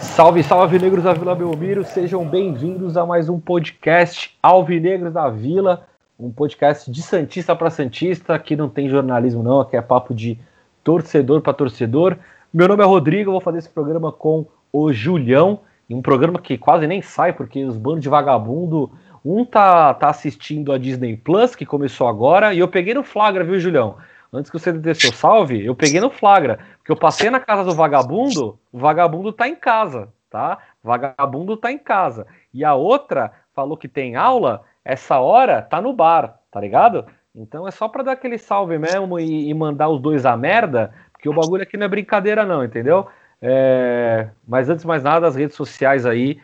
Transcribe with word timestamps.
Salve, 0.00 0.42
salve, 0.44 0.78
negros 0.78 1.02
da 1.02 1.12
Vila 1.12 1.34
Belmiro, 1.34 1.84
sejam 1.84 2.24
bem-vindos 2.24 2.96
a 2.96 3.04
mais 3.04 3.28
um 3.28 3.40
podcast 3.40 4.34
Alvinegros 4.40 5.12
da 5.12 5.28
Vila, 5.28 5.82
um 6.18 6.30
podcast 6.30 6.90
de 6.90 7.02
Santista 7.02 7.54
para 7.54 7.68
Santista, 7.68 8.34
aqui 8.34 8.56
não 8.56 8.68
tem 8.68 8.88
jornalismo 8.88 9.42
não, 9.42 9.60
aqui 9.60 9.76
é 9.76 9.82
papo 9.82 10.14
de 10.14 10.38
torcedor 10.82 11.42
para 11.42 11.52
torcedor. 11.52 12.16
Meu 12.52 12.66
nome 12.66 12.82
é 12.82 12.86
Rodrigo, 12.86 13.30
vou 13.30 13.40
fazer 13.40 13.58
esse 13.58 13.68
programa 13.68 14.10
com 14.10 14.46
o 14.72 14.92
Julião, 14.92 15.60
um 15.90 16.00
programa 16.00 16.38
que 16.38 16.56
quase 16.56 16.86
nem 16.86 17.02
sai, 17.02 17.32
porque 17.32 17.64
os 17.64 17.76
bandos 17.76 18.00
de 18.00 18.08
vagabundo, 18.08 18.90
um 19.24 19.44
tá, 19.44 19.92
tá 19.94 20.08
assistindo 20.08 20.72
a 20.72 20.78
Disney 20.78 21.16
Plus, 21.16 21.54
que 21.54 21.66
começou 21.66 22.08
agora, 22.08 22.54
e 22.54 22.58
eu 22.60 22.68
peguei 22.68 22.94
no 22.94 23.02
flagra, 23.02 23.44
viu, 23.44 23.60
Julião? 23.60 23.96
Antes 24.32 24.50
que 24.50 24.58
você 24.58 24.72
dê 24.72 24.94
seu 24.94 25.12
salve, 25.12 25.64
eu 25.64 25.74
peguei 25.74 26.00
no 26.00 26.10
flagra. 26.10 26.58
Porque 26.78 26.92
eu 26.92 26.96
passei 26.96 27.30
na 27.30 27.40
casa 27.40 27.64
do 27.64 27.74
vagabundo, 27.74 28.58
o 28.72 28.78
vagabundo 28.78 29.32
tá 29.32 29.48
em 29.48 29.54
casa, 29.54 30.08
tá? 30.28 30.58
Vagabundo 30.82 31.56
tá 31.56 31.70
em 31.70 31.78
casa. 31.78 32.26
E 32.52 32.64
a 32.64 32.74
outra 32.74 33.32
falou 33.54 33.76
que 33.76 33.88
tem 33.88 34.16
aula, 34.16 34.62
essa 34.86 35.18
hora 35.18 35.60
tá 35.60 35.82
no 35.82 35.92
bar, 35.92 36.38
tá 36.50 36.60
ligado? 36.60 37.04
Então 37.34 37.66
é 37.66 37.70
só 37.70 37.88
pra 37.88 38.04
dar 38.04 38.12
aquele 38.12 38.38
salve 38.38 38.78
mesmo 38.78 39.18
e, 39.18 39.50
e 39.50 39.54
mandar 39.54 39.88
os 39.88 40.00
dois 40.00 40.24
a 40.24 40.36
merda, 40.36 40.92
porque 41.12 41.28
o 41.28 41.34
bagulho 41.34 41.64
aqui 41.64 41.76
não 41.76 41.86
é 41.86 41.88
brincadeira, 41.88 42.44
não, 42.44 42.64
entendeu? 42.64 43.06
É... 43.42 44.28
Mas 44.46 44.70
antes 44.70 44.82
de 44.82 44.88
mais 44.88 45.02
nada, 45.02 45.26
as 45.26 45.34
redes 45.34 45.56
sociais 45.56 46.06
aí, 46.06 46.38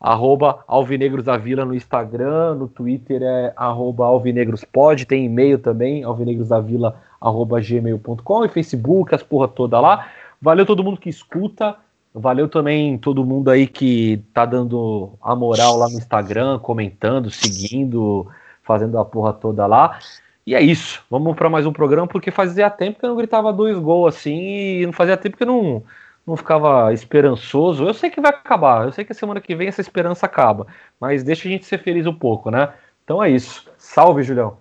arroba 0.00 0.64
Alvinegros 0.66 1.24
da 1.24 1.36
Vila 1.36 1.66
no 1.66 1.74
Instagram, 1.74 2.54
no 2.54 2.66
Twitter 2.66 3.22
é 3.22 3.52
arroba 3.54 4.06
alvinegrospod, 4.06 5.04
tem 5.04 5.26
e-mail 5.26 5.58
também, 5.58 6.02
alvinegrosdavila 6.02 6.98
arroba 7.20 7.60
gmail.com 7.60 8.44
e 8.44 8.48
Facebook, 8.48 9.14
as 9.14 9.22
porra 9.22 9.46
toda 9.46 9.78
lá. 9.78 10.08
Valeu 10.40 10.66
todo 10.66 10.82
mundo 10.82 10.98
que 10.98 11.10
escuta, 11.10 11.76
valeu 12.14 12.48
também 12.48 12.98
todo 12.98 13.24
mundo 13.24 13.50
aí 13.50 13.66
que 13.66 14.22
tá 14.34 14.44
dando 14.44 15.14
a 15.22 15.34
moral 15.34 15.76
lá 15.76 15.88
no 15.88 15.96
Instagram, 15.96 16.58
comentando, 16.58 17.30
seguindo, 17.30 18.26
fazendo 18.62 18.98
a 18.98 19.04
porra 19.04 19.32
toda 19.32 19.66
lá. 19.66 19.98
E 20.46 20.54
é 20.54 20.60
isso, 20.60 21.04
vamos 21.08 21.36
para 21.36 21.48
mais 21.48 21.66
um 21.66 21.72
programa, 21.72 22.06
porque 22.06 22.30
fazia 22.30 22.68
tempo 22.68 22.98
que 22.98 23.04
eu 23.04 23.10
não 23.10 23.16
gritava 23.16 23.52
dois 23.52 23.78
gols 23.78 24.16
assim, 24.16 24.80
e 24.80 24.86
não 24.86 24.92
fazia 24.92 25.16
tempo 25.16 25.36
que 25.36 25.44
eu 25.44 25.46
não, 25.46 25.84
não 26.26 26.36
ficava 26.36 26.92
esperançoso. 26.92 27.84
Eu 27.86 27.94
sei 27.94 28.10
que 28.10 28.20
vai 28.20 28.32
acabar, 28.32 28.86
eu 28.86 28.92
sei 28.92 29.04
que 29.04 29.14
semana 29.14 29.40
que 29.40 29.54
vem 29.54 29.68
essa 29.68 29.80
esperança 29.80 30.26
acaba, 30.26 30.66
mas 31.00 31.22
deixa 31.22 31.48
a 31.48 31.50
gente 31.52 31.64
ser 31.64 31.78
feliz 31.78 32.06
um 32.06 32.14
pouco, 32.14 32.50
né? 32.50 32.72
Então 33.04 33.22
é 33.22 33.30
isso. 33.30 33.68
Salve, 33.78 34.22
Julião. 34.22 34.58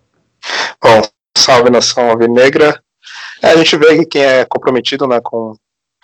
Bom, 0.83 1.01
salve 1.35 1.69
nação 1.69 2.09
alvinegra. 2.09 2.79
É, 3.41 3.49
a 3.49 3.55
gente 3.55 3.75
vê 3.77 4.05
quem 4.05 4.21
é 4.21 4.45
comprometido 4.45 5.07
né, 5.07 5.19
com, 5.19 5.55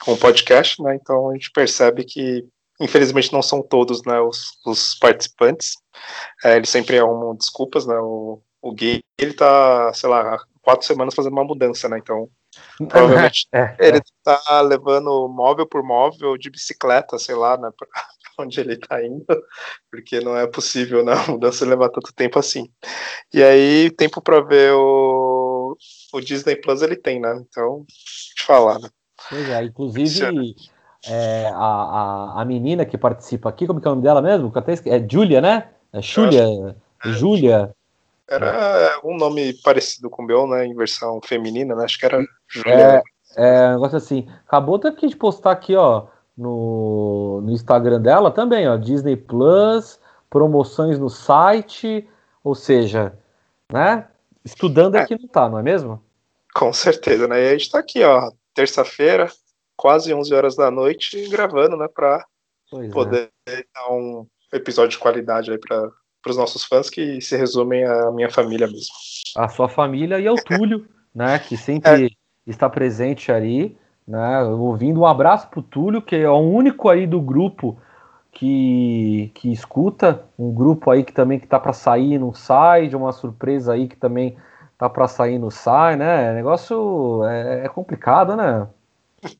com 0.03 0.14
o 0.14 0.17
podcast, 0.17 0.81
né? 0.81 0.95
Então 0.95 1.30
a 1.30 1.34
gente 1.34 1.52
percebe 1.52 2.03
que, 2.03 2.45
infelizmente, 2.80 3.34
não 3.34 3.42
são 3.42 3.62
todos 3.62 4.04
né, 4.06 4.20
os, 4.20 4.58
os 4.66 4.95
participantes. 4.95 5.76
É, 6.44 6.56
eles 6.56 6.70
sempre 6.70 7.00
arrumam 7.00 7.36
desculpas, 7.36 7.86
né? 7.86 7.98
O, 7.98 8.42
o 8.62 8.72
Gui, 8.72 9.04
ele 9.20 9.34
tá, 9.34 9.92
sei 9.94 10.09
lá, 10.09 10.39
quatro 10.62 10.86
semanas 10.86 11.16
fazendo 11.16 11.34
uma 11.34 11.44
mudança, 11.44 11.88
né? 11.88 11.98
Então, 11.98 12.30
provavelmente 12.89 13.48
é, 13.54 13.76
é, 13.80 13.88
ele 13.88 14.02
tá 14.23 14.62
levando 14.62 15.28
móvel 15.30 15.66
por 15.66 15.84
móvel 15.84 16.38
de 16.38 16.50
bicicleta, 16.50 17.17
sei 17.17 17.36
lá, 17.36 17.58
né? 17.58 17.70
Pra 17.78 17.88
onde 18.39 18.59
ele 18.59 18.78
tá 18.78 19.04
indo, 19.04 19.26
porque 19.89 20.20
não 20.20 20.38
é 20.38 20.45
possível, 20.45 21.04
né? 21.04 21.14
A 21.14 21.32
mudança 21.32 21.66
levar 21.66 21.89
tanto 21.89 22.14
tempo 22.14 22.38
assim. 22.38 22.71
E 23.33 23.42
aí, 23.42 23.89
tempo 23.92 24.21
para 24.21 24.42
ver 24.42 24.73
o, 24.73 25.76
o 26.14 26.21
Disney 26.21 26.55
Plus 26.55 26.82
ele 26.82 26.95
tem, 26.95 27.20
né? 27.20 27.36
Então, 27.48 27.83
te 28.36 28.44
falar, 28.44 28.80
né? 28.80 28.89
Pois 29.30 29.50
é, 29.50 29.64
inclusive. 29.64 30.55
É, 31.08 31.48
a, 31.54 31.55
a, 31.55 32.42
a 32.42 32.45
menina 32.45 32.86
que 32.86 32.98
participa 32.98 33.50
aqui, 33.50 33.67
como 33.67 33.80
que 33.80 33.88
é 33.88 33.92
o 33.92 33.94
nome 33.94 34.04
dela 34.04 34.22
mesmo? 34.22 34.52
É 34.86 35.08
Julia, 35.10 35.39
né? 35.39 35.70
É 35.94 36.02
Julia. 36.02 36.76
É, 37.05 37.10
Julia. 37.10 37.76
Era 38.27 39.00
um 39.04 39.16
nome 39.16 39.54
parecido 39.64 40.10
com 40.10 40.22
o 40.22 40.26
meu, 40.26 40.48
né? 40.48 40.66
Em 40.66 40.76
versão 40.76 41.22
feminina, 41.23 41.76
né? 41.76 41.86
Acho 41.86 41.98
que 41.98 42.06
era 42.06 42.26
Julia. 42.48 43.04
É, 43.38 43.66
é 43.66 43.70
um 43.70 43.73
negócio 43.76 43.98
assim. 43.98 44.27
Acabou 44.45 44.76
até 44.76 44.92
de 44.92 45.16
postar 45.16 45.52
aqui, 45.52 45.76
ó, 45.76 46.08
no, 46.38 47.42
no 47.42 47.52
Instagram 47.52 48.02
dela 48.02 48.30
também, 48.30 48.67
ó. 48.67 48.76
Disney 48.76 49.16
Plus, 49.16 50.00
promoções 50.30 51.00
no 51.00 51.10
site, 51.10 52.08
ou 52.44 52.54
seja, 52.54 53.14
né? 53.72 54.08
Estudando 54.44 54.95
é. 54.95 55.02
aqui 55.02 55.17
não 55.17 55.27
tá, 55.27 55.48
não 55.48 55.60
é 55.60 55.64
mesmo? 55.64 56.02
Com 56.54 56.73
certeza, 56.73 57.27
né? 57.27 57.44
E 57.44 57.48
a 57.50 57.52
gente 57.52 57.72
tá 57.72 57.80
aqui, 57.80 58.04
ó, 58.04 58.30
terça-feira, 58.58 59.32
quase 59.76 60.12
11 60.12 60.34
horas 60.34 60.56
da 60.56 60.72
noite, 60.72 61.30
gravando, 61.30 61.78
né? 61.78 61.88
Pra 61.88 62.26
pois 62.72 62.92
poder 62.92 63.30
é. 63.48 63.64
dar 63.73 63.92
um 63.92 64.26
episódio 64.52 64.92
de 64.92 64.98
qualidade 64.98 65.52
aí 65.52 65.60
para 65.60 65.92
para 66.20 66.32
os 66.32 66.38
nossos 66.38 66.66
fãs 66.66 66.90
que 66.90 67.22
se 67.22 67.38
resumem 67.38 67.86
à 67.86 68.12
minha 68.12 68.30
família 68.30 68.68
mesmo. 68.68 68.94
A 69.38 69.48
sua 69.48 69.70
família 69.70 70.20
e 70.20 70.28
ao 70.28 70.36
Túlio, 70.36 70.86
né, 71.16 71.40
que 71.40 71.56
sempre 71.56 72.08
é. 72.08 72.10
está 72.45 72.70
presente 72.70 73.32
ali, 73.32 73.78
né, 74.06 74.44
ouvindo 74.44 75.00
um 75.00 75.06
abraço 75.06 75.48
para 75.48 75.60
o 75.60 75.64
Túlio, 75.64 76.02
que 76.02 76.18
é 76.18 76.30
o 76.30 76.39
único 76.39 76.89
aí 76.89 77.08
do 77.08 77.22
grupo 77.22 77.80
que, 78.32 79.32
que 79.36 79.54
escuta, 79.54 80.26
um 80.38 80.54
grupo 80.54 80.92
aí 80.92 81.04
que 81.04 81.14
também 81.14 81.39
que 81.39 81.48
tá 81.48 81.60
para 81.60 81.72
sair 81.72 82.20
não 82.20 82.34
sai, 82.34 82.89
de 82.89 82.95
uma 82.95 83.14
surpresa 83.14 83.74
aí 83.74 83.88
que 83.88 83.95
também 83.95 84.36
tá 84.77 84.89
para 84.89 85.08
sair 85.08 85.39
não 85.39 85.49
sai, 85.49 85.95
né, 85.95 86.33
negócio 86.33 87.23
é, 87.26 87.65
é 87.65 87.70
complicado, 87.70 88.36
né? 88.36 88.67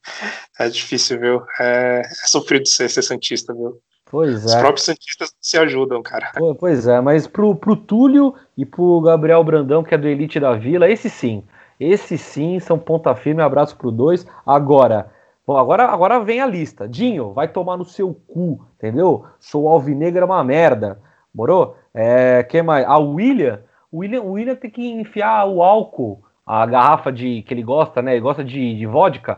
É 0.60 0.68
difícil, 0.70 1.20
viu? 1.20 1.44
É, 1.60 2.02
é 2.02 2.28
sofrido 2.28 2.68
ser, 2.68 2.90
ser 2.90 3.04
Santista, 3.04 3.54
viu? 3.54 3.80
Pois 4.10 4.46
Os 4.46 4.54
é. 4.54 4.60
próprios 4.60 4.86
Santistas 4.86 5.34
se 5.40 5.58
ajudam, 5.58 6.02
cara. 6.02 6.32
Pois 6.60 6.88
é, 6.88 7.00
mas 7.02 7.28
pro, 7.28 7.54
pro 7.56 7.76
Túlio 7.76 8.34
e 8.58 8.66
pro 8.66 9.02
Gabriel 9.02 9.44
Brandão, 9.44 9.84
que 9.84 9.94
é 9.94 9.98
do 9.98 10.08
Elite 10.08 10.40
da 10.40 10.54
Vila, 10.54 10.90
esse 10.90 11.10
sim. 11.10 11.44
Esse 11.80 12.18
sim 12.18 12.60
são 12.60 12.80
ponta 12.80 13.14
firme, 13.16 13.42
abraço 13.42 13.76
pro 13.78 13.92
dois. 13.92 14.26
Agora, 14.46 15.12
bom, 15.46 15.58
agora, 15.58 15.86
agora 15.86 16.20
vem 16.20 16.42
a 16.42 16.48
lista. 16.48 16.88
Dinho, 16.88 17.34
vai 17.34 17.48
tomar 17.48 17.78
no 17.78 17.86
seu 17.86 18.14
cu, 18.28 18.66
entendeu? 18.78 19.26
Sou 19.40 19.68
alvinegra 19.68 20.22
é 20.22 20.26
uma 20.26 20.44
merda. 20.44 21.00
Morou? 21.34 21.78
É, 21.94 22.44
quem 22.44 22.64
mais? 22.64 22.86
A 22.88 22.98
William, 22.98 23.60
o 23.92 24.00
William, 24.00 24.22
o 24.22 24.32
William 24.32 24.56
tem 24.56 24.70
que 24.70 24.86
enfiar 24.86 25.46
o 25.46 25.62
álcool, 25.62 26.24
a 26.46 26.66
garrafa 26.66 27.12
de 27.12 27.42
que 27.44 27.54
ele 27.54 27.64
gosta, 27.64 28.02
né? 28.02 28.14
Ele 28.14 28.22
gosta 28.22 28.44
de, 28.44 28.78
de 28.78 28.86
vodka 28.86 29.38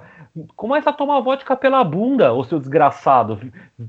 Começa 0.55 0.91
a 0.91 0.93
tomar 0.93 1.19
vodka 1.21 1.55
pela 1.55 1.83
bunda, 1.83 2.33
ô 2.33 2.43
seu 2.43 2.59
desgraçado. 2.59 3.39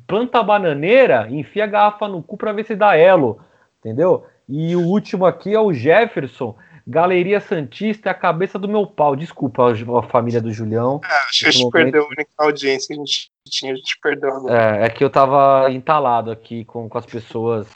Planta 0.07 0.41
a 0.41 0.43
bananeira, 0.43 1.29
enfia 1.31 1.65
a 1.65 1.67
garrafa 1.67 2.09
no 2.09 2.23
cu 2.23 2.37
pra 2.37 2.53
ver 2.53 2.65
se 2.65 2.75
dá 2.75 2.97
elo. 2.97 3.41
Entendeu? 3.79 4.27
E 4.49 4.75
o 4.75 4.81
último 4.81 5.27
aqui 5.27 5.55
é 5.55 5.61
o 5.61 5.73
Jefferson. 5.73 6.57
Galeria 6.87 7.41
Santista 7.41 8.09
é 8.09 8.13
a 8.13 8.15
cabeça 8.15 8.59
do 8.59 8.69
meu 8.69 8.87
pau. 8.87 9.15
Desculpa 9.15 9.71
a 9.71 10.03
família 10.03 10.41
do 10.41 10.53
Julião. 10.53 11.01
É, 11.05 11.15
acho 11.29 11.41
que 11.41 11.47
a 11.47 11.51
gente 11.51 11.63
momento. 11.65 11.73
perdeu 11.73 12.03
a 12.03 12.07
única 12.07 12.31
audiência 12.39 12.89
que 12.89 12.95
a 12.95 13.05
gente 13.05 13.31
tinha, 13.49 13.73
a 13.73 13.77
gente 13.77 13.99
perdeu 14.01 14.35
agora. 14.35 14.79
É, 14.79 14.87
é 14.87 14.89
que 14.89 15.05
eu 15.05 15.11
tava 15.11 15.71
entalado 15.71 16.31
aqui 16.31 16.65
com, 16.65 16.89
com 16.89 16.99
as 16.99 17.07
pessoas 17.07 17.69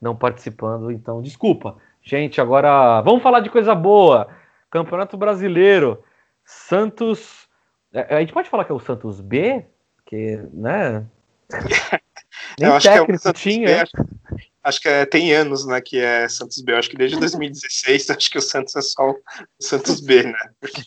não 0.00 0.16
participando, 0.16 0.90
então 0.90 1.20
desculpa. 1.20 1.76
Gente, 2.02 2.40
agora 2.40 3.00
vamos 3.02 3.22
falar 3.22 3.40
de 3.40 3.50
coisa 3.50 3.74
boa. 3.74 4.28
Campeonato 4.70 5.16
Brasileiro. 5.16 6.02
Santos 6.44 7.42
é, 7.92 8.16
a 8.16 8.20
gente 8.20 8.32
pode 8.32 8.48
falar 8.48 8.64
que 8.64 8.72
é 8.72 8.74
o 8.74 8.80
Santos 8.80 9.20
B? 9.20 9.64
Que, 10.06 10.36
né? 10.52 11.04
Nem 12.58 12.68
eu 12.68 12.74
acho 12.74 12.88
técnico 12.88 13.22
que 13.22 13.28
é 13.28 13.30
o 13.30 13.34
tinha. 13.34 13.66
B, 13.66 13.74
acho, 13.74 13.92
acho, 14.64 14.80
que 14.80 14.88
é, 14.88 15.04
tem 15.04 15.32
anos, 15.32 15.66
né, 15.66 15.80
que 15.80 15.98
é 15.98 16.26
Santos 16.28 16.62
B. 16.62 16.72
Eu 16.72 16.78
acho 16.78 16.88
que 16.88 16.96
desde 16.96 17.18
2016, 17.18 18.08
acho 18.10 18.30
que 18.30 18.38
o 18.38 18.42
Santos 18.42 18.74
é 18.76 18.80
só 18.80 19.10
o 19.10 19.16
Santos 19.60 20.00
B, 20.00 20.22
né? 20.22 20.38
Porque 20.58 20.82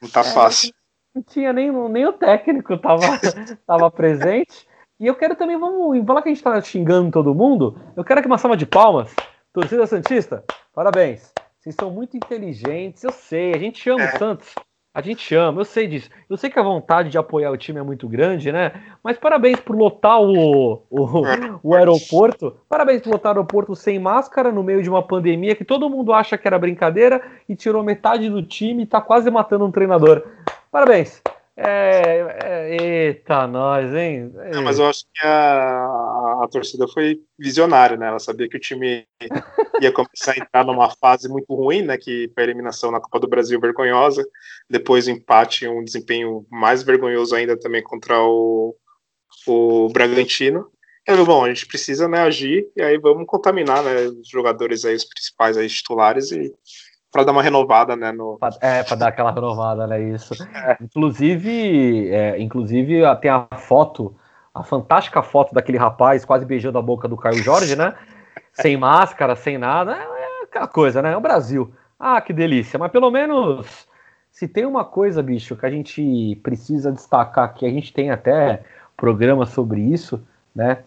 não 0.00 0.08
tá 0.08 0.20
é, 0.20 0.24
fácil. 0.24 0.72
Não 1.14 1.22
tinha 1.22 1.52
nem, 1.52 1.72
nem 1.90 2.06
o 2.06 2.12
técnico 2.12 2.78
tava, 2.78 3.02
tava 3.66 3.90
presente. 3.90 4.66
E 5.00 5.06
eu 5.08 5.16
quero 5.16 5.34
também, 5.34 5.58
vamos 5.58 6.06
falar 6.06 6.22
que 6.22 6.28
a 6.28 6.32
gente 6.32 6.44
tá 6.44 6.60
xingando 6.60 7.10
todo 7.10 7.34
mundo. 7.34 7.76
Eu 7.96 8.04
quero 8.04 8.20
aqui 8.20 8.28
uma 8.28 8.38
salva 8.38 8.56
de 8.56 8.64
palmas. 8.64 9.12
Torcida 9.52 9.86
Santista, 9.86 10.42
parabéns. 10.74 11.30
Vocês 11.60 11.74
são 11.78 11.90
muito 11.90 12.16
inteligentes, 12.16 13.04
eu 13.04 13.12
sei. 13.12 13.52
A 13.54 13.58
gente 13.58 13.88
ama 13.90 14.04
é. 14.04 14.14
o 14.14 14.18
Santos. 14.18 14.54
A 14.94 15.02
gente 15.02 15.34
ama, 15.34 15.60
eu 15.60 15.64
sei 15.64 15.86
disso. 15.86 16.08
Eu 16.28 16.38
sei 16.38 16.48
que 16.48 16.58
a 16.58 16.62
vontade 16.62 17.10
de 17.10 17.18
apoiar 17.18 17.50
o 17.50 17.56
time 17.56 17.78
é 17.78 17.82
muito 17.82 18.08
grande, 18.08 18.50
né? 18.50 18.72
Mas 19.02 19.18
parabéns 19.18 19.60
por 19.60 19.76
lotar 19.76 20.22
o, 20.22 20.82
o, 20.90 21.22
o 21.62 21.74
aeroporto. 21.74 22.56
Parabéns 22.66 23.02
por 23.02 23.12
lotar 23.12 23.32
o 23.32 23.36
aeroporto 23.36 23.76
sem 23.76 23.98
máscara 23.98 24.50
no 24.50 24.62
meio 24.62 24.82
de 24.82 24.88
uma 24.88 25.02
pandemia 25.02 25.54
que 25.54 25.64
todo 25.64 25.88
mundo 25.88 26.14
acha 26.14 26.38
que 26.38 26.48
era 26.48 26.58
brincadeira 26.58 27.22
e 27.46 27.54
tirou 27.54 27.82
metade 27.82 28.30
do 28.30 28.42
time 28.42 28.84
e 28.84 28.86
tá 28.86 29.02
quase 29.02 29.30
matando 29.30 29.66
um 29.66 29.70
treinador. 29.70 30.22
Parabéns. 30.70 31.22
É, 31.54 32.38
é, 32.42 32.76
eita, 32.80 33.46
nós, 33.46 33.92
hein? 33.94 34.32
É, 34.38 34.60
mas 34.60 34.78
eu 34.78 34.86
acho 34.86 35.04
que 35.14 35.26
a, 35.26 35.84
a, 36.42 36.48
torcida 36.50 36.88
foi 36.88 37.20
visionária, 37.38 37.96
né? 37.96 38.08
Ela 38.08 38.18
sabia 38.18 38.48
que 38.48 38.56
o 38.56 38.60
time 38.60 39.06
ia 39.80 39.92
começar 39.92 40.32
a 40.32 40.38
entrar 40.38 40.64
numa 40.64 40.88
fase 40.90 41.28
muito 41.28 41.54
ruim, 41.54 41.82
né? 41.82 41.98
Que 41.98 42.30
foi 42.34 42.42
a 42.42 42.46
eliminação 42.46 42.90
na 42.90 43.00
Copa 43.00 43.20
do 43.20 43.28
Brasil 43.28 43.60
vergonhosa, 43.60 44.26
depois 44.68 45.06
o 45.06 45.10
empate, 45.10 45.68
um 45.68 45.84
desempenho 45.84 46.46
mais 46.50 46.82
vergonhoso 46.82 47.34
ainda 47.34 47.58
também 47.58 47.82
contra 47.82 48.18
o, 48.22 48.74
o 49.46 49.88
Bragantino. 49.90 50.70
Eu 51.06 51.26
bom, 51.26 51.44
a 51.44 51.48
gente 51.48 51.66
precisa 51.66 52.06
né, 52.08 52.20
agir 52.20 52.64
e 52.76 52.80
aí 52.80 52.96
vamos 52.96 53.26
contaminar 53.26 53.82
né, 53.82 54.06
os 54.06 54.28
jogadores 54.28 54.84
aí, 54.84 54.94
os 54.94 55.04
principais 55.04 55.56
aí, 55.56 55.68
titulares 55.68 56.30
e 56.30 56.52
para 57.12 57.24
dar 57.24 57.32
uma 57.32 57.42
renovada, 57.42 57.94
né? 57.94 58.10
No... 58.10 58.38
É, 58.60 58.82
para 58.82 58.96
dar 58.96 59.08
aquela 59.08 59.30
renovada, 59.30 59.86
né? 59.86 60.00
Isso. 60.00 60.32
É. 60.54 60.78
Inclusive, 60.80 62.08
é, 62.10 62.40
inclusive 62.40 63.02
tem 63.20 63.30
a 63.30 63.46
foto, 63.58 64.16
a 64.54 64.62
fantástica 64.62 65.22
foto 65.22 65.54
daquele 65.54 65.76
rapaz 65.76 66.24
quase 66.24 66.46
beijando 66.46 66.78
a 66.78 66.82
boca 66.82 67.06
do 67.06 67.16
Caio 67.16 67.42
Jorge, 67.42 67.76
né? 67.76 67.94
sem 68.54 68.78
máscara, 68.78 69.36
sem 69.36 69.58
nada. 69.58 69.94
É, 69.94 70.40
é 70.40 70.44
aquela 70.44 70.66
coisa, 70.66 71.02
né? 71.02 71.12
É 71.12 71.16
o 71.16 71.20
Brasil. 71.20 71.70
Ah, 72.00 72.18
que 72.20 72.32
delícia. 72.32 72.78
Mas 72.78 72.90
pelo 72.90 73.10
menos, 73.10 73.86
se 74.30 74.48
tem 74.48 74.64
uma 74.64 74.84
coisa, 74.84 75.22
bicho, 75.22 75.54
que 75.54 75.66
a 75.66 75.70
gente 75.70 76.40
precisa 76.42 76.90
destacar 76.90 77.52
que 77.52 77.66
a 77.66 77.70
gente 77.70 77.92
tem 77.92 78.10
até 78.10 78.62
programa 78.96 79.44
sobre 79.44 79.82
isso, 79.82 80.26
né? 80.56 80.78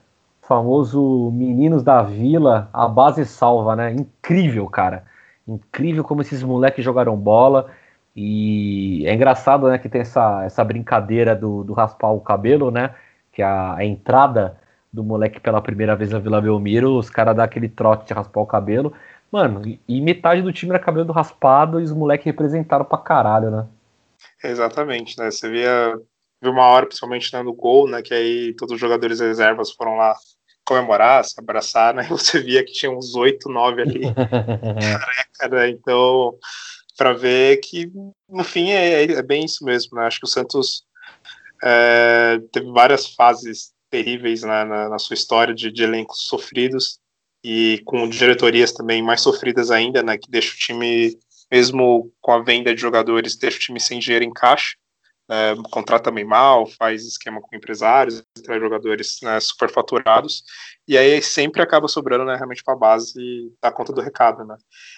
O 0.41 0.47
famoso 0.47 1.31
Meninos 1.31 1.83
da 1.83 2.01
Vila, 2.01 2.67
a 2.73 2.87
base 2.87 3.25
salva, 3.25 3.75
né? 3.75 3.91
Incrível, 3.91 4.67
cara 4.67 5.03
Incrível 5.47 6.03
como 6.03 6.21
esses 6.21 6.41
moleques 6.43 6.83
jogaram 6.83 7.15
bola. 7.15 7.71
E 8.15 9.05
é 9.05 9.13
engraçado, 9.13 9.67
né, 9.67 9.77
que 9.77 9.89
tem 9.89 10.01
essa, 10.01 10.43
essa 10.45 10.63
brincadeira 10.63 11.35
do, 11.35 11.63
do 11.63 11.73
raspar 11.73 12.11
o 12.11 12.21
cabelo, 12.21 12.71
né? 12.71 12.95
Que 13.31 13.41
a, 13.41 13.75
a 13.75 13.83
entrada 13.83 14.57
do 14.91 15.03
moleque 15.03 15.39
pela 15.39 15.61
primeira 15.61 15.95
vez 15.95 16.11
na 16.11 16.19
Vila 16.19 16.41
Belmiro, 16.41 16.97
os 16.97 17.09
caras 17.09 17.35
dão 17.35 17.43
aquele 17.43 17.67
trote 17.67 18.07
de 18.07 18.13
raspar 18.13 18.39
o 18.39 18.45
cabelo. 18.45 18.93
Mano, 19.29 19.61
e 19.87 20.01
metade 20.01 20.41
do 20.41 20.53
time 20.53 20.71
era 20.71 20.79
cabelo 20.79 21.11
raspado 21.11 21.79
e 21.79 21.83
os 21.83 21.91
moleques 21.91 22.25
representaram 22.25 22.85
pra 22.85 22.97
caralho, 22.97 23.51
né? 23.51 23.67
Exatamente, 24.41 25.19
né? 25.19 25.29
Você 25.29 25.49
via, 25.49 25.99
viu 26.41 26.51
uma 26.51 26.65
hora, 26.67 26.85
principalmente 26.85 27.33
né, 27.33 27.43
no 27.43 27.53
gol, 27.53 27.89
né? 27.89 28.01
Que 28.01 28.13
aí 28.13 28.53
todos 28.53 28.75
os 28.75 28.79
jogadores 28.79 29.19
reservas 29.19 29.71
foram 29.71 29.97
lá 29.97 30.15
comemorar, 30.65 31.23
se 31.23 31.39
abraçar, 31.39 31.93
né? 31.93 32.03
Você 32.09 32.41
via 32.41 32.63
que 32.63 32.73
tinha 32.73 32.91
uns 32.91 33.15
oito, 33.15 33.49
nove 33.49 33.81
ali. 33.81 34.01
Careca, 35.39 35.55
né? 35.55 35.69
Então, 35.69 36.35
para 36.97 37.13
ver 37.13 37.57
que, 37.57 37.91
no 38.27 38.43
fim, 38.43 38.71
é, 38.71 39.03
é, 39.03 39.21
bem 39.21 39.45
isso 39.45 39.63
mesmo, 39.63 39.97
né? 39.97 40.05
Acho 40.05 40.19
que 40.19 40.25
o 40.25 40.29
Santos 40.29 40.83
é, 41.63 42.39
teve 42.51 42.69
várias 42.71 43.13
fases 43.13 43.73
terríveis 43.89 44.41
né, 44.41 44.65
na, 44.65 44.89
na, 44.89 44.99
sua 44.99 45.13
história 45.13 45.53
de, 45.53 45.71
de, 45.71 45.83
elencos 45.83 46.25
sofridos 46.25 46.99
e 47.43 47.81
com 47.85 48.09
diretorias 48.09 48.73
também 48.73 49.01
mais 49.01 49.21
sofridas 49.21 49.71
ainda, 49.71 50.01
né? 50.01 50.17
Que 50.17 50.29
deixa 50.29 50.53
o 50.53 50.57
time, 50.57 51.17
mesmo 51.51 52.11
com 52.19 52.31
a 52.31 52.43
venda 52.43 52.73
de 52.73 52.81
jogadores, 52.81 53.37
deixa 53.37 53.57
o 53.57 53.61
time 53.61 53.79
sem 53.79 53.99
dinheiro 53.99 54.25
em 54.25 54.33
caixa 54.33 54.75
é, 55.29 55.55
contrata 55.71 56.05
também 56.05 56.23
mal, 56.23 56.67
faz 56.67 57.03
esquema 57.03 57.41
com 57.41 57.55
empresários, 57.55 58.23
traz 58.43 58.61
jogadores 58.61 59.17
né, 59.21 59.39
superfaturados, 59.39 60.43
e 60.87 60.97
aí 60.97 61.21
sempre 61.21 61.61
acaba 61.61 61.87
sobrando 61.87 62.25
né, 62.25 62.35
realmente 62.35 62.63
para 62.63 62.73
a 62.73 62.77
base 62.77 63.51
dar 63.61 63.71
conta 63.71 63.91
do 63.91 64.01
recado. 64.01 64.45
Né. 64.45 64.55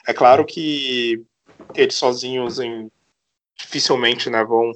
É 0.08 0.14
claro 0.14 0.46
que 0.46 1.24
eles 1.76 1.96
sozinhos 1.96 2.60
em, 2.60 2.92
dificilmente 3.58 4.30
né, 4.30 4.44
vão 4.44 4.72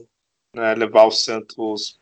né, 0.56 0.74
levar 0.76 1.06
o 1.06 1.12
Santos 1.12 2.00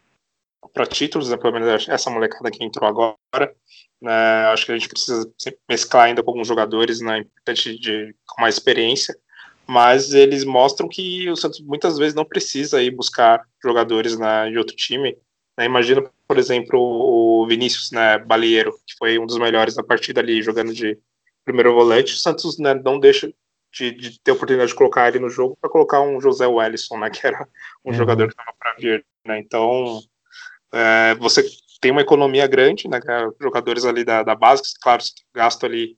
para 0.74 0.86
títulos, 0.86 1.30
né, 1.30 1.38
pelo 1.38 1.54
menos 1.54 1.88
essa 1.88 2.10
molecada 2.10 2.52
que 2.52 2.64
entrou 2.64 2.88
agora. 2.88 3.56
Né, 4.02 4.46
acho 4.54 4.66
que 4.66 4.72
a 4.72 4.78
gente 4.78 4.88
precisa 4.88 5.30
mesclar 5.68 6.06
ainda 6.06 6.24
com 6.24 6.32
alguns 6.32 6.48
jogadores 6.48 7.02
né, 7.02 7.20
importante 7.20 7.78
de, 7.78 8.16
com 8.26 8.42
mais 8.42 8.56
experiência 8.56 9.14
mas 9.70 10.16
eles 10.16 10.44
mostram 10.44 10.90
que 10.90 11.30
o 11.30 11.36
Santos 11.36 11.60
muitas 11.62 11.96
vezes 11.96 12.16
não 12.16 12.26
precisa 12.26 12.82
ir 12.82 12.90
buscar 12.90 13.46
jogadores 13.64 14.18
na, 14.18 14.50
de 14.50 14.58
outro 14.58 14.76
time. 14.76 15.16
Né? 15.56 15.66
Imagina, 15.66 16.10
por 16.28 16.40
exemplo, 16.40 16.80
o 16.80 17.46
Vinícius 17.48 17.92
né, 17.92 18.18
Balieiro, 18.18 18.72
que 18.84 18.96
foi 18.98 19.20
um 19.20 19.28
dos 19.28 19.38
melhores 19.38 19.76
da 19.76 19.84
partida 19.84 20.22
ali, 20.22 20.42
jogando 20.42 20.74
de 20.74 20.98
primeiro 21.46 21.76
volante. 21.76 22.16
O 22.16 22.18
Santos 22.18 22.58
né, 22.58 22.74
não 22.74 23.00
deixa 23.00 23.32
de, 23.72 23.92
de, 23.92 24.20
ter 24.20 24.32
oportunidade 24.32 24.72
de 24.72 24.76
colocar 24.76 25.08
ele 25.08 25.20
no 25.20 25.30
jogo 25.30 25.56
para 25.62 25.70
colocar 25.70 26.02
um 26.02 26.20
José 26.20 26.48
Wellison, 26.48 26.98
né, 26.98 27.12
que 27.12 27.28
era 27.28 27.48
um 27.86 27.92
uhum. 27.92 27.94
jogador 27.94 28.26
que 28.26 28.34
estava 28.34 28.52
para 28.58 28.74
vir. 28.74 29.06
Né? 29.24 29.38
Então, 29.38 30.02
é, 30.74 31.14
você 31.14 31.48
tem 31.80 31.92
uma 31.92 32.02
economia 32.02 32.48
grande, 32.48 32.88
né, 32.88 33.00
é 33.08 33.28
jogadores 33.40 33.86
ali 33.86 34.04
da, 34.04 34.24
da 34.24 34.34
base, 34.34 34.64
claro, 34.82 35.04
gasto 35.32 35.64
ali 35.68 35.96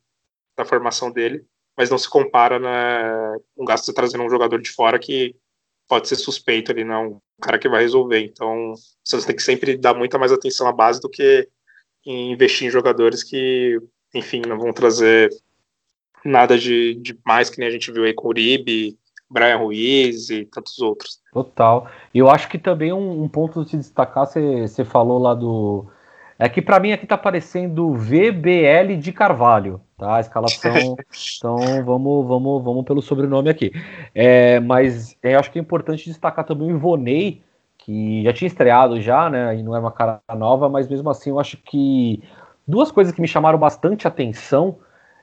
da 0.58 0.66
formação 0.66 1.10
dele, 1.10 1.46
mas 1.82 1.90
não 1.90 1.98
se 1.98 2.08
compara 2.08 2.60
né, 2.60 3.40
um 3.58 3.66
gasto 3.66 3.88
de 3.88 3.94
trazendo 3.96 4.24
um 4.24 4.30
jogador 4.30 4.62
de 4.62 4.70
fora 4.70 5.00
que 5.00 5.36
pode 5.90 6.08
ser 6.08 6.16
suspeito 6.16 6.72
ali, 6.72 6.84
não 6.84 7.14
um 7.14 7.20
cara 7.42 7.58
que 7.58 7.68
vai 7.68 7.82
resolver. 7.82 8.20
Então, 8.20 8.76
você 9.04 9.26
tem 9.26 9.36
que 9.36 9.42
sempre 9.42 9.76
dar 9.76 9.96
muita 9.96 10.20
mais 10.20 10.32
atenção 10.32 10.68
à 10.68 10.72
base 10.72 11.02
do 11.02 11.10
que 11.10 11.50
investir 12.06 12.68
em 12.68 12.72
jogadores 12.72 13.24
que, 13.24 13.80
enfim, 14.14 14.44
não 14.48 14.60
vão 14.60 14.72
trazer 14.72 15.32
nada 16.24 16.56
de, 16.56 16.94
de 17.02 17.18
mais 17.26 17.50
que 17.50 17.58
nem 17.58 17.68
a 17.68 17.72
gente 17.72 17.92
viu 17.92 18.04
aí 18.04 18.14
com 18.14 18.28
o 18.28 18.30
Uribe, 18.30 18.96
Brian 19.28 19.58
Ruiz 19.58 20.30
e 20.30 20.46
tantos 20.46 20.78
outros. 20.78 21.20
Total. 21.34 21.90
E 22.14 22.20
eu 22.20 22.30
acho 22.30 22.48
que 22.48 22.60
também 22.60 22.94
um, 22.94 23.24
um 23.24 23.28
ponto 23.28 23.64
de 23.64 23.72
se 23.72 23.78
destacar, 23.78 24.28
você 24.28 24.86
falou 24.86 25.18
lá 25.18 25.34
do 25.34 25.88
é 26.38 26.50
que 26.50 26.62
para 26.62 26.80
mim 26.80 26.92
aqui 26.92 27.06
tá 27.06 27.14
aparecendo 27.14 27.94
VBL 27.94 28.98
de 29.00 29.12
Carvalho, 29.12 29.80
tá? 30.02 30.16
A 30.16 30.20
escalação. 30.20 30.98
então 31.38 31.86
vamos, 31.86 32.28
vamos, 32.28 32.64
vamos 32.64 32.84
pelo 32.84 33.02
sobrenome 33.04 33.50
aqui. 33.50 33.72
É, 34.16 34.60
mas 34.60 35.16
eu 35.22 35.40
acho 35.40 35.52
que 35.52 35.60
é 35.60 35.62
importante 35.62 36.06
destacar 36.06 36.44
também 36.44 36.68
o 36.68 36.76
Ivonei, 36.76 37.44
que 37.78 38.24
já 38.24 38.34
tinha 38.34 38.48
estreado 38.48 39.00
já, 39.00 39.30
né? 39.30 39.56
E 39.56 39.62
não 39.62 39.76
é 39.76 39.80
uma 39.80 39.92
cara 39.92 40.20
nova, 40.36 40.68
mas 40.68 40.88
mesmo 40.88 41.10
assim 41.10 41.30
eu 41.30 41.40
acho 41.40 41.58
que 41.58 42.22
duas 42.68 42.92
coisas 42.92 43.14
que 43.14 43.22
me 43.22 43.28
chamaram 43.28 43.60
bastante 43.60 44.08
atenção 44.08 44.78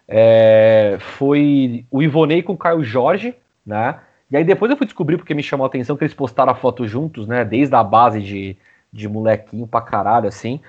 é, 0.06 0.96
foi 1.00 1.84
o 1.90 2.00
Ivonei 2.00 2.42
com 2.42 2.52
o 2.52 2.58
Caio 2.58 2.84
Jorge, 2.84 3.34
né? 3.66 3.98
E 4.30 4.36
aí 4.36 4.44
depois 4.44 4.70
eu 4.70 4.76
fui 4.76 4.86
descobrir 4.86 5.16
porque 5.16 5.34
me 5.34 5.42
chamou 5.42 5.64
a 5.64 5.68
atenção 5.68 5.96
que 5.96 6.04
eles 6.04 6.14
postaram 6.14 6.52
a 6.52 6.54
foto 6.54 6.86
juntos, 6.86 7.26
né? 7.26 7.44
Desde 7.44 7.74
a 7.74 7.82
base 7.82 8.20
de, 8.20 8.56
de 8.92 9.08
molequinho 9.08 9.66
pra 9.66 9.80
caralho, 9.80 10.28
assim. 10.28 10.60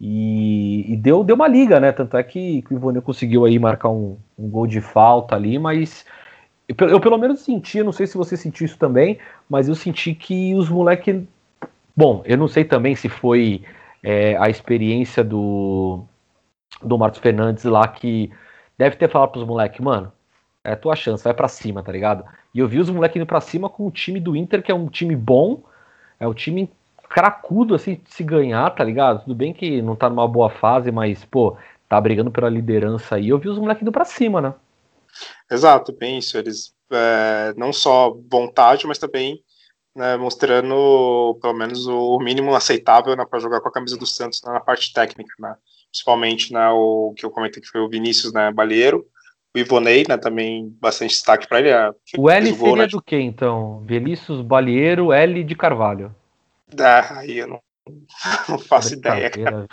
E, 0.00 0.92
e, 0.92 0.96
deu, 0.96 1.22
deu 1.24 1.36
uma 1.36 1.48
liga, 1.48 1.78
né? 1.80 1.92
Tanto 1.92 2.16
é 2.16 2.22
que, 2.22 2.62
que 2.62 2.74
o 2.74 2.76
Ivone 2.76 3.00
conseguiu 3.00 3.44
aí 3.44 3.58
marcar 3.58 3.90
um, 3.90 4.18
um, 4.38 4.48
gol 4.48 4.66
de 4.66 4.80
falta 4.80 5.36
ali, 5.36 5.58
mas 5.58 6.04
eu, 6.68 6.88
eu, 6.88 7.00
pelo 7.00 7.18
menos 7.18 7.40
senti, 7.40 7.82
não 7.82 7.92
sei 7.92 8.06
se 8.06 8.16
você 8.16 8.36
sentiu 8.36 8.64
isso 8.66 8.78
também, 8.78 9.18
mas 9.48 9.68
eu 9.68 9.74
senti 9.74 10.14
que 10.14 10.54
os 10.54 10.68
moleques. 10.68 11.22
Bom, 11.96 12.22
eu 12.24 12.36
não 12.36 12.48
sei 12.48 12.64
também 12.64 12.96
se 12.96 13.08
foi 13.08 13.62
é, 14.02 14.36
a 14.36 14.50
experiência 14.50 15.22
do, 15.22 16.04
do 16.82 16.98
Marcos 16.98 17.20
Fernandes 17.20 17.64
lá 17.64 17.86
que 17.86 18.30
deve 18.76 18.96
ter 18.96 19.08
falado 19.08 19.30
pros 19.30 19.46
moleques, 19.46 19.80
mano, 19.80 20.12
é 20.64 20.74
tua 20.74 20.96
chance, 20.96 21.22
vai 21.22 21.34
para 21.34 21.48
cima, 21.48 21.82
tá 21.82 21.92
ligado? 21.92 22.24
E 22.54 22.58
eu 22.58 22.68
vi 22.68 22.78
os 22.78 22.90
moleques 22.90 23.16
indo 23.16 23.26
pra 23.26 23.40
cima 23.40 23.68
com 23.68 23.86
o 23.86 23.90
time 23.90 24.18
do 24.18 24.34
Inter, 24.34 24.62
que 24.62 24.72
é 24.72 24.74
um 24.74 24.88
time 24.88 25.14
bom, 25.14 25.62
é 26.18 26.26
um 26.26 26.34
time 26.34 26.70
cracudo 27.14 27.76
assim 27.76 28.00
se 28.06 28.24
ganhar, 28.24 28.68
tá 28.70 28.82
ligado? 28.82 29.20
Tudo 29.22 29.36
bem 29.36 29.54
que 29.54 29.80
não 29.80 29.94
tá 29.94 30.10
numa 30.10 30.26
boa 30.26 30.50
fase, 30.50 30.90
mas, 30.90 31.24
pô, 31.24 31.56
tá 31.88 32.00
brigando 32.00 32.28
pela 32.28 32.48
liderança 32.48 33.14
aí. 33.14 33.28
Eu 33.28 33.38
vi 33.38 33.48
os 33.48 33.56
moleques 33.56 33.82
indo 33.82 33.92
pra 33.92 34.04
cima, 34.04 34.40
né? 34.40 34.52
Exato, 35.48 35.92
bem 35.92 36.18
isso. 36.18 36.36
Eles 36.36 36.74
é, 36.90 37.54
não 37.56 37.72
só 37.72 38.12
vontade, 38.28 38.84
mas 38.84 38.98
também 38.98 39.40
né, 39.94 40.16
mostrando 40.16 41.38
pelo 41.40 41.54
menos 41.54 41.86
o 41.86 42.18
mínimo 42.18 42.52
aceitável 42.52 43.14
né, 43.14 43.24
para 43.24 43.38
jogar 43.38 43.60
com 43.60 43.68
a 43.68 43.72
camisa 43.72 43.96
do 43.96 44.06
Santos 44.06 44.42
né, 44.44 44.52
na 44.52 44.58
parte 44.58 44.92
técnica, 44.92 45.32
né? 45.38 45.54
Principalmente 45.92 46.52
né, 46.52 46.68
o 46.70 47.14
que 47.16 47.24
eu 47.24 47.30
comentei 47.30 47.62
que 47.62 47.68
foi 47.68 47.80
o 47.80 47.88
Vinícius 47.88 48.32
né, 48.32 48.50
Balieiro, 48.50 49.06
o 49.54 49.58
Ivonei, 49.60 50.04
né, 50.08 50.16
também 50.16 50.68
bastante 50.80 51.10
destaque 51.10 51.46
para 51.46 51.60
ele. 51.60 51.68
É, 51.68 51.90
o 52.18 52.28
L 52.28 52.50
o 52.50 52.56
gol, 52.56 52.68
seria 52.70 52.82
né, 52.82 52.88
do 52.88 53.00
que 53.00 53.16
então? 53.16 53.84
Vinícius 53.86 54.40
Balieiro, 54.40 55.12
L 55.12 55.44
de 55.44 55.54
Carvalho. 55.54 56.12
Ah, 56.78 57.18
aí 57.18 57.38
eu 57.38 57.48
não, 57.48 57.62
não 58.48 58.58
faço 58.58 58.94
ideia, 58.94 59.30
cara. 59.30 59.66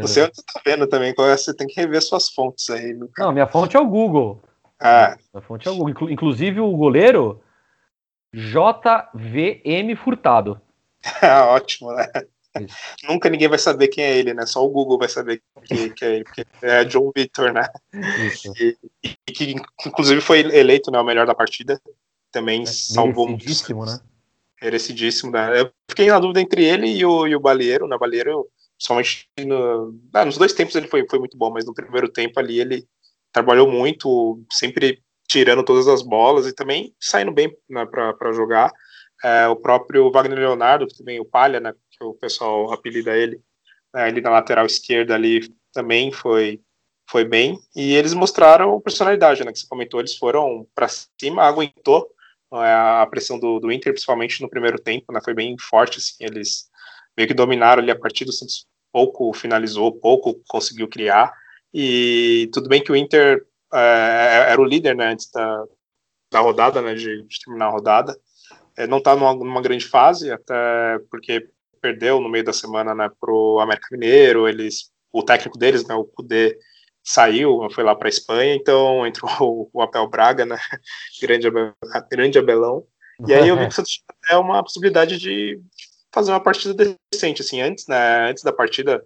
Você 0.00 0.28
tá 0.28 0.60
vendo 0.64 0.86
também, 0.86 1.12
você 1.16 1.52
tem 1.54 1.66
que 1.66 1.80
rever 1.80 2.00
suas 2.00 2.28
fontes 2.28 2.70
aí. 2.70 2.96
Não, 3.18 3.32
minha 3.32 3.46
fonte 3.46 3.76
é 3.76 3.80
o 3.80 3.86
Google. 3.86 4.40
Ah. 4.80 5.16
A 5.34 5.40
fonte 5.40 5.66
é 5.66 5.70
o 5.70 5.76
Google. 5.76 6.10
Inclusive 6.10 6.60
o 6.60 6.76
goleiro 6.76 7.42
JVM 8.32 9.96
Furtado. 9.96 10.60
Ótimo, 11.50 11.92
né? 11.92 12.06
Isso. 12.60 12.76
Nunca 13.08 13.28
ninguém 13.28 13.48
vai 13.48 13.58
saber 13.58 13.88
quem 13.88 14.04
é 14.04 14.16
ele, 14.16 14.32
né? 14.32 14.46
Só 14.46 14.64
o 14.64 14.70
Google 14.70 14.98
vai 14.98 15.08
saber 15.08 15.42
que, 15.64 15.90
que 15.90 16.04
é 16.04 16.14
ele, 16.16 16.24
porque 16.24 16.46
é 16.62 16.84
John 16.84 17.10
Victor, 17.14 17.52
né? 17.52 17.68
E, 18.58 18.76
e, 19.02 19.32
que 19.32 19.56
inclusive 19.84 20.20
foi 20.20 20.40
eleito 20.40 20.90
né, 20.90 20.98
o 20.98 21.04
melhor 21.04 21.26
da 21.26 21.34
partida. 21.34 21.80
Também 22.30 22.62
é, 22.62 22.66
salvou 22.66 23.26
merecidíssimo, 23.26 23.84
né? 23.84 23.98
Merecidíssimo, 24.62 25.30
né? 25.30 25.60
Eu 25.60 25.70
fiquei 25.90 26.06
na 26.06 26.18
dúvida 26.18 26.40
entre 26.40 26.64
ele 26.64 26.86
e 26.86 27.04
o, 27.04 27.26
e 27.26 27.36
o 27.36 27.40
Balieiro, 27.40 27.86
né? 27.86 27.96
Balieiro, 27.98 28.46
somente 28.78 29.28
no, 29.40 29.94
ah, 30.12 30.24
nos 30.24 30.38
dois 30.38 30.52
tempos 30.52 30.74
ele 30.74 30.88
foi, 30.88 31.06
foi 31.08 31.18
muito 31.18 31.36
bom, 31.36 31.50
mas 31.50 31.66
no 31.66 31.74
primeiro 31.74 32.08
tempo 32.08 32.38
ali 32.40 32.60
ele 32.60 32.86
trabalhou 33.32 33.70
muito, 33.70 34.42
sempre 34.50 35.02
tirando 35.28 35.62
todas 35.62 35.88
as 35.88 36.02
bolas 36.02 36.46
e 36.46 36.54
também 36.54 36.94
saindo 36.98 37.32
bem 37.32 37.54
né, 37.68 37.84
para 37.84 38.32
jogar. 38.32 38.72
É, 39.24 39.48
o 39.48 39.56
próprio 39.56 40.10
Wagner 40.10 40.38
Leonardo, 40.38 40.86
também 40.86 41.20
o 41.20 41.24
Palha, 41.24 41.58
né, 41.58 41.72
que 41.90 42.04
o 42.04 42.14
pessoal 42.14 42.72
apelida 42.72 43.16
ele, 43.16 43.40
né, 43.92 44.08
ele 44.08 44.20
na 44.20 44.30
lateral 44.30 44.66
esquerda 44.66 45.14
ali 45.14 45.52
também 45.72 46.12
foi 46.12 46.60
foi 47.08 47.24
bem 47.24 47.56
e 47.74 47.94
eles 47.94 48.12
mostraram 48.14 48.80
personalidade, 48.80 49.44
né, 49.44 49.52
que 49.52 49.60
você 49.60 49.66
comentou, 49.68 50.00
eles 50.00 50.16
foram 50.16 50.66
para 50.74 50.88
cima, 50.88 51.44
aguentou 51.44 52.08
a 52.60 53.06
pressão 53.06 53.38
do, 53.38 53.58
do 53.58 53.72
Inter, 53.72 53.92
principalmente 53.92 54.40
no 54.40 54.48
primeiro 54.48 54.78
tempo, 54.78 55.12
né, 55.12 55.20
foi 55.22 55.34
bem 55.34 55.56
forte, 55.58 55.98
assim, 55.98 56.14
eles 56.20 56.68
meio 57.16 57.28
que 57.28 57.34
dominaram 57.34 57.82
ali 57.82 57.90
a 57.90 57.98
partida, 57.98 58.30
o 58.30 58.32
Santos 58.32 58.66
pouco 58.92 59.32
finalizou, 59.32 59.92
pouco 59.92 60.40
conseguiu 60.48 60.88
criar, 60.88 61.32
e 61.72 62.48
tudo 62.52 62.68
bem 62.68 62.82
que 62.82 62.92
o 62.92 62.96
Inter 62.96 63.44
é, 63.72 64.46
era 64.50 64.60
o 64.60 64.64
líder, 64.64 64.96
né, 64.96 65.12
antes 65.12 65.30
da, 65.30 65.64
da 66.30 66.40
rodada, 66.40 66.80
né, 66.80 66.94
de, 66.94 67.22
de 67.22 67.40
terminar 67.44 67.66
a 67.66 67.70
rodada, 67.70 68.18
é, 68.76 68.86
não 68.86 68.98
está 68.98 69.14
numa, 69.16 69.34
numa, 69.34 69.62
grande 69.62 69.86
fase, 69.86 70.30
até 70.30 70.98
porque 71.10 71.48
perdeu 71.80 72.20
no 72.20 72.28
meio 72.28 72.44
da 72.44 72.52
semana 72.52 72.94
né, 72.94 73.10
para 73.20 73.32
o 73.32 73.60
América 73.60 73.88
Mineiro, 73.90 74.48
eles, 74.48 74.90
o 75.12 75.22
técnico 75.22 75.58
deles, 75.58 75.86
né, 75.86 75.94
o 75.94 76.04
Cudê, 76.04 76.58
saiu, 77.06 77.68
foi 77.70 77.84
lá 77.84 77.94
para 77.94 78.08
a 78.08 78.10
Espanha, 78.10 78.54
então 78.56 79.06
entrou 79.06 79.30
o, 79.72 79.80
Abel 79.80 80.08
Braga, 80.08 80.44
né, 80.44 80.58
grande, 81.22 81.48
grande 82.10 82.38
Abelão, 82.38 82.84
e 83.26 83.32
aí 83.32 83.48
eu 83.48 83.56
vi 83.56 83.62
que 83.62 83.68
o 83.68 83.72
Santos 83.72 84.02
é 84.28 84.36
uma 84.36 84.62
possibilidade 84.62 85.16
de 85.16 85.58
fazer 86.12 86.32
uma 86.32 86.42
partida 86.42 86.96
decente, 87.12 87.40
assim, 87.40 87.60
antes, 87.60 87.86
né, 87.86 88.28
antes 88.28 88.42
da 88.42 88.52
partida, 88.52 89.02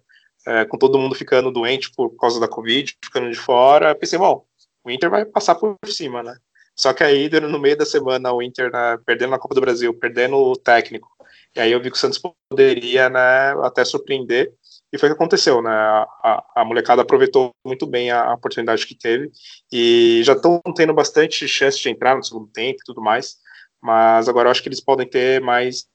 é, 0.46 0.64
com 0.64 0.78
todo 0.78 0.98
mundo 0.98 1.14
ficando 1.14 1.52
doente 1.52 1.92
por 1.94 2.16
causa 2.16 2.40
da 2.40 2.48
Covid, 2.48 2.96
ficando 3.04 3.30
de 3.30 3.38
fora, 3.38 3.94
pensei, 3.94 4.18
bom, 4.18 4.44
o 4.82 4.90
Inter 4.90 5.10
vai 5.10 5.26
passar 5.26 5.54
por 5.54 5.76
cima, 5.86 6.22
né, 6.22 6.34
só 6.74 6.94
que 6.94 7.04
aí, 7.04 7.28
no 7.28 7.58
meio 7.58 7.76
da 7.76 7.84
semana, 7.84 8.32
o 8.32 8.42
Inter 8.42 8.72
né, 8.72 8.98
perdendo 9.04 9.32
na 9.32 9.38
Copa 9.38 9.54
do 9.54 9.60
Brasil, 9.60 9.92
perdendo 9.92 10.36
o 10.36 10.56
técnico, 10.56 11.08
e 11.54 11.60
aí 11.60 11.70
eu 11.70 11.82
vi 11.82 11.90
que 11.90 11.96
o 11.96 12.00
Santos 12.00 12.18
poderia 12.50 13.10
né, 13.10 13.52
até 13.62 13.84
surpreender, 13.84 14.54
e 14.92 14.98
foi 14.98 15.08
o 15.08 15.12
que 15.12 15.16
aconteceu, 15.16 15.62
né? 15.62 15.70
A, 15.70 16.44
a 16.56 16.64
molecada 16.64 17.02
aproveitou 17.02 17.52
muito 17.64 17.86
bem 17.86 18.10
a, 18.10 18.24
a, 18.24 18.34
oportunidade 18.34 18.86
que 18.86 18.94
teve, 18.94 19.30
e 19.72 20.22
já 20.24 20.32
estão 20.32 20.60
tendo 20.74 20.92
bastante 20.92 21.46
chance 21.46 21.80
de 21.80 21.88
entrar 21.88 22.16
no 22.16 22.24
segundo 22.24 22.48
tempo 22.48 22.78
e 22.80 22.84
tudo 22.84 23.00
mais, 23.00 23.36
mas 23.82 24.28
agora 24.28 24.48
eu 24.48 24.50
acho 24.50 24.62
que 24.62 24.68
eles 24.68 24.80
podem 24.80 25.06
ter 25.06 25.40
mais 25.40 25.86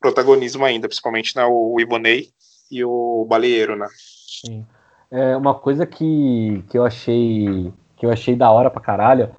protagonismo 0.00 0.64
ainda, 0.64 0.88
principalmente 0.88 1.36
né, 1.36 1.44
o 1.44 1.78
Ibonei 1.80 2.28
e 2.70 2.84
o 2.84 3.26
Baleeiro, 3.28 3.76
né? 3.76 3.86
Sim. 4.44 4.66
É 5.10 5.36
uma 5.36 5.54
coisa 5.54 5.86
que, 5.86 6.64
que 6.70 6.78
eu 6.78 6.84
achei 6.84 7.72
que 7.96 8.06
eu 8.06 8.10
achei 8.10 8.34
da 8.34 8.50
hora 8.50 8.70
pra 8.70 8.80
caralho 8.80 9.34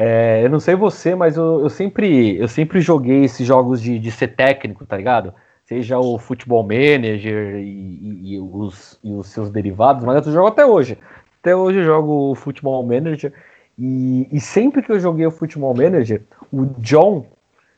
é, 0.00 0.44
eu 0.44 0.48
não 0.48 0.60
sei 0.60 0.76
você, 0.76 1.16
mas 1.16 1.36
eu, 1.36 1.60
eu, 1.60 1.68
sempre, 1.68 2.36
eu 2.36 2.46
sempre 2.46 2.80
joguei 2.80 3.24
esses 3.24 3.44
jogos 3.44 3.82
de, 3.82 3.98
de 3.98 4.12
ser 4.12 4.28
técnico, 4.28 4.86
tá 4.86 4.96
ligado? 4.96 5.34
Seja 5.68 5.98
o 5.98 6.18
Futebol 6.18 6.62
Manager 6.62 7.56
e, 7.56 7.60
e, 7.60 8.34
e, 8.34 8.40
os, 8.40 8.98
e 9.04 9.12
os 9.12 9.26
seus 9.26 9.50
derivados, 9.50 10.02
mas 10.02 10.26
eu 10.26 10.32
jogo 10.32 10.48
até 10.48 10.64
hoje. 10.64 10.96
Até 11.42 11.54
hoje 11.54 11.80
eu 11.80 11.84
jogo 11.84 12.30
o 12.30 12.34
Futebol 12.34 12.82
Manager 12.82 13.34
e, 13.78 14.26
e 14.32 14.40
sempre 14.40 14.80
que 14.80 14.90
eu 14.90 14.98
joguei 14.98 15.26
o 15.26 15.30
Futebol 15.30 15.76
Manager, 15.76 16.22
o 16.50 16.64
John, 16.78 17.26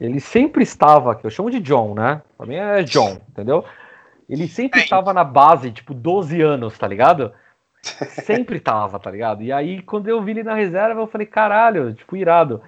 ele 0.01 0.21
sempre 0.21 0.63
estava, 0.63 1.17
que 1.17 1.27
eu 1.27 1.31
chamo 1.31 1.51
de 1.51 1.59
John, 1.59 1.95
né? 1.95 2.23
Pra 2.39 2.47
mim 2.47 2.55
é 2.55 2.85
John, 2.85 3.19
entendeu? 3.29 3.65
Ele 4.29 4.47
sempre 4.47 4.83
estava 4.83 5.13
na 5.13 5.25
base, 5.25 5.73
tipo, 5.73 5.93
12 5.93 6.41
anos, 6.41 6.79
tá 6.79 6.87
ligado? 6.87 7.33
Sempre 8.25 8.61
tava, 8.61 9.01
tá 9.01 9.11
ligado? 9.11 9.43
E 9.43 9.51
aí, 9.51 9.83
quando 9.83 10.07
eu 10.07 10.23
vi 10.23 10.31
ele 10.31 10.45
na 10.45 10.55
reserva, 10.55 11.01
eu 11.01 11.09
falei, 11.09 11.27
caralho, 11.27 11.93
tipo, 11.93 12.17
irado. 12.17 12.63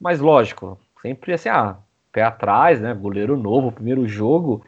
Mas 0.00 0.18
lógico, 0.18 0.76
sempre 1.00 1.32
assim, 1.32 1.48
ah, 1.48 1.76
pé 2.12 2.22
atrás, 2.22 2.80
né? 2.80 2.94
Goleiro 2.94 3.36
novo, 3.36 3.72
primeiro 3.72 4.06
jogo. 4.06 4.64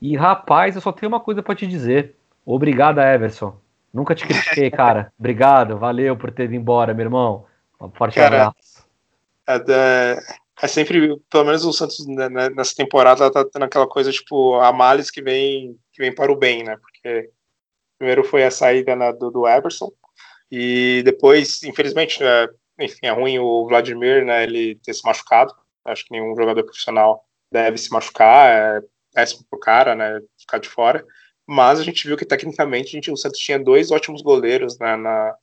E 0.00 0.16
rapaz, 0.16 0.74
eu 0.74 0.80
só 0.80 0.92
tenho 0.92 1.10
uma 1.10 1.20
coisa 1.20 1.42
para 1.42 1.54
te 1.54 1.66
dizer. 1.66 2.16
Obrigado, 2.44 3.00
Everson. 3.00 3.56
Nunca 3.92 4.14
te 4.14 4.26
critiquei, 4.26 4.70
cara. 4.72 5.12
Obrigado, 5.18 5.78
valeu 5.78 6.16
por 6.16 6.30
ter 6.30 6.44
ido 6.44 6.54
embora, 6.54 6.94
meu 6.94 7.04
irmão. 7.04 7.46
Um 7.80 7.90
forte 7.90 8.16
cara, 8.16 8.46
abraço. 8.46 8.86
É, 9.46 9.56
é, 9.56 10.18
é, 10.62 10.68
sempre, 10.68 11.16
pelo 11.30 11.44
menos 11.44 11.64
o 11.64 11.72
Santos 11.72 12.06
né, 12.06 12.28
né 12.28 12.48
nessa 12.50 12.74
temporada 12.74 13.30
tá 13.30 13.44
tendo 13.44 13.64
aquela 13.64 13.86
coisa, 13.86 14.10
tipo, 14.10 14.54
a 14.60 14.72
males 14.72 15.10
que 15.10 15.22
vem, 15.22 15.76
que 15.92 16.02
vem 16.02 16.14
para 16.14 16.32
o 16.32 16.36
bem, 16.36 16.62
né? 16.62 16.76
Porque 16.76 17.30
Primeiro 18.02 18.24
foi 18.24 18.42
a 18.42 18.50
saída 18.50 18.96
na, 18.96 19.12
do, 19.12 19.30
do 19.30 19.46
Everson, 19.46 19.92
e 20.50 21.02
depois, 21.04 21.62
infelizmente, 21.62 22.20
é, 22.20 22.48
enfim, 22.80 23.06
é 23.06 23.10
ruim 23.10 23.38
o 23.38 23.64
Vladimir, 23.68 24.24
né, 24.24 24.42
ele 24.42 24.74
ter 24.84 24.92
se 24.92 25.04
machucado. 25.04 25.54
Acho 25.84 26.04
que 26.04 26.12
nenhum 26.12 26.34
jogador 26.36 26.62
profissional 26.64 27.24
deve 27.50 27.78
se 27.78 27.90
machucar, 27.90 28.50
é 28.50 28.82
péssimo 29.12 29.44
pro 29.50 29.58
cara, 29.58 29.94
né, 29.94 30.20
ficar 30.38 30.58
de 30.58 30.68
fora. 30.68 31.04
Mas 31.46 31.80
a 31.80 31.82
gente 31.82 32.06
viu 32.06 32.16
que 32.16 32.24
tecnicamente 32.24 32.88
a 32.88 32.92
gente, 32.92 33.10
o 33.10 33.16
Santos 33.16 33.38
tinha 33.38 33.58
dois 33.58 33.90
ótimos 33.90 34.22
goleiros 34.22 34.78
né, 34.78 34.96
na, 34.96 35.34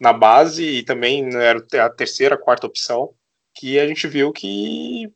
na 0.00 0.12
base 0.12 0.64
e 0.64 0.82
também 0.82 1.24
né, 1.24 1.46
era 1.46 1.86
a 1.86 1.90
terceira, 1.90 2.38
quarta 2.38 2.66
opção, 2.66 3.14
que 3.54 3.78
a 3.78 3.86
gente 3.86 4.06
viu 4.08 4.32
que 4.32 5.12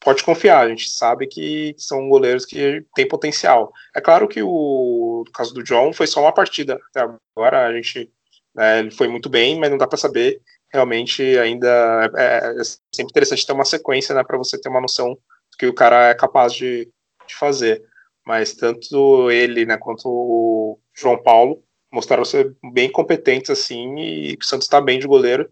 pode 0.00 0.22
confiar, 0.22 0.64
a 0.64 0.68
gente 0.68 0.88
sabe 0.90 1.26
que 1.26 1.74
são 1.78 2.08
goleiros 2.08 2.44
que 2.44 2.84
têm 2.94 3.08
potencial. 3.08 3.72
É 3.94 4.00
claro 4.00 4.28
que 4.28 4.42
o 4.42 5.24
no 5.26 5.32
caso 5.32 5.52
do 5.52 5.62
John 5.62 5.92
foi 5.92 6.06
só 6.06 6.20
uma 6.20 6.32
partida 6.32 6.80
até 6.90 7.00
agora, 7.36 7.66
a 7.66 7.72
gente 7.72 8.10
né, 8.54 8.78
ele 8.78 8.90
foi 8.90 9.08
muito 9.08 9.28
bem, 9.28 9.58
mas 9.58 9.70
não 9.70 9.78
dá 9.78 9.86
para 9.86 9.98
saber 9.98 10.40
realmente 10.76 11.22
ainda 11.38 12.10
é, 12.16 12.60
é, 12.60 12.64
sempre 12.64 13.10
interessante 13.10 13.46
ter 13.46 13.52
uma 13.52 13.64
sequência, 13.64 14.14
né, 14.14 14.22
para 14.22 14.38
você 14.38 14.60
ter 14.60 14.68
uma 14.68 14.80
noção 14.80 15.10
do 15.10 15.56
que 15.58 15.66
o 15.66 15.74
cara 15.74 16.08
é 16.10 16.14
capaz 16.14 16.52
de, 16.52 16.88
de 17.26 17.34
fazer. 17.34 17.82
Mas 18.24 18.54
tanto 18.54 19.30
ele, 19.30 19.64
né, 19.66 19.76
quanto 19.76 20.08
o 20.08 20.78
João 20.94 21.20
Paulo 21.22 21.62
mostraram 21.92 22.24
ser 22.24 22.54
bem 22.72 22.90
competentes 22.90 23.50
assim 23.50 23.96
e 23.98 24.38
o 24.40 24.44
Santos 24.44 24.66
está 24.66 24.80
bem 24.80 24.98
de 24.98 25.06
goleiro 25.06 25.48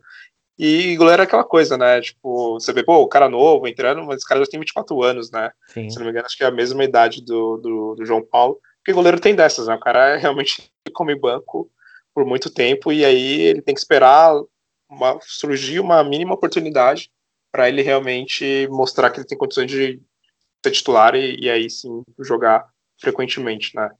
e 0.58 0.96
goleiro 0.96 1.22
é 1.22 1.24
aquela 1.24 1.44
coisa, 1.44 1.76
né? 1.76 2.00
Tipo, 2.00 2.54
você 2.54 2.72
vê, 2.72 2.84
pô, 2.84 2.98
o 2.98 3.08
cara 3.08 3.28
novo 3.28 3.66
entrando, 3.66 4.04
mas 4.04 4.22
o 4.22 4.26
cara 4.26 4.40
já 4.40 4.46
tem 4.46 4.60
24 4.60 5.02
anos, 5.02 5.30
né? 5.30 5.50
Sim. 5.66 5.90
Se 5.90 5.96
não 5.96 6.04
me 6.04 6.10
engano, 6.10 6.26
acho 6.26 6.36
que 6.36 6.44
é 6.44 6.46
a 6.46 6.52
mesma 6.52 6.84
idade 6.84 7.24
do, 7.24 7.56
do, 7.56 7.94
do 7.96 8.06
João 8.06 8.24
Paulo. 8.24 8.60
Porque 8.78 8.92
goleiro 8.92 9.18
tem 9.18 9.34
dessas, 9.34 9.66
né? 9.66 9.74
O 9.74 9.80
cara 9.80 10.10
é 10.10 10.16
realmente 10.18 10.70
come 10.92 11.18
banco 11.18 11.68
por 12.14 12.24
muito 12.24 12.48
tempo 12.48 12.92
e 12.92 13.04
aí 13.04 13.40
ele 13.40 13.62
tem 13.62 13.74
que 13.74 13.80
esperar 13.80 14.32
uma, 14.88 15.18
surgir 15.22 15.80
uma 15.80 16.02
mínima 16.04 16.34
oportunidade 16.34 17.10
para 17.52 17.68
ele 17.68 17.82
realmente 17.82 18.68
mostrar 18.70 19.10
que 19.10 19.18
ele 19.18 19.26
tem 19.26 19.38
condições 19.38 19.70
de 19.70 20.00
ser 20.64 20.70
titular 20.72 21.14
e, 21.14 21.36
e 21.40 21.50
aí 21.50 21.70
sim 21.70 22.02
jogar 22.20 22.66
frequentemente, 23.00 23.74
né? 23.76 23.90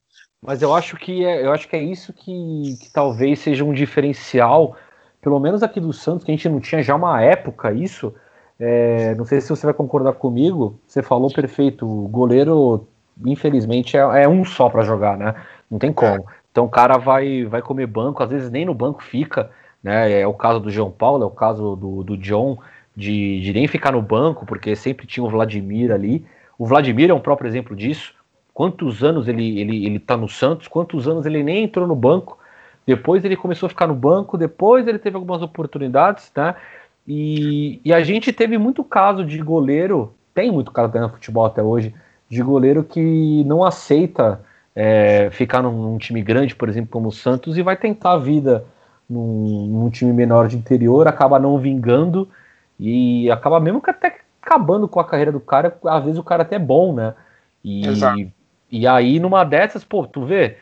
Mas 0.41 0.61
eu 0.61 0.73
acho 0.73 0.97
que 0.97 1.25
é, 1.25 1.45
eu 1.45 1.51
acho 1.51 1.67
que 1.67 1.75
é 1.75 1.83
isso 1.83 2.13
que, 2.13 2.77
que 2.81 2.91
talvez 2.91 3.39
seja 3.39 3.63
um 3.63 3.73
diferencial 3.73 4.77
pelo 5.25 5.39
menos 5.39 5.63
aqui 5.63 5.79
do 5.79 5.91
Santos, 5.91 6.23
que 6.23 6.31
a 6.31 6.35
gente 6.35 6.47
não 6.47 6.59
tinha 6.59 6.83
já 6.83 6.95
uma 6.95 7.19
época 7.19 7.71
isso. 7.71 8.13
É, 8.59 9.15
não 9.15 9.25
sei 9.25 9.41
se 9.41 9.49
você 9.49 9.65
vai 9.65 9.73
concordar 9.73 10.13
comigo. 10.13 10.79
Você 10.85 11.01
falou 11.01 11.33
perfeito. 11.33 11.83
O 11.83 12.07
goleiro, 12.07 12.87
infelizmente, 13.25 13.97
é, 13.97 14.01
é 14.01 14.29
um 14.29 14.45
só 14.45 14.69
para 14.69 14.83
jogar, 14.83 15.17
né? 15.17 15.33
Não 15.69 15.79
tem 15.79 15.91
como. 15.91 16.27
Então 16.51 16.65
o 16.65 16.69
cara 16.69 16.99
vai, 16.99 17.43
vai 17.43 17.59
comer 17.63 17.87
banco, 17.87 18.21
às 18.21 18.29
vezes 18.29 18.51
nem 18.51 18.65
no 18.65 18.75
banco 18.75 19.01
fica. 19.01 19.49
Né? 19.85 20.21
É 20.21 20.27
o 20.27 20.33
caso 20.33 20.59
do 20.59 20.71
João 20.71 20.91
Paulo, 20.91 21.23
é 21.23 21.27
o 21.27 21.31
caso 21.31 21.75
do, 21.75 22.03
do 22.03 22.17
John, 22.17 22.57
de, 22.97 23.39
de 23.41 23.53
nem 23.53 23.67
ficar 23.67 23.91
no 23.91 24.01
banco, 24.01 24.45
porque 24.45 24.75
sempre 24.75 25.05
tinha 25.05 25.23
o 25.23 25.29
Vladimir 25.29 25.91
ali. 25.91 26.25
O 26.57 26.65
Vladimir 26.65 27.11
é 27.11 27.13
um 27.13 27.19
próprio 27.19 27.47
exemplo 27.47 27.75
disso. 27.75 28.15
Quantos 28.51 29.03
anos 29.03 29.27
ele, 29.27 29.59
ele, 29.59 29.85
ele 29.85 29.99
tá 29.99 30.17
no 30.17 30.27
Santos, 30.27 30.67
quantos 30.67 31.07
anos 31.07 31.27
ele 31.27 31.43
nem 31.43 31.65
entrou 31.65 31.85
no 31.85 31.95
banco 31.95 32.39
depois 32.85 33.25
ele 33.25 33.35
começou 33.35 33.67
a 33.67 33.69
ficar 33.69 33.87
no 33.87 33.95
banco, 33.95 34.37
depois 34.37 34.87
ele 34.87 34.99
teve 34.99 35.15
algumas 35.15 35.41
oportunidades, 35.41 36.31
né? 36.35 36.55
E, 37.07 37.79
e 37.83 37.93
a 37.93 38.03
gente 38.03 38.31
teve 38.31 38.57
muito 38.57 38.83
caso 38.83 39.25
de 39.25 39.37
goleiro, 39.39 40.13
tem 40.33 40.51
muito 40.51 40.71
caso 40.71 40.93
no 40.99 41.09
futebol 41.09 41.45
até 41.45 41.61
hoje, 41.63 41.93
de 42.29 42.41
goleiro 42.41 42.83
que 42.83 43.43
não 43.45 43.63
aceita 43.63 44.41
é, 44.75 45.29
ficar 45.31 45.61
num, 45.61 45.71
num, 45.71 45.97
time 45.97 46.21
grande, 46.21 46.55
por 46.55 46.67
exemplo, 46.67 46.89
como 46.91 47.09
o 47.09 47.11
Santos, 47.11 47.57
e 47.57 47.61
vai 47.61 47.77
tentar 47.77 48.13
a 48.13 48.17
vida 48.17 48.65
num, 49.09 49.67
num, 49.67 49.89
time 49.89 50.11
menor 50.11 50.47
de 50.47 50.57
interior, 50.57 51.07
acaba 51.07 51.39
não 51.39 51.57
vingando 51.57 52.29
e 52.79 53.29
acaba 53.31 53.59
mesmo 53.59 53.81
que 53.81 53.89
até 53.89 54.19
acabando 54.41 54.87
com 54.87 54.99
a 54.99 55.05
carreira 55.05 55.31
do 55.31 55.39
cara, 55.39 55.77
às 55.85 56.03
vezes 56.03 56.19
o 56.19 56.23
cara 56.23 56.43
até 56.43 56.55
é 56.55 56.59
bom, 56.59 56.93
né? 56.93 57.15
E, 57.63 57.87
Exato. 57.87 58.31
e 58.69 58.85
aí, 58.85 59.19
numa 59.19 59.43
dessas, 59.43 59.83
pô, 59.83 60.05
tu 60.05 60.25
vê, 60.25 60.57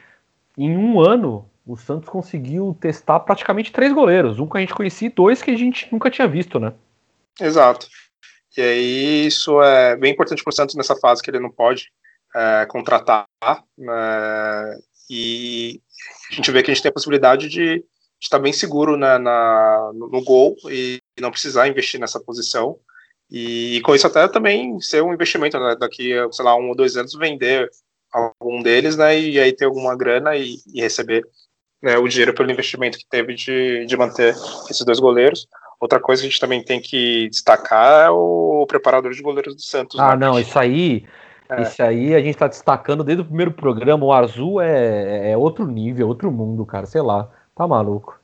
em 0.57 0.77
um 0.77 1.01
ano, 1.01 1.45
o 1.65 1.75
Santos 1.75 2.09
conseguiu 2.09 2.77
testar 2.79 3.19
praticamente 3.21 3.71
três 3.71 3.91
goleiros, 3.91 4.39
um 4.39 4.47
que 4.47 4.57
a 4.57 4.61
gente 4.61 4.73
conhecia 4.73 5.07
e 5.07 5.11
dois 5.11 5.41
que 5.41 5.51
a 5.51 5.57
gente 5.57 5.87
nunca 5.91 6.09
tinha 6.09 6.27
visto, 6.27 6.59
né? 6.59 6.73
Exato. 7.39 7.87
E 8.55 8.61
aí 8.61 9.25
isso 9.25 9.61
é 9.61 9.95
bem 9.97 10.13
importante 10.13 10.43
para 10.43 10.51
o 10.51 10.53
Santos 10.53 10.75
nessa 10.75 10.95
fase 10.95 11.21
que 11.21 11.29
ele 11.29 11.39
não 11.39 11.49
pode 11.49 11.91
é, 12.35 12.65
contratar, 12.67 13.25
né? 13.77 14.77
e 15.09 15.81
a 16.31 16.35
gente 16.35 16.51
vê 16.51 16.63
que 16.63 16.71
a 16.71 16.73
gente 16.73 16.81
tem 16.81 16.89
a 16.89 16.93
possibilidade 16.93 17.49
de 17.49 17.83
estar 18.23 18.39
bem 18.39 18.53
seguro 18.53 18.95
né, 18.97 19.17
na, 19.17 19.91
no, 19.93 20.23
gol 20.23 20.55
e 20.69 20.99
não 21.19 21.29
precisar 21.29 21.67
investir 21.67 21.99
nessa 21.99 22.19
posição. 22.19 22.77
E, 23.29 23.77
e 23.77 23.81
com 23.81 23.93
isso 23.93 24.07
até 24.07 24.27
também 24.27 24.79
ser 24.79 25.03
um 25.03 25.13
investimento, 25.13 25.59
né, 25.59 25.75
daqui, 25.77 26.13
sei 26.31 26.45
lá, 26.45 26.55
um 26.55 26.69
ou 26.69 26.75
dois 26.75 26.95
anos 26.95 27.13
vender 27.15 27.69
algum 28.11 28.61
deles, 28.61 28.95
né, 28.95 29.19
e 29.19 29.39
aí 29.39 29.51
ter 29.51 29.65
alguma 29.65 29.95
grana 29.95 30.35
e, 30.35 30.55
e 30.73 30.81
receber 30.81 31.23
né, 31.81 31.97
o 31.97 32.07
dinheiro 32.07 32.33
pelo 32.33 32.51
investimento 32.51 32.97
que 32.97 33.05
teve 33.09 33.33
de, 33.33 33.85
de 33.85 33.97
manter 33.97 34.35
esses 34.69 34.85
dois 34.85 34.99
goleiros. 34.99 35.47
Outra 35.81 35.99
coisa 35.99 36.21
que 36.21 36.27
a 36.27 36.29
gente 36.29 36.39
também 36.39 36.63
tem 36.63 36.79
que 36.79 37.27
destacar 37.29 38.05
é 38.05 38.09
o 38.09 38.65
preparador 38.65 39.11
de 39.11 39.21
goleiros 39.21 39.53
do 39.53 39.61
Santos. 39.61 39.99
Ah, 39.99 40.15
né? 40.15 40.25
não, 40.25 40.39
isso 40.39 40.57
aí, 40.57 41.05
é. 41.49 41.61
isso 41.61 41.83
aí 41.83 42.15
a 42.15 42.19
gente 42.19 42.35
está 42.35 42.47
destacando 42.47 43.03
desde 43.03 43.21
o 43.21 43.25
primeiro 43.25 43.51
programa. 43.51 44.05
O 44.05 44.13
Azul 44.13 44.61
é, 44.61 45.31
é 45.31 45.37
outro 45.37 45.67
nível, 45.67 46.07
outro 46.07 46.31
mundo, 46.31 46.65
cara. 46.65 46.85
Sei 46.85 47.01
lá, 47.01 47.29
tá 47.55 47.67
maluco. 47.67 48.19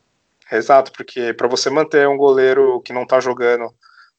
Exato, 0.51 0.91
porque 0.91 1.33
para 1.33 1.47
você 1.47 1.69
manter 1.69 2.07
um 2.07 2.17
goleiro 2.17 2.81
que 2.81 2.93
não 2.93 3.05
tá 3.05 3.19
jogando 3.19 3.71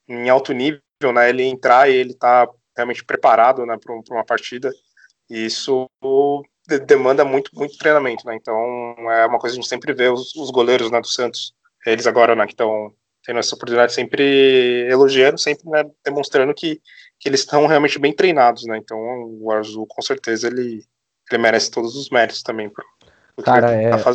em 0.08 0.28
alto 0.28 0.52
nível, 0.52 0.80
né, 1.12 1.28
ele 1.28 1.42
entrar 1.42 1.90
e 1.90 1.94
ele 1.94 2.14
tá 2.14 2.48
realmente 2.76 3.04
preparado, 3.04 3.66
né, 3.66 3.76
para 3.78 3.94
uma 4.14 4.24
partida, 4.24 4.70
isso 5.28 5.88
demanda 6.86 7.24
muito, 7.24 7.50
muito 7.54 7.76
treinamento, 7.78 8.26
né? 8.26 8.36
Então 8.36 8.56
é 9.10 9.26
uma 9.26 9.38
coisa 9.38 9.54
que 9.54 9.60
a 9.60 9.62
gente 9.62 9.68
sempre 9.68 9.92
vê 9.92 10.08
os, 10.08 10.34
os 10.36 10.50
goleiros 10.50 10.90
né, 10.90 11.00
do 11.00 11.06
Santos, 11.06 11.52
eles 11.86 12.06
agora 12.06 12.34
né, 12.34 12.46
que 12.46 12.52
estão 12.52 12.92
tendo 13.24 13.38
essa 13.38 13.54
oportunidade 13.54 13.92
sempre 13.92 14.86
elogiando, 14.88 15.38
sempre 15.38 15.68
né, 15.68 15.84
demonstrando 16.04 16.54
que, 16.54 16.80
que 17.18 17.28
eles 17.28 17.40
estão 17.40 17.66
realmente 17.66 17.98
bem 17.98 18.14
treinados, 18.14 18.64
né? 18.66 18.78
Então 18.78 18.98
o 19.40 19.50
Azul 19.52 19.86
com 19.86 20.02
certeza 20.02 20.46
ele, 20.46 20.84
ele 21.30 21.42
merece 21.42 21.70
todos 21.70 21.96
os 21.96 22.08
méritos 22.10 22.42
também 22.42 22.68
pro, 22.68 22.84
pro 23.36 23.44
Cara, 23.44 23.68
tá 23.68 23.74
é, 23.74 23.90
tá 23.90 24.14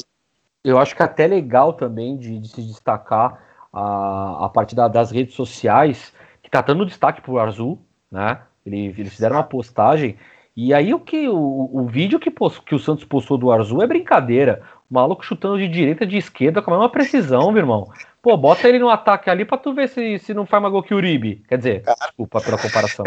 eu 0.66 0.80
acho 0.80 0.96
que 0.96 1.02
é 1.02 1.06
até 1.06 1.28
legal 1.28 1.74
também 1.74 2.18
de, 2.18 2.40
de 2.40 2.48
se 2.48 2.62
destacar 2.62 3.40
a, 3.72 4.46
a 4.46 4.50
parte 4.50 4.76
da, 4.76 4.88
das 4.88 5.12
redes 5.12 5.36
sociais, 5.36 6.14
que 6.42 6.50
tá 6.50 6.62
dando 6.62 6.86
destaque 6.86 7.22
pro 7.22 7.40
Azul, 7.40 7.80
né? 8.12 8.42
Ele, 8.66 8.88
eles 8.98 9.14
fizeram 9.14 9.36
uma 9.36 9.44
postagem 9.44 10.18
e 10.56 10.74
aí 10.74 10.94
o 10.94 11.00
que 11.00 11.28
o, 11.28 11.70
o 11.74 11.86
vídeo 11.86 12.18
que, 12.18 12.32
post, 12.32 12.62
que 12.62 12.74
o 12.74 12.80
Santos 12.80 13.04
postou 13.04 13.38
do 13.38 13.52
Arzu 13.52 13.82
é 13.82 13.88
brincadeira. 13.88 14.64
O 14.90 14.94
maluco 14.94 15.26
chutando 15.26 15.58
de 15.58 15.68
direita, 15.68 16.06
de 16.06 16.18
esquerda, 16.18 16.62
com 16.62 16.72
a 16.72 16.76
mesma 16.76 16.90
precisão, 16.90 17.52
meu 17.52 17.62
irmão. 17.62 17.92
Pô, 18.22 18.38
bota 18.38 18.68
ele 18.68 18.80
no 18.80 18.90
ataque 18.90 19.30
ali 19.30 19.44
pra 19.44 19.58
tu 19.58 19.74
ver 19.74 19.90
se, 19.90 20.18
se 20.20 20.34
não 20.34 20.46
faz 20.46 20.62
mais 20.62 20.72
gol 20.72 20.82
que 20.82 20.94
o 20.94 20.98
Uribe. 20.98 21.44
Quer 21.50 21.58
dizer, 21.58 21.84
desculpa 22.00 22.40
pela 22.40 22.58
comparação. 22.58 23.06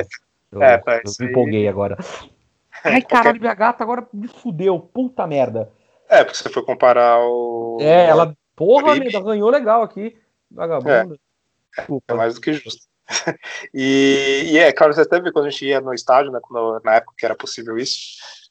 Eu, 0.53 0.63
é, 0.63 0.83
eu 0.87 1.13
me 1.21 1.31
empolguei 1.31 1.67
agora. 1.67 1.97
Ai, 2.85 3.01
caralho, 3.01 3.41
minha 3.41 3.55
gata 3.55 3.83
agora 3.83 4.07
me 4.13 4.29
fudeu. 4.29 4.79
Puta 4.79 5.27
merda. 5.27 5.71
É, 6.09 6.25
porque 6.25 6.39
você 6.39 6.49
foi 6.49 6.65
comparar 6.65 7.21
o. 7.21 7.79
É, 7.81 8.07
ela. 8.07 8.35
Porra, 8.57 8.93
amiga, 8.93 9.21
ganhou 9.21 9.51
legal 9.51 9.83
aqui. 9.83 10.17
Vagabunda. 10.51 11.17
É, 11.79 11.87
é 12.09 12.15
mais 12.15 12.35
do 12.35 12.41
que 12.41 12.53
justo. 12.53 12.87
e, 13.73 14.51
e, 14.53 14.59
é, 14.59 14.73
claro, 14.73 14.93
você 14.93 15.03
até 15.03 15.21
viu 15.21 15.33
quando 15.33 15.47
a 15.47 15.51
gente 15.51 15.67
ia 15.67 15.81
no 15.81 15.95
estádio, 15.95 16.33
né, 16.33 16.41
quando, 16.43 16.81
na 16.85 16.97
época 16.97 17.15
que 17.17 17.25
era 17.25 17.35
possível 17.35 17.79
isso, 17.79 17.99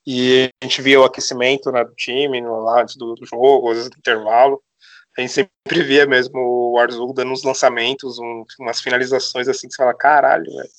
e 0.06 0.50
a 0.62 0.66
gente 0.66 0.82
via 0.82 1.00
o 1.00 1.04
aquecimento 1.04 1.72
né, 1.72 1.84
do 1.84 1.94
time 1.94 2.42
no, 2.42 2.62
lá 2.62 2.82
antes 2.82 2.96
do, 2.96 3.14
do 3.16 3.26
jogo, 3.26 3.70
às 3.70 3.76
vezes 3.78 3.90
do 3.90 3.98
intervalo, 3.98 4.64
a 5.18 5.22
gente 5.22 5.34
sempre 5.34 5.84
via 5.84 6.06
mesmo 6.06 6.40
o 6.40 6.80
Arzul 6.80 7.14
dando 7.14 7.32
uns 7.32 7.44
lançamentos, 7.44 8.18
um, 8.20 8.44
umas 8.60 8.80
finalizações 8.80 9.48
assim, 9.48 9.68
que 9.68 9.74
você 9.74 9.78
fala, 9.78 9.94
caralho, 9.94 10.46
velho. 10.46 10.70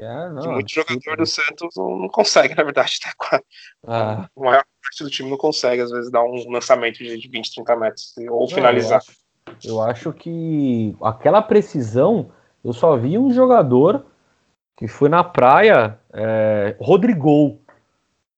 É, 0.00 0.28
não, 0.30 0.42
que 0.42 0.48
muito 0.48 0.74
jogador 0.74 1.16
do 1.16 1.26
Santos 1.26 1.74
não, 1.76 1.98
não, 1.98 2.08
consegue, 2.08 2.54
na 2.56 2.64
verdade, 2.64 2.98
tá 3.00 3.12
com 3.16 3.36
a, 3.36 3.40
ah. 3.86 4.28
a 4.36 4.40
maior 4.40 4.64
parte 4.82 5.04
do 5.04 5.10
time 5.10 5.30
não 5.30 5.36
consegue, 5.36 5.82
às 5.82 5.90
vezes, 5.90 6.10
dar 6.10 6.24
um 6.24 6.50
lançamento 6.50 6.98
de 6.98 7.28
20, 7.28 7.54
30 7.54 7.76
metros 7.76 8.14
ou 8.30 8.40
não, 8.40 8.48
finalizar. 8.48 9.00
Eu 9.46 9.52
acho, 9.52 9.68
eu 9.68 9.80
acho 9.80 10.12
que 10.12 10.96
aquela 11.02 11.42
precisão 11.42 12.30
eu 12.64 12.72
só 12.72 12.96
vi 12.96 13.18
um 13.18 13.30
jogador 13.30 14.06
que 14.76 14.88
foi 14.88 15.08
na 15.10 15.22
praia, 15.22 15.98
é, 16.12 16.74
Rodrigo, 16.80 17.60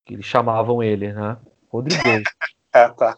que 0.04 0.14
eles 0.14 0.26
chamavam 0.26 0.82
ele, 0.82 1.12
né? 1.12 1.36
Rodrigo. 1.68 2.02
é, 2.74 2.88
tá. 2.88 3.16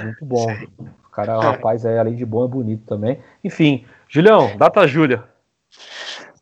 Muito 0.00 0.24
bom. 0.24 0.46
O 0.78 1.10
cara, 1.10 1.36
o 1.36 1.40
rapaz, 1.40 1.84
é, 1.84 1.98
além 1.98 2.14
de 2.14 2.24
bom, 2.24 2.44
é 2.44 2.48
bonito 2.48 2.86
também. 2.86 3.20
Enfim, 3.42 3.84
Julião, 4.08 4.56
data 4.56 4.86
Júlia. 4.86 5.24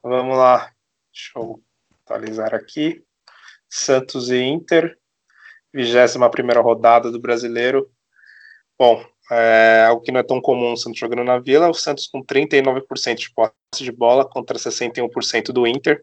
Vamos 0.02 0.36
lá. 0.36 0.70
Deixa 1.12 1.32
eu 1.36 1.62
atualizar 2.04 2.54
aqui. 2.54 3.04
Santos 3.68 4.30
e 4.30 4.38
Inter, 4.38 4.96
21 5.74 6.30
primeira 6.30 6.60
rodada 6.60 7.10
do 7.10 7.20
Brasileiro. 7.20 7.90
Bom, 8.78 9.04
é, 9.30 9.84
algo 9.86 10.02
que 10.02 10.10
não 10.10 10.20
é 10.20 10.22
tão 10.22 10.40
comum 10.40 10.72
o 10.72 10.76
Santos 10.76 10.98
jogando 10.98 11.24
na 11.24 11.38
Vila, 11.38 11.68
o 11.68 11.74
Santos 11.74 12.06
com 12.06 12.24
39% 12.24 13.14
de 13.14 13.32
posse 13.32 13.52
de 13.78 13.92
bola 13.92 14.28
contra 14.28 14.58
61% 14.58 15.52
do 15.52 15.66
Inter. 15.66 16.02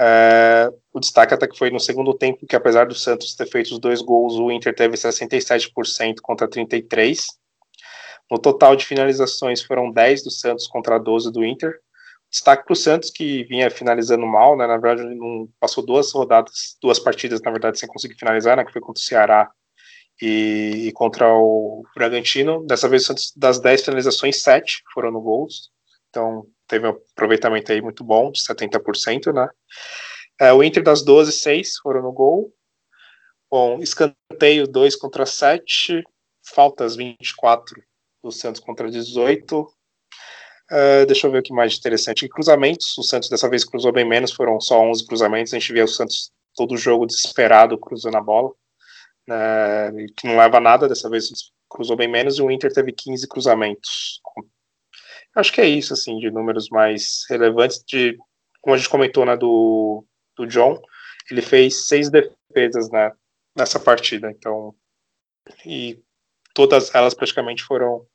É, 0.00 0.70
o 0.92 1.00
destaque 1.00 1.34
até 1.34 1.48
que 1.48 1.58
foi 1.58 1.70
no 1.70 1.80
segundo 1.80 2.14
tempo, 2.14 2.46
que 2.46 2.54
apesar 2.54 2.86
do 2.86 2.94
Santos 2.94 3.34
ter 3.34 3.46
feito 3.46 3.72
os 3.72 3.80
dois 3.80 4.00
gols, 4.00 4.34
o 4.34 4.50
Inter 4.50 4.74
teve 4.74 4.96
67% 4.96 6.16
contra 6.22 6.48
33%. 6.48 7.24
No 8.30 8.38
total 8.38 8.76
de 8.76 8.84
finalizações 8.84 9.62
foram 9.62 9.90
10 9.90 10.22
do 10.22 10.30
Santos 10.30 10.66
contra 10.66 10.98
12 10.98 11.32
do 11.32 11.44
Inter. 11.44 11.80
Destaque 12.30 12.64
para 12.64 12.72
o 12.72 12.76
Santos, 12.76 13.10
que 13.10 13.44
vinha 13.44 13.70
finalizando 13.70 14.26
mal, 14.26 14.56
né? 14.56 14.66
Na 14.66 14.76
verdade, 14.76 15.14
não 15.14 15.48
passou 15.58 15.84
duas 15.84 16.12
rodadas, 16.12 16.76
duas 16.80 16.98
partidas, 16.98 17.40
na 17.40 17.50
verdade, 17.50 17.78
sem 17.78 17.88
conseguir 17.88 18.18
finalizar, 18.18 18.56
né? 18.56 18.64
Que 18.64 18.72
foi 18.72 18.82
contra 18.82 19.00
o 19.00 19.04
Ceará 19.04 19.50
e, 20.20 20.88
e, 20.88 20.92
contra 20.92 21.32
o 21.32 21.82
Bragantino. 21.94 22.66
Dessa 22.66 22.88
vez, 22.88 23.08
das 23.34 23.60
10 23.60 23.84
finalizações, 23.84 24.42
7 24.42 24.82
foram 24.92 25.10
no 25.10 25.22
gols. 25.22 25.70
Então, 26.10 26.46
teve 26.66 26.86
um 26.86 26.90
aproveitamento 26.90 27.72
aí 27.72 27.80
muito 27.80 28.04
bom, 28.04 28.30
de 28.30 28.40
70%, 28.40 29.32
né? 29.32 29.48
É, 30.40 30.52
o 30.52 30.62
Inter 30.62 30.82
das 30.82 31.02
12, 31.02 31.32
6 31.32 31.78
foram 31.78 32.02
no 32.02 32.12
gol. 32.12 32.52
Bom, 33.50 33.78
escanteio 33.80 34.68
2 34.68 34.94
contra 34.96 35.24
7, 35.24 36.04
faltas 36.54 36.94
24 36.94 37.82
do 38.22 38.30
Santos 38.30 38.60
contra 38.60 38.90
18. 38.90 39.66
Uh, 40.70 41.06
deixa 41.06 41.26
eu 41.26 41.30
ver 41.30 41.38
o 41.38 41.42
que 41.42 41.52
mais 41.52 41.76
interessante. 41.76 42.26
Em 42.26 42.28
cruzamentos, 42.28 42.96
o 42.98 43.02
Santos 43.02 43.28
dessa 43.28 43.48
vez 43.48 43.64
cruzou 43.64 43.92
bem 43.92 44.06
menos, 44.06 44.32
foram 44.32 44.60
só 44.60 44.80
11 44.80 45.06
cruzamentos. 45.06 45.54
A 45.54 45.58
gente 45.58 45.72
vê 45.72 45.82
o 45.82 45.88
Santos 45.88 46.30
todo 46.54 46.76
jogo 46.76 47.06
desesperado 47.06 47.78
cruzando 47.78 48.16
a 48.16 48.20
bola 48.20 48.52
né, 49.28 49.92
que 50.16 50.26
não 50.26 50.38
leva 50.38 50.58
nada, 50.58 50.88
dessa 50.88 51.10
vez 51.10 51.28
cruzou 51.68 51.96
bem 51.96 52.08
menos, 52.08 52.38
e 52.38 52.42
o 52.42 52.50
Inter 52.50 52.72
teve 52.72 52.92
15 52.92 53.28
cruzamentos. 53.28 54.20
Acho 55.36 55.52
que 55.52 55.60
é 55.60 55.68
isso, 55.68 55.92
assim, 55.92 56.18
de 56.18 56.30
números 56.30 56.68
mais 56.70 57.24
relevantes, 57.28 57.84
de, 57.86 58.16
como 58.62 58.74
a 58.74 58.78
gente 58.78 58.88
comentou, 58.88 59.26
né, 59.26 59.36
do, 59.36 60.04
do 60.34 60.46
John, 60.46 60.80
ele 61.30 61.42
fez 61.42 61.86
seis 61.86 62.10
defesas 62.10 62.90
né, 62.90 63.12
nessa 63.54 63.78
partida, 63.78 64.30
então, 64.30 64.74
e 65.64 66.02
todas 66.54 66.94
elas 66.94 67.12
praticamente 67.12 67.62
foram 67.62 68.06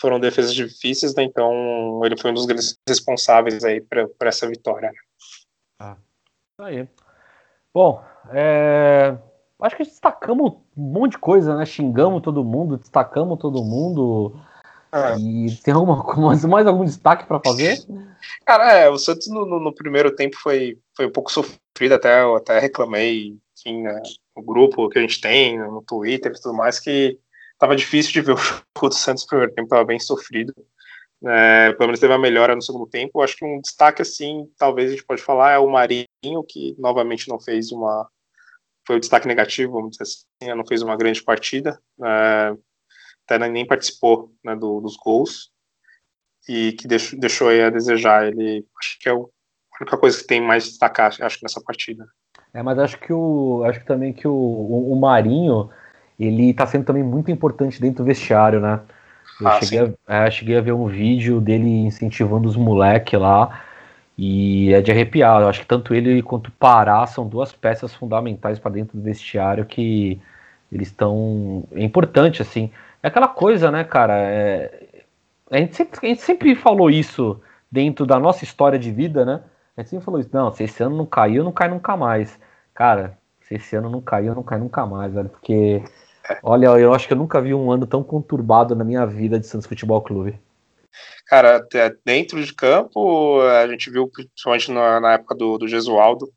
foram 0.00 0.20
defesas 0.20 0.54
difíceis, 0.54 1.14
né, 1.14 1.22
então 1.22 2.00
ele 2.04 2.16
foi 2.16 2.30
um 2.30 2.34
dos 2.34 2.46
grandes 2.46 2.76
responsáveis 2.88 3.64
aí 3.64 3.80
por 3.80 4.26
essa 4.26 4.48
vitória. 4.48 4.90
Né. 4.90 4.98
Ah, 5.80 5.96
aí. 6.60 6.88
Bom, 7.72 8.02
é, 8.30 9.16
acho 9.60 9.76
que 9.76 9.84
destacamos 9.84 10.52
um 10.76 10.82
monte 10.82 11.12
de 11.12 11.18
coisa, 11.18 11.56
né? 11.56 11.66
Xingamos 11.66 12.22
todo 12.22 12.44
mundo, 12.44 12.76
destacamos 12.76 13.38
todo 13.38 13.64
mundo. 13.64 14.40
É. 14.92 15.18
E 15.18 15.56
tem 15.56 15.74
alguma, 15.74 16.04
mais, 16.16 16.44
mais 16.44 16.66
algum 16.66 16.84
destaque 16.84 17.26
para 17.26 17.40
fazer? 17.40 17.84
Cara, 18.44 18.72
é, 18.72 18.88
o 18.88 18.96
Santos 18.96 19.26
no, 19.26 19.44
no, 19.44 19.58
no, 19.58 19.74
primeiro 19.74 20.14
tempo 20.14 20.36
foi, 20.36 20.78
foi 20.96 21.06
um 21.06 21.10
pouco 21.10 21.32
sofrido, 21.32 21.94
até, 21.94 22.22
eu 22.22 22.36
até 22.36 22.60
reclamei 22.60 23.36
enfim, 23.58 23.82
né, 23.82 24.00
no 24.36 24.42
grupo 24.42 24.88
que 24.88 24.98
a 24.98 25.02
gente 25.02 25.20
tem, 25.20 25.58
no 25.58 25.82
Twitter 25.82 26.32
e 26.32 26.40
tudo 26.40 26.54
mais, 26.54 26.78
que 26.78 27.18
tava 27.58 27.76
difícil 27.76 28.12
de 28.12 28.20
ver 28.20 28.32
o 28.32 28.36
jogo 28.36 28.88
do 28.88 28.94
Santos 28.94 29.24
no 29.24 29.28
primeiro 29.28 29.54
tempo, 29.54 29.68
tava 29.68 29.84
bem 29.84 29.98
sofrido. 29.98 30.54
É, 31.26 31.72
pelo 31.72 31.86
menos 31.86 32.00
teve 32.00 32.12
uma 32.12 32.18
melhora 32.18 32.54
no 32.54 32.62
segundo 32.62 32.86
tempo. 32.86 33.22
Acho 33.22 33.36
que 33.36 33.44
um 33.44 33.60
destaque, 33.60 34.02
assim, 34.02 34.50
talvez 34.58 34.90
a 34.90 34.94
gente 34.94 35.06
pode 35.06 35.22
falar, 35.22 35.52
é 35.52 35.58
o 35.58 35.70
Marinho, 35.70 36.06
que 36.46 36.74
novamente 36.78 37.28
não 37.28 37.40
fez 37.40 37.72
uma, 37.72 38.08
foi 38.86 38.96
o 38.96 39.00
destaque 39.00 39.26
negativo, 39.26 39.72
vamos 39.72 39.96
dizer 39.96 40.02
assim, 40.02 40.54
não 40.54 40.66
fez 40.66 40.82
uma 40.82 40.96
grande 40.96 41.22
partida, 41.22 41.80
é, 42.02 42.54
até 43.26 43.48
nem 43.48 43.66
participou 43.66 44.32
né, 44.44 44.54
do, 44.54 44.80
dos 44.80 44.96
gols, 44.96 45.50
e 46.48 46.72
que 46.72 46.86
deixou, 46.86 47.18
deixou 47.18 47.48
a 47.48 47.70
desejar. 47.70 48.26
Ele 48.26 48.66
acho 48.78 48.98
que 48.98 49.08
é 49.08 49.12
a 49.12 49.16
única 49.16 49.96
coisa 49.96 50.18
que 50.18 50.26
tem 50.26 50.40
mais 50.40 50.64
destacar, 50.64 51.14
acho 51.18 51.38
que 51.38 51.44
nessa 51.44 51.62
partida. 51.62 52.06
É, 52.52 52.62
mas 52.62 52.78
acho 52.78 52.98
que 53.00 53.12
o. 53.12 53.64
Acho 53.64 53.80
que 53.80 53.86
também 53.86 54.12
que 54.12 54.28
o, 54.28 54.32
o, 54.32 54.92
o 54.92 55.00
Marinho 55.00 55.70
ele 56.18 56.50
está 56.50 56.66
sendo 56.66 56.84
também 56.84 57.02
muito 57.02 57.30
importante 57.30 57.80
dentro 57.80 58.04
do 58.04 58.06
vestiário, 58.06 58.60
né? 58.60 58.80
Eu 59.40 59.48
ah, 59.48 59.60
cheguei, 59.60 59.96
a, 60.06 60.24
é, 60.24 60.30
cheguei 60.30 60.56
a 60.56 60.60
ver 60.60 60.72
um 60.72 60.86
vídeo 60.86 61.40
dele 61.40 61.68
incentivando 61.68 62.48
os 62.48 62.56
moleques 62.56 63.18
lá. 63.18 63.62
E 64.16 64.72
é 64.72 64.80
de 64.80 64.92
arrepiar. 64.92 65.42
Eu 65.42 65.48
acho 65.48 65.60
que 65.60 65.66
tanto 65.66 65.94
ele 65.94 66.22
quanto 66.22 66.48
o 66.48 66.52
Pará 66.52 67.04
são 67.06 67.26
duas 67.26 67.52
peças 67.52 67.92
fundamentais 67.94 68.58
para 68.58 68.72
dentro 68.72 68.96
do 68.96 69.02
vestiário 69.02 69.64
que 69.66 70.20
eles 70.70 70.88
estão. 70.88 71.64
É 71.72 71.82
importante, 71.82 72.40
assim. 72.40 72.70
É 73.02 73.08
aquela 73.08 73.28
coisa, 73.28 73.70
né, 73.70 73.82
cara? 73.84 74.14
É... 74.16 75.02
A, 75.50 75.58
gente 75.58 75.76
sempre, 75.76 75.98
a 76.02 76.06
gente 76.06 76.22
sempre 76.22 76.54
falou 76.54 76.90
isso 76.90 77.40
dentro 77.70 78.06
da 78.06 78.18
nossa 78.18 78.44
história 78.44 78.78
de 78.78 78.90
vida, 78.92 79.24
né? 79.24 79.40
A 79.76 79.80
gente 79.80 79.90
sempre 79.90 80.04
falou 80.04 80.20
isso. 80.20 80.30
Não, 80.32 80.52
se 80.52 80.64
esse 80.64 80.82
ano 80.82 80.96
não 80.96 81.06
caiu, 81.06 81.42
não 81.42 81.52
cai 81.52 81.68
nunca 81.68 81.96
mais. 81.96 82.38
Cara, 82.72 83.18
se 83.42 83.54
esse 83.56 83.76
ano 83.76 83.90
não 83.90 84.00
caiu, 84.00 84.34
não 84.34 84.42
cai 84.42 84.58
nunca 84.58 84.86
mais, 84.86 85.12
velho. 85.12 85.28
Porque 85.28 85.82
Olha, 86.42 86.66
eu 86.78 86.94
acho 86.94 87.06
que 87.06 87.12
eu 87.12 87.18
nunca 87.18 87.40
vi 87.40 87.52
um 87.52 87.70
ano 87.70 87.86
tão 87.86 88.02
conturbado 88.02 88.74
na 88.74 88.84
minha 88.84 89.04
vida 89.06 89.38
de 89.38 89.46
Santos 89.46 89.66
Futebol 89.66 90.00
Clube. 90.00 90.38
Cara, 91.26 91.56
até 91.56 91.94
dentro 92.04 92.42
de 92.42 92.52
campo, 92.52 93.40
a 93.40 93.66
gente 93.66 93.90
viu, 93.90 94.08
principalmente 94.08 94.70
na, 94.70 95.12
época 95.14 95.34
do, 95.34 95.58
do 95.58 95.68
Gesualdo, 95.68 96.30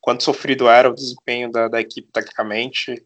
quanto 0.00 0.22
sofrido 0.24 0.68
era 0.68 0.90
o 0.90 0.94
desempenho 0.94 1.50
da, 1.50 1.68
da 1.68 1.80
equipe 1.80 2.08
tecnicamente. 2.12 3.04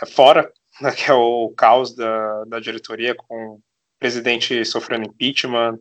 É, 0.00 0.06
fora, 0.06 0.50
né, 0.80 0.92
que 0.92 1.10
é 1.10 1.14
o 1.14 1.52
caos 1.56 1.94
da, 1.94 2.44
da 2.44 2.60
diretoria, 2.60 3.14
com 3.14 3.34
o 3.34 3.60
presidente 3.98 4.64
sofrendo 4.64 5.06
impeachment, 5.06 5.78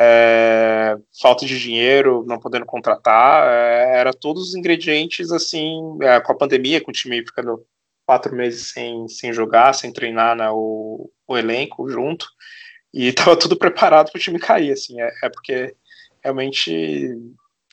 é, 0.00 0.96
falta 1.20 1.46
de 1.46 1.60
dinheiro, 1.60 2.24
não 2.26 2.40
podendo 2.40 2.66
contratar, 2.66 3.46
é, 3.46 3.98
era 3.98 4.12
todos 4.12 4.48
os 4.48 4.54
ingredientes 4.54 5.30
assim, 5.30 5.98
é, 6.02 6.20
com 6.20 6.32
a 6.32 6.36
pandemia, 6.36 6.80
com 6.80 6.90
o 6.90 6.94
time 6.94 7.24
ficando 7.24 7.64
quatro 8.06 8.34
meses 8.34 8.70
sem, 8.72 9.08
sem 9.08 9.32
jogar, 9.32 9.72
sem 9.74 9.92
treinar 9.92 10.36
né, 10.36 10.50
o, 10.50 11.10
o 11.26 11.36
elenco 11.36 11.88
junto, 11.88 12.26
e 12.92 13.08
estava 13.08 13.36
tudo 13.36 13.56
preparado 13.56 14.10
para 14.10 14.18
o 14.18 14.22
time 14.22 14.38
cair, 14.38 14.72
assim, 14.72 15.00
é, 15.00 15.10
é, 15.22 15.28
porque 15.28 15.74
realmente 16.22 17.16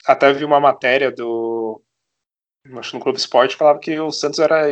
até 0.06 0.32
vi 0.32 0.44
uma 0.44 0.60
matéria 0.60 1.10
do 1.10 1.80
acho 2.76 2.96
no 2.96 3.02
Clube 3.02 3.18
Esporte 3.18 3.56
falava 3.56 3.78
que 3.78 3.98
o 3.98 4.12
Santos 4.12 4.38
era 4.38 4.64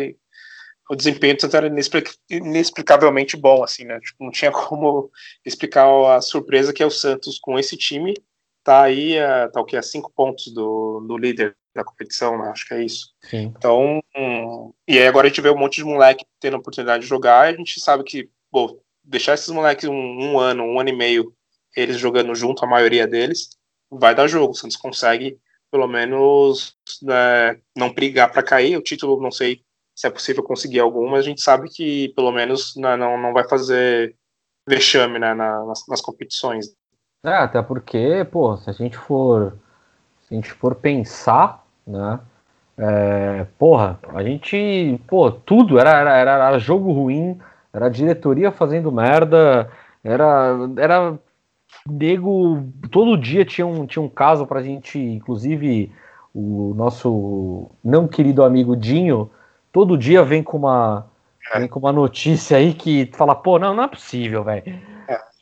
o 0.89 0.97
desempenho 0.97 1.37
do 1.37 1.41
Santos 1.41 1.55
era 1.55 1.71
inexplicavelmente 2.31 3.37
bom, 3.37 3.63
assim, 3.63 3.85
né? 3.85 3.99
Tipo, 4.01 4.25
não 4.25 4.31
tinha 4.31 4.51
como 4.53 5.11
explicar 5.45 5.87
a 6.17 6.21
surpresa 6.21 6.73
que 6.73 6.83
é 6.83 6.87
o 6.87 6.91
Santos 6.91 7.39
com 7.39 7.59
esse 7.59 7.77
time 7.77 8.15
tá 8.63 8.83
aí, 8.83 9.15
tá 9.53 9.61
o 9.61 9.65
que, 9.65 9.77
a 9.77 9.83
cinco 9.83 10.13
pontos 10.15 10.53
do, 10.53 11.01
do 11.01 11.17
líder 11.17 11.57
da 11.75 11.85
competição, 11.85 12.39
né? 12.39 12.51
acho 12.51 12.67
que 12.67 12.75
é 12.75 12.85
isso. 12.85 13.13
Sim. 13.23 13.53
Então, 13.57 14.01
um, 14.17 14.73
e 14.91 14.99
aí 14.99 15.07
agora 15.07 15.27
a 15.27 15.31
gente 15.31 15.41
vê 15.41 15.51
um 15.51 15.57
monte 15.57 15.77
de 15.77 15.85
moleque 15.85 16.25
tendo 16.41 16.57
a 16.57 16.59
oportunidade 16.59 17.05
de 17.05 17.09
jogar, 17.09 17.49
e 17.49 17.55
a 17.55 17.57
gente 17.57 17.81
sabe 17.81 18.03
que, 18.03 18.29
pô, 18.51 18.81
deixar 19.05 19.35
esses 19.35 19.49
moleques 19.49 19.89
um, 19.89 19.95
um, 19.95 20.39
ano, 20.39 20.65
um 20.65 20.81
ano 20.81 20.89
e 20.89 20.97
meio, 20.97 21.33
eles 21.77 21.97
jogando 21.97 22.35
junto, 22.35 22.65
a 22.65 22.69
maioria 22.69 23.07
deles, 23.07 23.51
vai 23.89 24.15
dar 24.15 24.27
jogo. 24.27 24.53
O 24.53 24.55
Santos 24.57 24.77
consegue, 24.77 25.39
pelo 25.71 25.87
menos, 25.87 26.77
né, 27.03 27.61
não 27.77 27.93
brigar 27.93 28.33
para 28.33 28.43
cair. 28.43 28.77
O 28.77 28.83
título, 28.83 29.23
não 29.23 29.31
sei 29.31 29.63
se 29.95 30.09
é 30.09 30.11
possível 30.11 30.43
conseguir 30.43 30.81
algum, 30.81 31.09
mas 31.09 31.21
a 31.21 31.29
gente 31.29 31.41
sabe 31.41 31.69
que, 31.69 32.09
pelo 32.17 32.33
menos, 32.33 32.75
né, 32.75 32.97
não, 32.97 33.17
não 33.17 33.33
vai 33.33 33.49
fazer 33.49 34.17
vexame 34.69 35.21
né, 35.21 35.35
nas, 35.35 35.87
nas 35.87 36.01
competições. 36.01 36.67
É, 37.25 37.35
até 37.35 37.63
porque, 37.63 38.27
pô, 38.33 38.57
se 38.57 38.69
a 38.69 38.73
gente 38.73 38.97
for 38.97 39.57
se 40.23 40.35
a 40.35 40.37
gente 40.37 40.53
for 40.53 40.75
pensar, 40.75 41.67
né? 41.87 42.21
É, 42.83 43.47
porra, 43.59 43.99
a 44.15 44.23
gente, 44.23 44.99
pô, 45.07 45.31
tudo 45.31 45.79
era, 45.79 45.91
era, 45.91 46.31
era, 46.33 46.59
jogo 46.59 46.91
ruim, 46.93 47.39
era 47.73 47.91
diretoria 47.91 48.51
fazendo 48.51 48.91
merda, 48.91 49.71
era, 50.03 50.57
era 50.79 51.19
nego, 51.87 52.65
todo 52.91 53.19
dia 53.19 53.45
tinha 53.45 53.67
um, 53.67 53.87
tinha 53.87 54.03
um 54.03 54.09
caso 54.09 54.47
pra 54.47 54.63
gente, 54.63 54.99
inclusive 54.99 55.93
o 56.35 56.73
nosso 56.75 57.71
não 57.85 58.09
querido 58.09 58.43
amigo 58.43 58.75
Dinho, 58.75 59.31
todo 59.71 59.99
dia 59.99 60.23
vem 60.23 60.43
com 60.43 60.57
uma, 60.57 61.07
vem 61.55 61.69
com 61.69 61.81
uma 61.81 61.93
notícia 61.93 62.57
aí 62.57 62.73
que 62.73 63.11
fala, 63.13 63.35
pô, 63.35 63.59
não, 63.59 63.75
não 63.75 63.85
é 63.85 63.89
possível, 63.89 64.43
velho. 64.43 64.81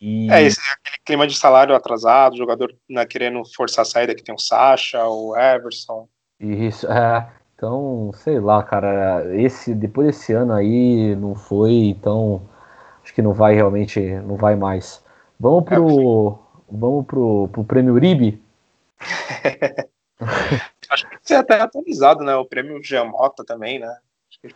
E... 0.01 0.31
É, 0.31 0.43
esse, 0.43 0.61
aquele 0.61 1.03
clima 1.05 1.27
de 1.27 1.37
salário 1.37 1.75
atrasado, 1.75 2.37
jogador 2.37 2.75
né, 2.89 3.05
querendo 3.05 3.45
forçar 3.45 3.83
a 3.83 3.85
saída, 3.85 4.15
que 4.15 4.23
tem 4.23 4.35
o 4.35 4.39
Sacha, 4.39 5.05
o 5.05 5.37
Everson. 5.37 6.09
Isso, 6.41 6.91
é. 6.91 7.29
Então, 7.55 8.13
sei 8.15 8.39
lá, 8.39 8.63
cara, 8.63 9.25
esse 9.37 9.75
depois 9.75 10.07
desse 10.07 10.33
ano 10.33 10.53
aí 10.53 11.17
não 11.17 11.35
foi, 11.35 11.73
então 11.73 12.43
acho 13.03 13.13
que 13.13 13.21
não 13.21 13.33
vai 13.33 13.55
realmente, 13.55 14.01
não 14.01 14.37
vai 14.37 14.55
mais. 14.55 15.05
Vamos 15.41 15.65
pro, 15.65 16.39
é, 16.39 16.77
vamos 16.77 17.05
pro, 17.07 17.49
pro 17.49 17.65
prêmio 17.65 17.95
Uribe? 17.95 18.41
acho 20.89 21.09
que 21.09 21.19
você 21.21 21.35
é 21.35 21.39
até 21.39 21.61
atualizado, 21.61 22.23
né? 22.23 22.37
O 22.37 22.45
prêmio 22.45 22.81
Giamota 22.83 23.45
também, 23.45 23.81
né? 23.81 23.97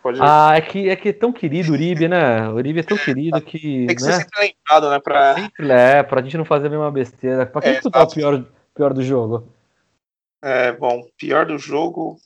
Pode... 0.01 0.19
Ah, 0.21 0.53
é 0.55 0.61
que, 0.61 0.89
é 0.89 0.95
que 0.95 1.09
é 1.09 1.13
tão 1.13 1.33
querido 1.33 1.71
o 1.71 1.73
Uribe, 1.73 2.07
né? 2.07 2.47
O 2.47 2.53
Uribe 2.53 2.79
é 2.79 2.83
tão 2.83 2.97
querido 2.97 3.41
que. 3.41 3.85
Tem 3.85 3.95
que 3.95 4.03
né? 4.03 4.11
ser 4.11 4.21
sempre 4.21 4.39
lembrado, 4.39 4.89
né? 4.89 4.99
Pra... 4.99 5.33
Sempre, 5.35 5.71
é, 5.71 6.03
pra 6.03 6.21
gente 6.21 6.37
não 6.37 6.45
fazer 6.45 6.67
a 6.67 6.69
mesma 6.69 6.89
besteira. 6.89 7.45
Pra 7.45 7.61
quem 7.61 7.71
é, 7.71 7.75
que 7.75 7.81
tu 7.81 7.91
tá 7.91 8.03
o 8.03 8.09
pior, 8.09 8.45
pior 8.73 8.93
do 8.93 9.03
jogo? 9.03 9.45
É, 10.43 10.73
bom, 10.73 11.07
pior 11.17 11.45
do 11.45 11.57
jogo. 11.57 12.17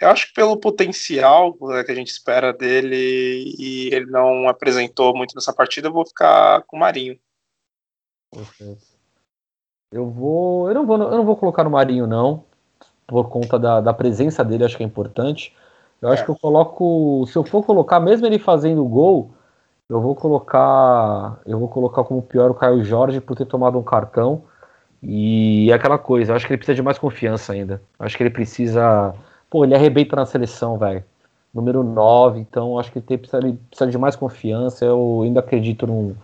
Eu 0.00 0.08
acho 0.08 0.26
que 0.26 0.34
pelo 0.34 0.56
potencial 0.56 1.56
né, 1.60 1.84
que 1.84 1.92
a 1.92 1.94
gente 1.94 2.08
espera 2.08 2.52
dele 2.52 3.54
e 3.56 3.88
ele 3.94 4.06
não 4.06 4.48
apresentou 4.48 5.16
muito 5.16 5.32
nessa 5.36 5.52
partida, 5.52 5.86
eu 5.86 5.92
vou 5.92 6.04
ficar 6.04 6.62
com 6.62 6.76
o 6.76 6.80
Marinho. 6.80 7.16
Eu 9.92 10.10
vou. 10.10 10.68
Eu 10.68 10.74
não 10.74 10.84
vou, 10.84 11.00
eu 11.00 11.16
não 11.18 11.24
vou 11.24 11.36
colocar 11.36 11.62
no 11.62 11.70
Marinho, 11.70 12.04
não. 12.04 12.42
Por 13.06 13.28
conta 13.28 13.60
da, 13.60 13.80
da 13.80 13.94
presença 13.94 14.44
dele, 14.44 14.64
acho 14.64 14.76
que 14.76 14.82
é 14.82 14.86
importante. 14.86 15.54
Eu 16.00 16.08
acho 16.08 16.22
é. 16.22 16.24
que 16.24 16.32
eu 16.32 16.36
coloco. 16.36 17.24
Se 17.28 17.36
eu 17.36 17.44
for 17.44 17.64
colocar, 17.64 18.00
mesmo 18.00 18.26
ele 18.26 18.40
fazendo 18.40 18.84
gol, 18.84 19.30
eu 19.88 20.00
vou 20.00 20.16
colocar. 20.16 21.40
Eu 21.46 21.60
vou 21.60 21.68
colocar 21.68 22.02
como 22.02 22.22
pior 22.22 22.50
o 22.50 22.54
Caio 22.54 22.82
Jorge 22.82 23.20
por 23.20 23.36
ter 23.36 23.46
tomado 23.46 23.78
um 23.78 23.84
cartão. 23.84 24.42
E 25.02 25.70
é 25.70 25.74
aquela 25.74 25.98
coisa, 25.98 26.32
eu 26.32 26.36
acho 26.36 26.46
que 26.46 26.52
ele 26.52 26.58
precisa 26.58 26.76
de 26.76 26.82
mais 26.82 26.98
confiança 26.98 27.52
ainda. 27.52 27.82
Acho 27.98 28.16
que 28.16 28.22
ele 28.22 28.30
precisa. 28.30 29.14
Pô, 29.50 29.64
ele 29.64 29.74
arrebenta 29.74 30.14
na 30.14 30.24
seleção, 30.24 30.78
velho. 30.78 31.02
Número 31.52 31.82
9, 31.82 32.40
então 32.40 32.78
acho 32.78 32.90
que 32.90 32.98
ele, 32.98 33.06
tem, 33.06 33.18
precisa, 33.18 33.38
ele 33.38 33.58
precisa 33.68 33.90
de 33.90 33.98
mais 33.98 34.16
confiança. 34.16 34.84
Eu 34.84 35.22
ainda 35.24 35.40
acredito 35.40 35.86
num, 35.86 36.14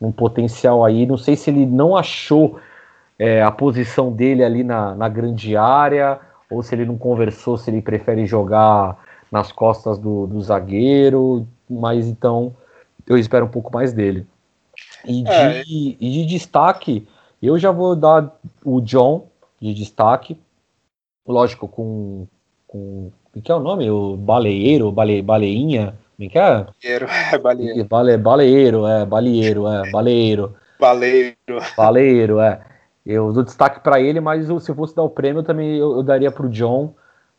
num 0.00 0.12
potencial 0.12 0.84
aí. 0.84 1.06
Não 1.06 1.16
sei 1.16 1.34
se 1.34 1.50
ele 1.50 1.64
não 1.66 1.96
achou 1.96 2.60
é, 3.18 3.42
a 3.42 3.50
posição 3.50 4.12
dele 4.12 4.44
ali 4.44 4.62
na, 4.62 4.94
na 4.94 5.08
grande 5.08 5.56
área, 5.56 6.20
ou 6.50 6.62
se 6.62 6.74
ele 6.74 6.84
não 6.84 6.96
conversou, 6.96 7.56
se 7.56 7.70
ele 7.70 7.82
prefere 7.82 8.26
jogar 8.26 8.96
nas 9.32 9.50
costas 9.50 9.98
do, 9.98 10.26
do 10.26 10.40
zagueiro, 10.40 11.46
mas 11.68 12.06
então 12.06 12.54
eu 13.06 13.18
espero 13.18 13.46
um 13.46 13.50
pouco 13.50 13.72
mais 13.72 13.92
dele. 13.92 14.26
E 15.04 15.22
de, 15.22 15.30
é. 15.30 15.62
e 15.66 15.96
de 15.98 16.26
destaque, 16.26 17.06
eu 17.42 17.58
já 17.58 17.70
vou 17.70 17.96
dar 17.96 18.38
o 18.64 18.80
John 18.80 19.28
de 19.60 19.74
destaque, 19.74 20.38
lógico, 21.26 21.68
com. 21.68 22.26
com 22.66 23.10
o 23.34 23.42
que 23.42 23.52
é 23.52 23.54
o 23.54 23.60
nome? 23.60 23.90
O 23.90 24.16
baleeiro, 24.16 24.90
bale, 24.90 25.20
baleinha? 25.20 25.94
Como 26.16 26.28
é 26.28 26.32
que 26.32 26.38
é? 26.38 26.64
Baleeiro, 26.64 27.06
é 27.32 27.38
baleeiro. 27.38 27.84
Bale, 27.84 28.16
baleeiro, 28.16 28.86
é, 28.86 29.04
baleeiro, 29.04 29.68
é, 29.68 29.90
baleeiro. 29.90 30.56
Baleiro. 30.78 31.36
Baleiro, 31.76 32.40
é. 32.40 32.60
Eu 33.04 33.32
dou 33.32 33.42
destaque 33.42 33.80
para 33.80 34.00
ele, 34.00 34.20
mas 34.20 34.46
se 34.46 34.70
eu 34.70 34.74
fosse 34.74 34.94
dar 34.94 35.02
o 35.02 35.10
prêmio, 35.10 35.42
também 35.42 35.76
eu, 35.76 35.96
eu 35.96 36.02
daria 36.02 36.30
para 36.30 36.44
o 36.44 36.50
John 36.50 36.92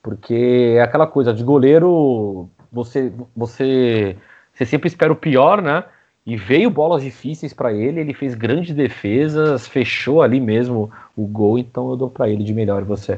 porque 0.08 0.76
é 0.78 0.82
aquela 0.82 1.06
coisa 1.06 1.34
de 1.34 1.44
goleiro, 1.44 2.50
você, 2.72 3.12
você, 3.36 4.16
você 4.54 4.66
sempre 4.66 4.88
espera 4.88 5.12
o 5.12 5.18
pior, 5.18 5.62
né? 5.62 5.84
E 6.28 6.36
veio 6.36 6.70
bolas 6.70 7.02
difíceis 7.02 7.54
para 7.54 7.72
ele, 7.72 8.02
ele 8.02 8.14
fez 8.14 8.36
grandes 8.36 8.76
defesas, 8.76 9.66
fechou 9.66 10.22
ali 10.22 10.42
mesmo 10.42 10.92
o 11.16 11.26
gol, 11.26 11.58
então 11.58 11.90
eu 11.90 11.96
dou 11.96 12.10
para 12.10 12.30
ele 12.30 12.44
de 12.44 12.54
melhor 12.54 12.84
você. 12.84 13.18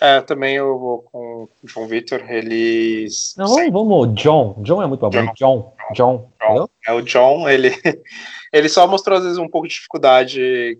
É, 0.00 0.20
também 0.20 0.56
eu 0.56 0.76
vou 0.76 1.02
com 1.02 1.44
o 1.44 1.48
João 1.64 1.86
Vitor, 1.86 2.28
eles. 2.28 3.34
Não, 3.38 3.46
vamos, 3.46 3.72
vamos, 3.72 4.14
John. 4.20 4.56
John 4.62 4.82
é 4.82 4.86
muito 4.88 5.00
bom. 5.00 5.10
John. 5.10 5.32
John. 5.36 5.74
John. 5.94 6.32
John. 6.40 6.68
É 6.84 6.92
o 6.92 7.02
John, 7.02 7.48
ele, 7.48 7.70
ele 8.52 8.68
só 8.68 8.84
mostrou 8.88 9.18
às 9.18 9.22
vezes 9.22 9.38
um 9.38 9.48
pouco 9.48 9.68
de 9.68 9.74
dificuldade 9.74 10.76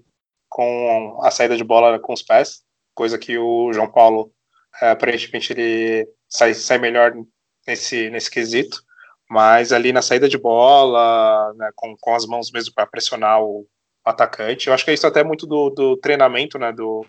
com 0.48 1.20
a 1.22 1.30
saída 1.30 1.56
de 1.56 1.62
bola 1.62 2.00
com 2.00 2.12
os 2.12 2.22
pés, 2.22 2.62
coisa 2.96 3.16
que 3.16 3.38
o 3.38 3.72
João 3.72 3.88
Paulo 3.88 4.32
é, 4.82 4.90
aparentemente 4.90 5.52
ele 5.52 6.08
sai, 6.28 6.52
sai 6.52 6.78
melhor 6.78 7.14
nesse, 7.64 8.10
nesse 8.10 8.28
quesito, 8.28 8.82
mas 9.28 9.72
ali 9.72 9.92
na 9.92 10.02
saída 10.02 10.28
de 10.28 10.38
bola, 10.38 11.52
né, 11.54 11.70
com, 11.74 11.96
com 12.00 12.14
as 12.14 12.26
mãos 12.26 12.50
mesmo 12.50 12.74
para 12.74 12.86
pressionar 12.86 13.42
o 13.42 13.66
atacante, 14.04 14.68
eu 14.68 14.74
acho 14.74 14.84
que 14.84 14.90
é 14.90 14.94
isso 14.94 15.06
até 15.06 15.22
muito 15.22 15.46
do, 15.46 15.70
do 15.70 15.96
treinamento 15.96 16.58
né, 16.58 16.72
do, 16.72 17.04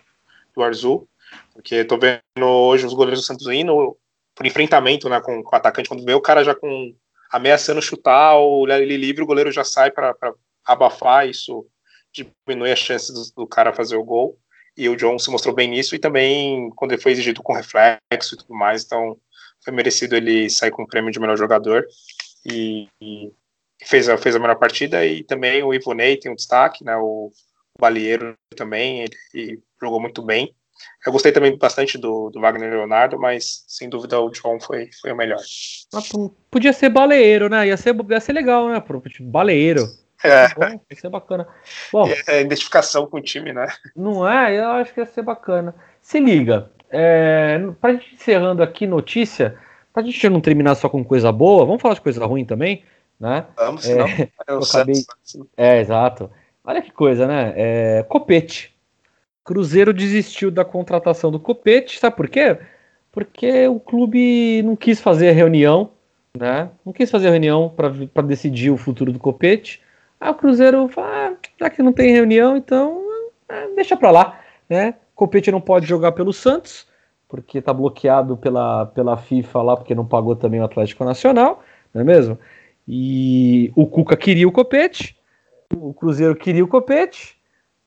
do 0.54 0.62
Arzu, 0.62 1.08
porque 1.54 1.84
tô 1.84 1.98
vendo 1.98 2.20
hoje 2.44 2.86
os 2.86 2.94
goleiros 2.94 3.20
do 3.20 3.26
Santos 3.26 3.46
indo 3.46 3.96
por 4.34 4.46
enfrentamento 4.46 5.08
né, 5.08 5.20
com, 5.20 5.42
com 5.42 5.54
o 5.54 5.58
atacante, 5.58 5.88
quando 5.88 6.04
vê 6.04 6.14
o 6.14 6.20
cara 6.20 6.44
já 6.44 6.54
com 6.54 6.94
ameaçando 7.30 7.80
chutar, 7.80 8.34
ou 8.34 8.68
ele 8.68 8.96
livre, 8.96 9.22
o 9.22 9.26
goleiro 9.26 9.52
já 9.52 9.64
sai 9.64 9.90
para 9.90 10.14
abafar, 10.64 11.28
isso 11.28 11.66
diminui 12.12 12.72
a 12.72 12.76
chance 12.76 13.12
do, 13.12 13.42
do, 13.42 13.46
cara 13.46 13.72
fazer 13.72 13.96
o 13.96 14.04
gol. 14.04 14.36
E 14.76 14.88
o 14.88 14.96
John 14.96 15.18
se 15.18 15.30
mostrou 15.30 15.54
bem 15.54 15.68
nisso, 15.68 15.94
e 15.94 15.98
também 15.98 16.70
quando 16.70 16.92
ele 16.92 17.00
foi 17.00 17.12
exigido 17.12 17.42
com 17.42 17.52
reflexo 17.52 18.34
e 18.34 18.36
tudo 18.36 18.54
mais, 18.54 18.84
então 18.84 19.16
foi 19.62 19.72
merecido 19.72 20.16
ele 20.16 20.48
sair 20.48 20.70
com 20.70 20.82
o 20.82 20.86
prêmio 20.86 21.10
de 21.10 21.20
melhor 21.20 21.36
jogador. 21.36 21.86
E, 22.44 22.88
e 23.00 23.32
fez, 23.84 24.08
a, 24.08 24.16
fez 24.16 24.34
a 24.36 24.38
melhor 24.38 24.56
partida, 24.56 25.04
e 25.04 25.22
também 25.24 25.62
o 25.62 25.74
Ivonei 25.74 26.16
tem 26.16 26.30
um 26.30 26.34
destaque, 26.36 26.84
né, 26.84 26.96
o, 26.96 27.30
o 27.30 27.80
Balieiro 27.80 28.34
também, 28.56 29.02
ele, 29.02 29.16
ele 29.34 29.62
jogou 29.80 30.00
muito 30.00 30.22
bem. 30.22 30.54
Eu 31.06 31.12
gostei 31.12 31.30
também 31.30 31.56
bastante 31.58 31.98
do, 31.98 32.30
do 32.30 32.40
Wagner 32.40 32.70
Leonardo, 32.70 33.18
mas 33.18 33.64
sem 33.68 33.88
dúvida 33.88 34.18
o 34.18 34.30
John 34.30 34.58
foi, 34.58 34.88
foi 35.00 35.12
o 35.12 35.16
melhor. 35.16 35.38
Podia 36.50 36.72
ser 36.72 36.88
baleeiro, 36.88 37.50
né? 37.50 37.66
Ia 37.66 37.76
ser, 37.76 37.94
ia 38.08 38.20
ser 38.20 38.32
legal, 38.32 38.68
né? 38.68 38.80
Tipo, 38.80 39.24
baleeiro. 39.24 39.84
É. 40.22 40.48
Bom, 40.54 40.80
ia 40.90 40.96
ser 40.96 41.10
bacana. 41.10 41.46
Bom, 41.92 42.08
é 42.26 42.40
identificação 42.40 43.06
com 43.06 43.18
o 43.18 43.22
time, 43.22 43.52
né? 43.52 43.66
Não 43.94 44.26
é? 44.26 44.58
Eu 44.58 44.70
acho 44.70 44.92
que 44.94 45.00
ia 45.00 45.06
ser 45.06 45.22
bacana. 45.22 45.74
Se 46.00 46.18
liga, 46.18 46.70
é, 46.90 47.58
pra 47.80 47.92
gente 47.92 48.14
encerrando 48.14 48.62
aqui 48.62 48.86
notícia, 48.86 49.56
pra 49.92 50.02
gente 50.02 50.28
não 50.28 50.40
terminar 50.40 50.74
só 50.74 50.88
com 50.88 51.04
coisa 51.04 51.30
boa, 51.30 51.64
vamos 51.64 51.80
falar 51.80 51.94
de 51.94 52.00
coisa 52.00 52.24
ruim 52.26 52.44
também, 52.44 52.84
né? 53.18 53.46
Vamos, 53.56 53.88
é, 53.88 54.30
eu 54.48 54.58
acabei... 54.58 55.04
É, 55.56 55.80
exato. 55.80 56.30
Olha 56.64 56.82
que 56.82 56.92
coisa, 56.92 57.26
né? 57.26 57.52
É, 57.56 58.02
copete. 58.08 58.74
Cruzeiro 59.44 59.92
desistiu 59.92 60.50
da 60.50 60.64
contratação 60.64 61.30
do 61.30 61.40
Copete, 61.40 61.98
sabe 61.98 62.16
por 62.16 62.28
quê? 62.28 62.58
Porque 63.10 63.66
o 63.66 63.80
clube 63.80 64.62
não 64.62 64.76
quis 64.76 65.00
fazer 65.00 65.30
a 65.30 65.32
reunião, 65.32 65.90
né? 66.38 66.70
Não 66.84 66.92
quis 66.92 67.10
fazer 67.10 67.28
a 67.28 67.30
reunião 67.32 67.68
para 67.68 68.22
decidir 68.22 68.70
o 68.70 68.76
futuro 68.76 69.12
do 69.12 69.18
Copete. 69.18 69.82
Aí 70.20 70.30
o 70.30 70.34
Cruzeiro 70.34 70.86
fala, 70.88 71.30
ah, 71.30 71.36
já 71.58 71.70
que 71.70 71.82
não 71.82 71.92
tem 71.92 72.12
reunião, 72.12 72.56
então 72.56 73.02
é, 73.48 73.68
deixa 73.74 73.96
para 73.96 74.10
lá, 74.10 74.40
né? 74.68 74.94
Copete 75.20 75.52
não 75.52 75.60
pode 75.60 75.86
jogar 75.86 76.12
pelo 76.12 76.32
Santos, 76.32 76.88
porque 77.28 77.58
está 77.58 77.74
bloqueado 77.74 78.38
pela, 78.38 78.86
pela 78.86 79.18
FIFA 79.18 79.62
lá, 79.62 79.76
porque 79.76 79.94
não 79.94 80.06
pagou 80.06 80.34
também 80.34 80.60
o 80.60 80.64
Atlético 80.64 81.04
Nacional, 81.04 81.62
não 81.92 82.00
é 82.00 82.04
mesmo? 82.04 82.38
E 82.88 83.70
o 83.76 83.86
Cuca 83.86 84.16
queria 84.16 84.48
o 84.48 84.52
Copete, 84.52 85.14
o 85.76 85.92
Cruzeiro 85.92 86.34
queria 86.34 86.64
o 86.64 86.68
Copete, 86.68 87.38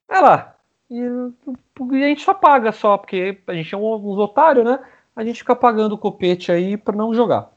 é 0.07 0.19
lá, 0.19 0.55
e 0.91 1.01
a 1.01 2.07
gente 2.07 2.21
só 2.21 2.35
paga 2.35 2.71
só, 2.71 2.99
porque 2.99 3.39
a 3.47 3.53
gente 3.53 3.73
é 3.73 3.77
uns 3.77 4.19
otários, 4.19 4.63
né? 4.63 4.79
A 5.15 5.25
gente 5.25 5.39
fica 5.39 5.55
pagando 5.55 5.93
o 5.93 5.97
copete 5.97 6.51
aí 6.51 6.77
para 6.77 6.95
não 6.95 7.15
jogar. 7.15 7.51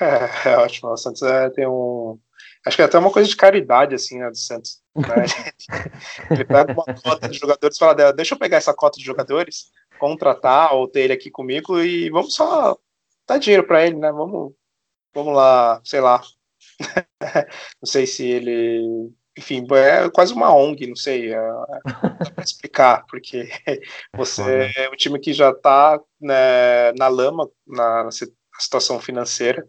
É, 0.00 0.48
é 0.48 0.56
ótimo. 0.56 0.90
O 0.90 0.96
Santos 0.96 1.22
é, 1.22 1.50
tem 1.50 1.66
um. 1.66 2.18
Acho 2.66 2.76
que 2.76 2.82
é 2.82 2.84
até 2.86 2.98
uma 2.98 3.12
coisa 3.12 3.28
de 3.28 3.36
caridade, 3.36 3.94
assim, 3.94 4.18
né, 4.18 4.30
do 4.30 4.36
Santos. 4.36 4.80
Né? 4.96 5.06
ele 6.30 6.44
pega 6.44 6.72
uma 6.72 6.84
cota 6.84 7.28
de 7.28 7.38
jogadores 7.38 7.76
e 7.76 7.78
fala: 7.78 8.12
deixa 8.12 8.34
eu 8.34 8.38
pegar 8.38 8.56
essa 8.56 8.72
cota 8.72 8.98
de 8.98 9.04
jogadores, 9.04 9.70
contratar 9.98 10.74
ou 10.74 10.88
ter 10.88 11.02
ele 11.02 11.12
aqui 11.12 11.30
comigo 11.30 11.80
e 11.80 12.08
vamos 12.10 12.34
só 12.34 12.76
dar 13.26 13.38
dinheiro 13.38 13.66
para 13.66 13.86
ele, 13.86 13.96
né? 13.96 14.10
Vamos, 14.10 14.54
vamos 15.14 15.34
lá, 15.34 15.80
sei 15.84 16.00
lá. 16.00 16.22
não 17.82 17.86
sei 17.86 18.06
se 18.06 18.26
ele 18.26 19.12
enfim, 19.36 19.66
é 19.72 20.08
quase 20.10 20.32
uma 20.32 20.54
ONG, 20.54 20.86
não 20.86 20.94
sei, 20.94 21.34
é, 21.34 21.36
é 21.36 22.42
explicar, 22.42 23.04
porque 23.08 23.48
você 24.14 24.70
é 24.76 24.88
um 24.88 24.96
time 24.96 25.18
que 25.18 25.32
já 25.32 25.50
está 25.50 26.00
né, 26.20 26.92
na 26.92 27.08
lama, 27.08 27.50
na, 27.66 28.04
na, 28.04 28.10
situação 28.60 29.00
financeira, 29.00 29.66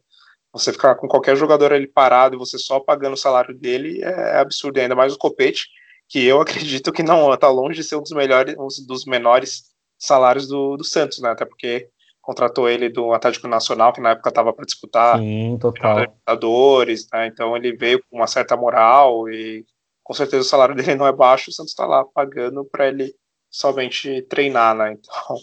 você 0.56 0.72
ficar 0.72 0.96
com 0.96 1.08
qualquer 1.08 1.36
jogador 1.36 1.74
ali 1.74 1.86
parado 1.86 2.36
e 2.36 2.40
você 2.40 2.58
só 2.58 2.80
pagando 2.80 3.14
o 3.14 3.18
salário 3.18 3.54
dele 3.54 4.02
é 4.02 4.38
absurdo, 4.38 4.80
ainda 4.80 4.96
mais 4.96 5.14
o 5.14 5.18
Copete, 5.18 5.68
que 6.08 6.24
eu 6.26 6.40
acredito 6.42 6.94
que 6.94 7.04
não 7.04 7.34
está 7.34 7.50
longe 7.50 7.76
de 7.76 7.84
ser 7.84 7.98
um 7.98 8.02
dos 8.02 8.14
melhores, 8.14 8.56
um 8.58 8.68
dos 8.88 9.06
menores 9.06 9.64
salários 10.00 10.48
do, 10.48 10.78
do 10.78 10.84
Santos, 10.84 11.20
né, 11.20 11.30
até 11.30 11.46
porque 11.46 11.90
contratou 12.22 12.70
ele 12.70 12.90
do 12.90 13.14
Atlético 13.14 13.48
Nacional, 13.48 13.92
que 13.92 14.02
na 14.02 14.12
época 14.12 14.30
estava 14.30 14.52
para 14.54 14.66
disputar 14.66 15.20
Sim, 15.20 15.58
total. 15.60 16.00
Libertadores, 16.00 17.08
né? 17.14 17.28
então 17.28 17.56
ele 17.56 17.76
veio 17.76 18.02
com 18.10 18.18
uma 18.18 18.28
certa 18.28 18.56
moral 18.56 19.30
e 19.30 19.66
com 20.02 20.14
certeza 20.14 20.42
o 20.42 20.46
salário 20.46 20.74
dele 20.74 20.96
não 20.96 21.06
é 21.06 21.12
baixo, 21.12 21.50
o 21.50 21.54
Santos 21.54 21.72
está 21.72 21.86
lá 21.86 22.06
pagando 22.06 22.64
para 22.64 22.88
ele 22.88 23.14
somente 23.50 24.22
treinar, 24.24 24.76
né? 24.76 24.94
Então. 24.94 25.38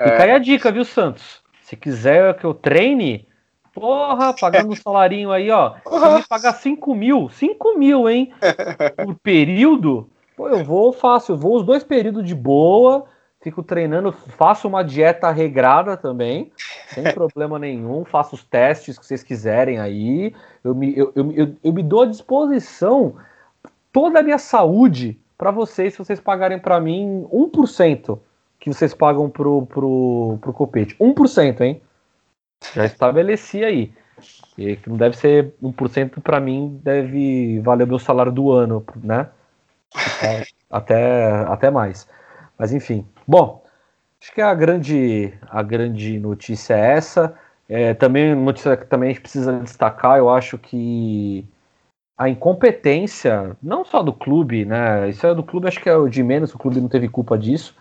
É... 0.00 0.10
Fica 0.10 0.24
aí 0.24 0.30
a 0.32 0.38
dica, 0.38 0.72
viu, 0.72 0.84
Santos? 0.84 1.42
Se 1.62 1.76
quiser 1.76 2.36
que 2.36 2.44
eu 2.44 2.54
treine, 2.54 3.28
porra, 3.74 4.34
pagando 4.34 4.72
um 4.72 4.76
salarinho 4.76 5.30
aí, 5.30 5.50
ó. 5.50 5.74
Se 5.74 6.14
me 6.16 6.26
pagar 6.28 6.54
5 6.54 6.94
mil, 6.94 7.28
5 7.28 7.78
mil, 7.78 8.08
hein? 8.08 8.32
Por 9.04 9.14
período, 9.16 10.08
pô, 10.36 10.48
eu 10.48 10.64
vou 10.64 10.92
fácil, 10.92 11.34
eu 11.34 11.38
vou 11.38 11.56
os 11.56 11.64
dois 11.64 11.84
períodos 11.84 12.24
de 12.24 12.34
boa 12.34 13.06
fico 13.40 13.62
treinando, 13.62 14.12
faço 14.12 14.68
uma 14.68 14.82
dieta 14.82 15.30
regrada 15.30 15.96
também, 15.96 16.52
sem 16.88 17.04
problema 17.14 17.58
nenhum, 17.58 18.04
faço 18.04 18.34
os 18.34 18.44
testes 18.44 18.98
que 18.98 19.06
vocês 19.06 19.22
quiserem 19.22 19.78
aí, 19.78 20.34
eu 20.62 20.74
me, 20.74 20.96
eu, 20.96 21.12
eu, 21.14 21.32
eu, 21.32 21.56
eu 21.64 21.72
me 21.72 21.82
dou 21.82 22.02
à 22.02 22.06
disposição 22.06 23.14
toda 23.92 24.20
a 24.20 24.22
minha 24.22 24.38
saúde 24.38 25.18
para 25.38 25.50
vocês, 25.50 25.94
se 25.94 25.98
vocês 25.98 26.20
pagarem 26.20 26.58
para 26.58 26.78
mim 26.78 27.26
1% 27.32 28.18
que 28.58 28.72
vocês 28.72 28.92
pagam 28.92 29.30
pro, 29.30 29.64
pro, 29.64 30.38
pro 30.38 30.52
copete. 30.52 30.94
1%, 31.00 31.62
hein? 31.62 31.80
Já 32.74 32.84
estabeleci 32.84 33.64
aí. 33.64 33.92
E 34.56 34.76
que 34.76 34.88
não 34.90 34.96
deve 34.96 35.16
ser 35.16 35.54
1% 35.62 36.20
para 36.20 36.40
mim, 36.40 36.80
deve 36.82 37.60
valer 37.60 37.84
o 37.84 37.88
meu 37.88 37.98
salário 37.98 38.30
do 38.30 38.52
ano, 38.52 38.84
né? 39.02 39.28
É, 40.22 40.44
até, 40.70 41.30
até 41.46 41.70
mais. 41.70 42.06
Mas 42.58 42.72
enfim. 42.72 43.06
Bom, 43.26 43.64
acho 44.20 44.32
que 44.32 44.40
a 44.40 44.54
grande, 44.54 45.32
a 45.48 45.62
grande 45.62 46.18
notícia 46.18 46.74
é 46.74 46.92
essa. 46.92 47.34
É, 47.68 47.94
também 47.94 48.34
notícia 48.34 48.76
que 48.76 48.84
também 48.84 49.10
a 49.10 49.12
gente 49.12 49.22
precisa 49.22 49.52
destacar, 49.60 50.18
eu 50.18 50.28
acho 50.28 50.58
que 50.58 51.46
a 52.20 52.28
incompetência, 52.28 53.56
não 53.62 53.82
só 53.82 54.02
do 54.02 54.12
clube, 54.12 54.66
né? 54.66 55.08
Isso 55.08 55.26
é 55.26 55.34
do 55.34 55.42
clube, 55.42 55.68
acho 55.68 55.80
que 55.80 55.88
é 55.88 55.96
o 55.96 56.06
de 56.08 56.22
menos, 56.22 56.54
o 56.54 56.58
clube 56.58 56.78
não 56.78 56.88
teve 56.88 57.08
culpa 57.08 57.38
disso, 57.38 57.74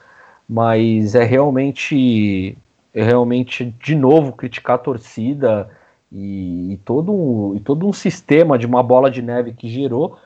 mas 0.47 1.13
é 1.13 1.25
realmente, 1.25 2.57
realmente 2.93 3.65
de 3.65 3.95
novo 3.95 4.34
criticar 4.34 4.75
a 4.75 4.80
torcida 4.80 5.69
e, 6.12 6.73
e 6.73 6.78
todo, 6.78 7.13
um, 7.13 7.56
e 7.56 7.60
todo 7.60 7.88
um 7.88 7.93
sistema 7.93 8.58
de 8.58 8.65
uma 8.65 8.82
bola 8.82 9.12
de 9.12 9.21
neve 9.21 9.54
que 9.54 9.69
gerou, 9.69 10.17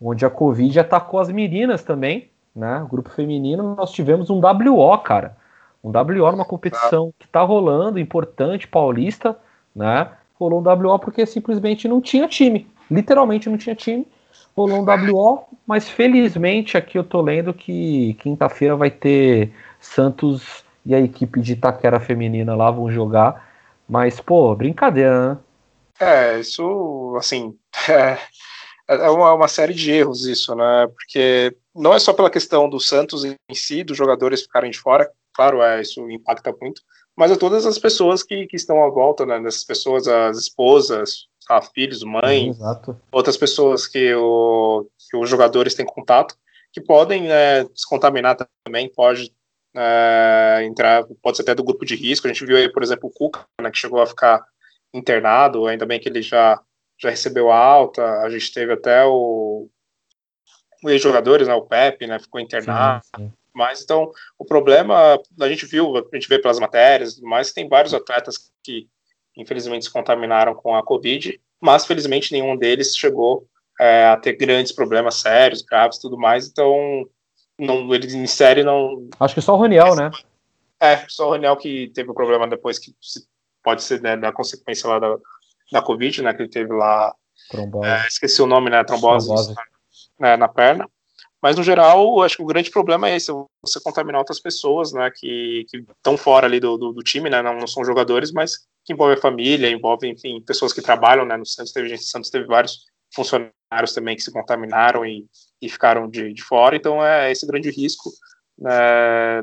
onde 0.00 0.24
a 0.24 0.30
Covid 0.30 0.78
atacou 0.80 1.20
as 1.20 1.30
meninas 1.30 1.82
também, 1.82 2.28
né? 2.54 2.82
O 2.82 2.86
grupo 2.88 3.10
feminino, 3.10 3.74
nós 3.76 3.92
tivemos 3.92 4.30
um 4.30 4.40
WO, 4.40 4.98
cara. 4.98 5.36
Um 5.84 5.90
WO 5.90 6.32
numa 6.32 6.44
competição 6.44 7.12
que 7.18 7.28
tá 7.28 7.42
rolando, 7.42 7.98
importante, 7.98 8.66
paulista, 8.66 9.38
né? 9.74 10.10
Rolou 10.38 10.60
um 10.60 10.88
WO 10.88 10.98
porque 10.98 11.24
simplesmente 11.26 11.86
não 11.86 12.00
tinha 12.00 12.26
time. 12.26 12.66
Literalmente 12.90 13.48
não 13.48 13.56
tinha 13.56 13.74
time. 13.74 14.06
Rolou 14.56 14.80
um 14.80 14.84
WO, 14.84 15.44
mas 15.66 15.88
felizmente 15.88 16.76
aqui 16.76 16.98
eu 16.98 17.04
tô 17.04 17.20
lendo 17.20 17.52
que 17.52 18.14
quinta-feira 18.14 18.74
vai 18.74 18.90
ter 18.90 19.52
Santos 19.78 20.65
e 20.86 20.94
a 20.94 21.00
equipe 21.00 21.40
de 21.40 21.54
Itaquera 21.54 21.98
feminina 21.98 22.54
lá 22.54 22.70
vão 22.70 22.90
jogar. 22.90 23.44
Mas, 23.88 24.20
pô, 24.20 24.54
brincadeira, 24.54 25.34
né? 25.34 25.38
É, 25.98 26.38
isso, 26.38 27.14
assim, 27.18 27.56
é, 27.90 28.18
é 28.88 29.10
uma, 29.10 29.34
uma 29.34 29.48
série 29.48 29.74
de 29.74 29.90
erros 29.90 30.26
isso, 30.26 30.54
né? 30.54 30.86
Porque 30.86 31.54
não 31.74 31.92
é 31.92 31.98
só 31.98 32.12
pela 32.12 32.30
questão 32.30 32.68
do 32.68 32.78
Santos 32.78 33.24
em 33.24 33.36
si, 33.52 33.82
dos 33.82 33.96
jogadores 33.96 34.42
ficarem 34.42 34.70
de 34.70 34.78
fora, 34.78 35.10
claro, 35.34 35.60
é, 35.60 35.82
isso 35.82 36.08
impacta 36.10 36.54
muito, 36.60 36.80
mas 37.16 37.32
a 37.32 37.36
todas 37.36 37.66
as 37.66 37.78
pessoas 37.78 38.22
que, 38.22 38.46
que 38.46 38.56
estão 38.56 38.82
à 38.84 38.88
volta, 38.88 39.26
né, 39.26 39.40
dessas 39.40 39.64
pessoas, 39.64 40.06
as 40.06 40.38
esposas, 40.38 41.26
a 41.48 41.62
filhos, 41.62 42.02
mãe, 42.02 42.52
outras 43.12 43.36
pessoas 43.36 43.86
que, 43.86 44.14
o, 44.14 44.86
que 45.10 45.16
os 45.16 45.28
jogadores 45.28 45.74
têm 45.74 45.86
contato, 45.86 46.36
que 46.72 46.80
podem 46.80 47.30
é, 47.30 47.66
se 47.74 47.88
contaminar 47.88 48.36
também, 48.64 48.90
pode 48.92 49.32
é, 49.76 50.64
entrar, 50.64 51.04
pode 51.22 51.36
ser 51.36 51.42
até 51.42 51.54
do 51.54 51.64
grupo 51.64 51.84
de 51.84 51.94
risco. 51.94 52.26
A 52.26 52.32
gente 52.32 52.44
viu 52.44 52.56
aí, 52.56 52.70
por 52.70 52.82
exemplo, 52.82 53.08
o 53.08 53.12
Cuca, 53.12 53.44
né, 53.60 53.70
que 53.70 53.78
chegou 53.78 54.00
a 54.00 54.06
ficar 54.06 54.44
internado, 54.92 55.66
ainda 55.66 55.84
bem 55.84 56.00
que 56.00 56.08
ele 56.08 56.22
já, 56.22 56.60
já 56.98 57.10
recebeu 57.10 57.50
alta. 57.50 58.02
A 58.20 58.30
gente 58.30 58.52
teve 58.52 58.72
até 58.72 59.04
o, 59.04 59.68
ex-jogadores, 60.84 61.46
né, 61.46 61.54
o 61.54 61.66
Pepe, 61.66 62.06
né, 62.06 62.18
ficou 62.18 62.40
internado. 62.40 63.04
Sim, 63.04 63.24
sim. 63.24 63.32
Mas 63.54 63.82
então, 63.82 64.10
o 64.38 64.44
problema, 64.44 65.18
a 65.40 65.48
gente 65.48 65.64
viu, 65.64 65.96
a 65.96 66.02
gente 66.14 66.28
vê 66.28 66.38
pelas 66.38 66.58
matérias, 66.58 67.18
mas 67.20 67.52
tem 67.52 67.68
vários 67.68 67.94
atletas 67.94 68.50
que 68.62 68.86
infelizmente 69.34 69.86
se 69.86 69.90
contaminaram 69.90 70.54
com 70.54 70.74
a 70.74 70.82
Covid, 70.82 71.40
mas 71.60 71.86
felizmente 71.86 72.32
nenhum 72.32 72.56
deles 72.56 72.96
chegou 72.96 73.46
é, 73.80 74.06
a 74.06 74.16
ter 74.16 74.34
grandes 74.34 74.72
problemas 74.72 75.16
sérios, 75.16 75.62
graves 75.62 75.98
tudo 75.98 76.18
mais. 76.18 76.48
Então, 76.48 77.08
não, 77.58 77.92
eles 77.94 78.14
em 78.14 78.26
série 78.26 78.62
não. 78.62 79.08
Acho 79.18 79.34
que 79.34 79.40
só 79.40 79.54
o 79.54 79.56
Roniel, 79.56 79.94
né? 79.94 80.10
É, 80.80 81.04
só 81.08 81.26
o 81.26 81.30
Roniel 81.30 81.56
que 81.56 81.90
teve 81.94 82.08
o 82.08 82.12
um 82.12 82.14
problema 82.14 82.46
depois 82.46 82.78
que 82.78 82.94
pode 83.62 83.82
ser 83.82 84.00
né, 84.02 84.16
da 84.16 84.32
consequência 84.32 84.88
lá 84.88 84.98
da, 84.98 85.16
da 85.72 85.82
Covid, 85.82 86.22
né? 86.22 86.34
Que 86.34 86.42
ele 86.42 86.50
teve 86.50 86.72
lá. 86.72 87.14
É, 87.84 88.06
esqueci 88.06 88.42
o 88.42 88.46
nome, 88.46 88.70
né? 88.70 88.84
Trombose, 88.84 89.26
Trombose. 89.26 89.54
Né, 90.18 90.36
na 90.36 90.48
perna. 90.48 90.88
Mas, 91.40 91.56
no 91.56 91.62
geral, 91.62 92.22
acho 92.22 92.36
que 92.36 92.42
o 92.42 92.46
grande 92.46 92.70
problema 92.70 93.08
é 93.08 93.16
esse, 93.16 93.30
você 93.62 93.80
contaminar 93.80 94.18
outras 94.18 94.40
pessoas, 94.40 94.92
né, 94.92 95.10
que 95.14 95.66
estão 95.96 96.16
fora 96.16 96.46
ali 96.46 96.58
do, 96.58 96.76
do, 96.76 96.92
do, 96.92 97.02
time, 97.02 97.28
né, 97.30 97.42
não, 97.42 97.54
não 97.54 97.66
são 97.66 97.84
jogadores, 97.84 98.32
mas 98.32 98.66
que 98.84 98.94
envolve 98.94 99.14
a 99.14 99.20
família, 99.20 99.70
envolve, 99.70 100.08
enfim, 100.08 100.40
pessoas 100.40 100.72
que 100.72 100.80
trabalham, 100.80 101.26
né, 101.26 101.36
no 101.36 101.46
Santos 101.46 101.72
teve 101.72 101.88
gente, 101.88 102.02
Santos 102.04 102.30
teve 102.30 102.46
vários 102.46 102.86
funcionários 103.14 103.94
também 103.94 104.16
que 104.16 104.22
se 104.22 104.32
contaminaram 104.32 105.04
e, 105.04 105.26
e 105.60 105.68
ficaram 105.68 106.08
de, 106.08 106.32
de 106.32 106.42
fora, 106.42 106.76
então 106.76 107.04
é 107.04 107.30
esse 107.30 107.46
grande 107.46 107.70
risco 107.70 108.10
né, 108.58 109.42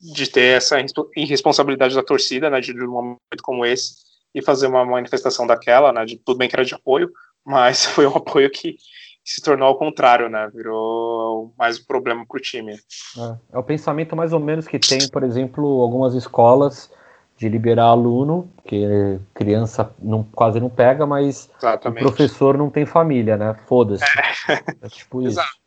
de 0.00 0.30
ter 0.30 0.56
essa 0.56 0.76
irresponsabilidade 1.16 1.94
da 1.94 2.02
torcida, 2.02 2.50
né, 2.50 2.60
de, 2.60 2.72
um 2.72 2.90
momento 2.90 3.42
como 3.42 3.64
esse, 3.64 3.94
e 4.34 4.42
fazer 4.42 4.66
uma 4.66 4.84
manifestação 4.84 5.46
daquela, 5.46 5.92
né, 5.92 6.04
de 6.04 6.16
tudo 6.16 6.38
bem 6.38 6.48
que 6.48 6.56
era 6.56 6.64
de 6.64 6.74
apoio, 6.74 7.10
mas 7.44 7.84
foi 7.86 8.06
um 8.06 8.16
apoio 8.16 8.50
que 8.50 8.76
se 9.24 9.40
tornou 9.40 9.66
ao 9.66 9.78
contrário, 9.78 10.28
né? 10.28 10.50
Virou 10.52 11.54
mais 11.56 11.80
um 11.80 11.84
problema 11.84 12.26
para 12.28 12.36
o 12.36 12.40
time. 12.40 12.72
É, 12.72 13.54
é, 13.54 13.58
o 13.58 13.62
pensamento 13.62 14.14
mais 14.14 14.34
ou 14.34 14.38
menos 14.38 14.66
que 14.66 14.78
tem, 14.78 15.08
por 15.08 15.24
exemplo, 15.24 15.80
algumas 15.80 16.14
escolas 16.14 16.90
de 17.36 17.48
liberar 17.48 17.86
aluno, 17.86 18.50
que 18.64 19.18
criança 19.34 19.92
não, 20.00 20.22
quase 20.22 20.60
não 20.60 20.70
pega, 20.70 21.06
mas 21.06 21.50
Exatamente. 21.58 22.04
o 22.04 22.08
professor 22.08 22.56
não 22.56 22.70
tem 22.70 22.86
família, 22.86 23.36
né? 23.36 23.56
Foda-se. 23.66 24.04
É. 24.04 24.52
é. 24.82 24.88
tipo 24.88 25.20
isso. 25.22 25.40
Exato. 25.40 25.64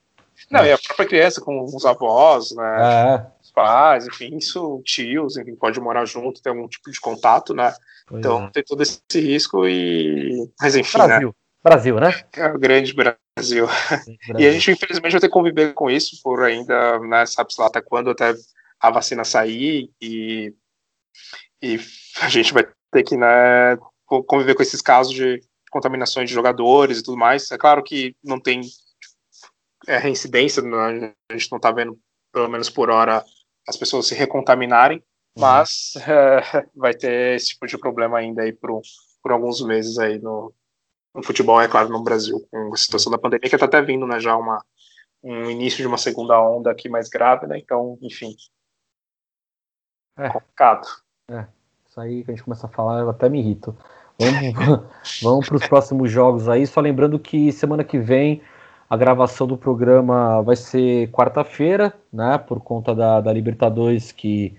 Não, 0.49 0.65
e 0.65 0.71
a 0.71 0.77
própria 0.77 1.07
criança 1.07 1.41
com 1.41 1.63
os 1.63 1.85
avós, 1.85 2.51
né? 2.55 2.77
É. 2.79 3.25
Os 3.41 3.51
pais, 3.51 4.07
enfim, 4.07 4.37
isso, 4.37 4.81
tios, 4.85 5.35
enfim, 5.35 5.55
pode 5.55 5.79
morar 5.79 6.05
junto, 6.05 6.41
ter 6.41 6.49
algum 6.49 6.67
tipo 6.67 6.89
de 6.89 7.01
contato, 7.01 7.53
né? 7.53 7.73
Pois 8.07 8.19
então 8.19 8.45
é. 8.45 8.49
tem 8.51 8.63
todo 8.63 8.81
esse 8.81 9.01
risco 9.13 9.67
e. 9.67 10.49
Mas 10.61 10.75
enfim. 10.75 10.97
Né? 10.99 11.07
Brasil. 11.07 11.27
Né? 11.27 11.33
Brasil, 11.63 11.99
né? 11.99 12.23
É 12.33 12.47
o 12.47 12.57
grande 12.57 12.93
Brasil. 12.93 13.17
Brasil. 13.37 13.67
E 14.37 14.47
a 14.47 14.51
gente, 14.51 14.71
infelizmente, 14.71 15.11
vai 15.11 15.21
ter 15.21 15.27
que 15.27 15.33
conviver 15.33 15.73
com 15.73 15.89
isso 15.89 16.19
por 16.23 16.43
ainda, 16.43 16.99
né, 16.99 17.25
sabe-se 17.25 17.61
lá 17.61 17.67
até 17.67 17.81
quando 17.81 18.09
até 18.09 18.33
a 18.79 18.91
vacina 18.91 19.23
sair 19.23 19.91
e, 20.01 20.53
e 21.61 21.79
a 22.21 22.29
gente 22.29 22.53
vai 22.53 22.67
ter 22.91 23.03
que 23.03 23.17
né, 23.17 23.77
conviver 24.05 24.55
com 24.55 24.61
esses 24.61 24.81
casos 24.81 25.13
de 25.13 25.41
contaminações 25.69 26.29
de 26.29 26.35
jogadores 26.35 26.99
e 26.99 27.03
tudo 27.03 27.17
mais. 27.17 27.51
É 27.51 27.57
claro 27.57 27.83
que 27.83 28.15
não 28.23 28.39
tem 28.39 28.61
é, 29.87 29.97
reincidência, 29.97 30.61
né, 30.61 31.13
a 31.29 31.33
gente 31.33 31.51
não 31.51 31.57
está 31.57 31.71
vendo, 31.71 31.97
pelo 32.31 32.49
menos 32.49 32.69
por 32.69 32.89
hora, 32.89 33.23
as 33.67 33.77
pessoas 33.77 34.07
se 34.07 34.15
recontaminarem, 34.15 34.97
uhum. 34.97 35.41
mas 35.41 35.93
é, 35.97 36.67
vai 36.75 36.93
ter 36.93 37.35
esse 37.35 37.49
tipo 37.49 37.67
de 37.67 37.77
problema 37.77 38.17
ainda 38.17 38.43
aí 38.43 38.53
por, 38.53 38.81
por 39.21 39.31
alguns 39.31 39.61
meses 39.61 39.97
aí 39.97 40.19
no, 40.19 40.53
no 41.13 41.23
futebol, 41.23 41.61
é 41.61 41.67
claro, 41.67 41.89
no 41.89 42.03
Brasil, 42.03 42.45
com 42.49 42.73
a 42.73 42.77
situação 42.77 43.11
da 43.11 43.17
pandemia, 43.17 43.49
que 43.49 43.55
está 43.55 43.65
até 43.65 43.81
vindo, 43.81 44.07
né, 44.07 44.19
já 44.19 44.35
uma, 44.35 44.63
um 45.23 45.49
início 45.49 45.79
de 45.79 45.87
uma 45.87 45.97
segunda 45.97 46.39
onda 46.41 46.71
aqui 46.71 46.89
mais 46.89 47.09
grave, 47.09 47.45
né, 47.47 47.57
então, 47.57 47.97
enfim, 48.01 48.35
é 50.17 50.29
complicado. 50.29 50.87
É, 51.29 51.45
isso 51.85 51.99
aí 51.99 52.23
que 52.23 52.31
a 52.31 52.33
gente 52.33 52.43
começa 52.43 52.67
a 52.67 52.69
falar, 52.69 52.99
eu 52.99 53.09
até 53.09 53.27
me 53.27 53.39
irrito. 53.39 53.75
Vamos, 54.19 54.81
vamos 55.21 55.47
para 55.47 55.55
os 55.57 55.67
próximos 55.67 56.11
jogos 56.11 56.47
aí, 56.47 56.65
só 56.65 56.79
lembrando 56.79 57.19
que 57.19 57.51
semana 57.51 57.83
que 57.83 57.97
vem 57.97 58.41
a 58.89 58.95
gravação 58.95 59.45
do 59.45 59.57
programa 59.57 60.41
vai 60.41 60.55
ser 60.55 61.11
quarta-feira, 61.11 61.93
né, 62.11 62.37
por 62.37 62.61
conta 62.61 62.95
da, 62.95 63.19
da 63.19 63.33
Libertadores 63.33 64.11
que 64.11 64.55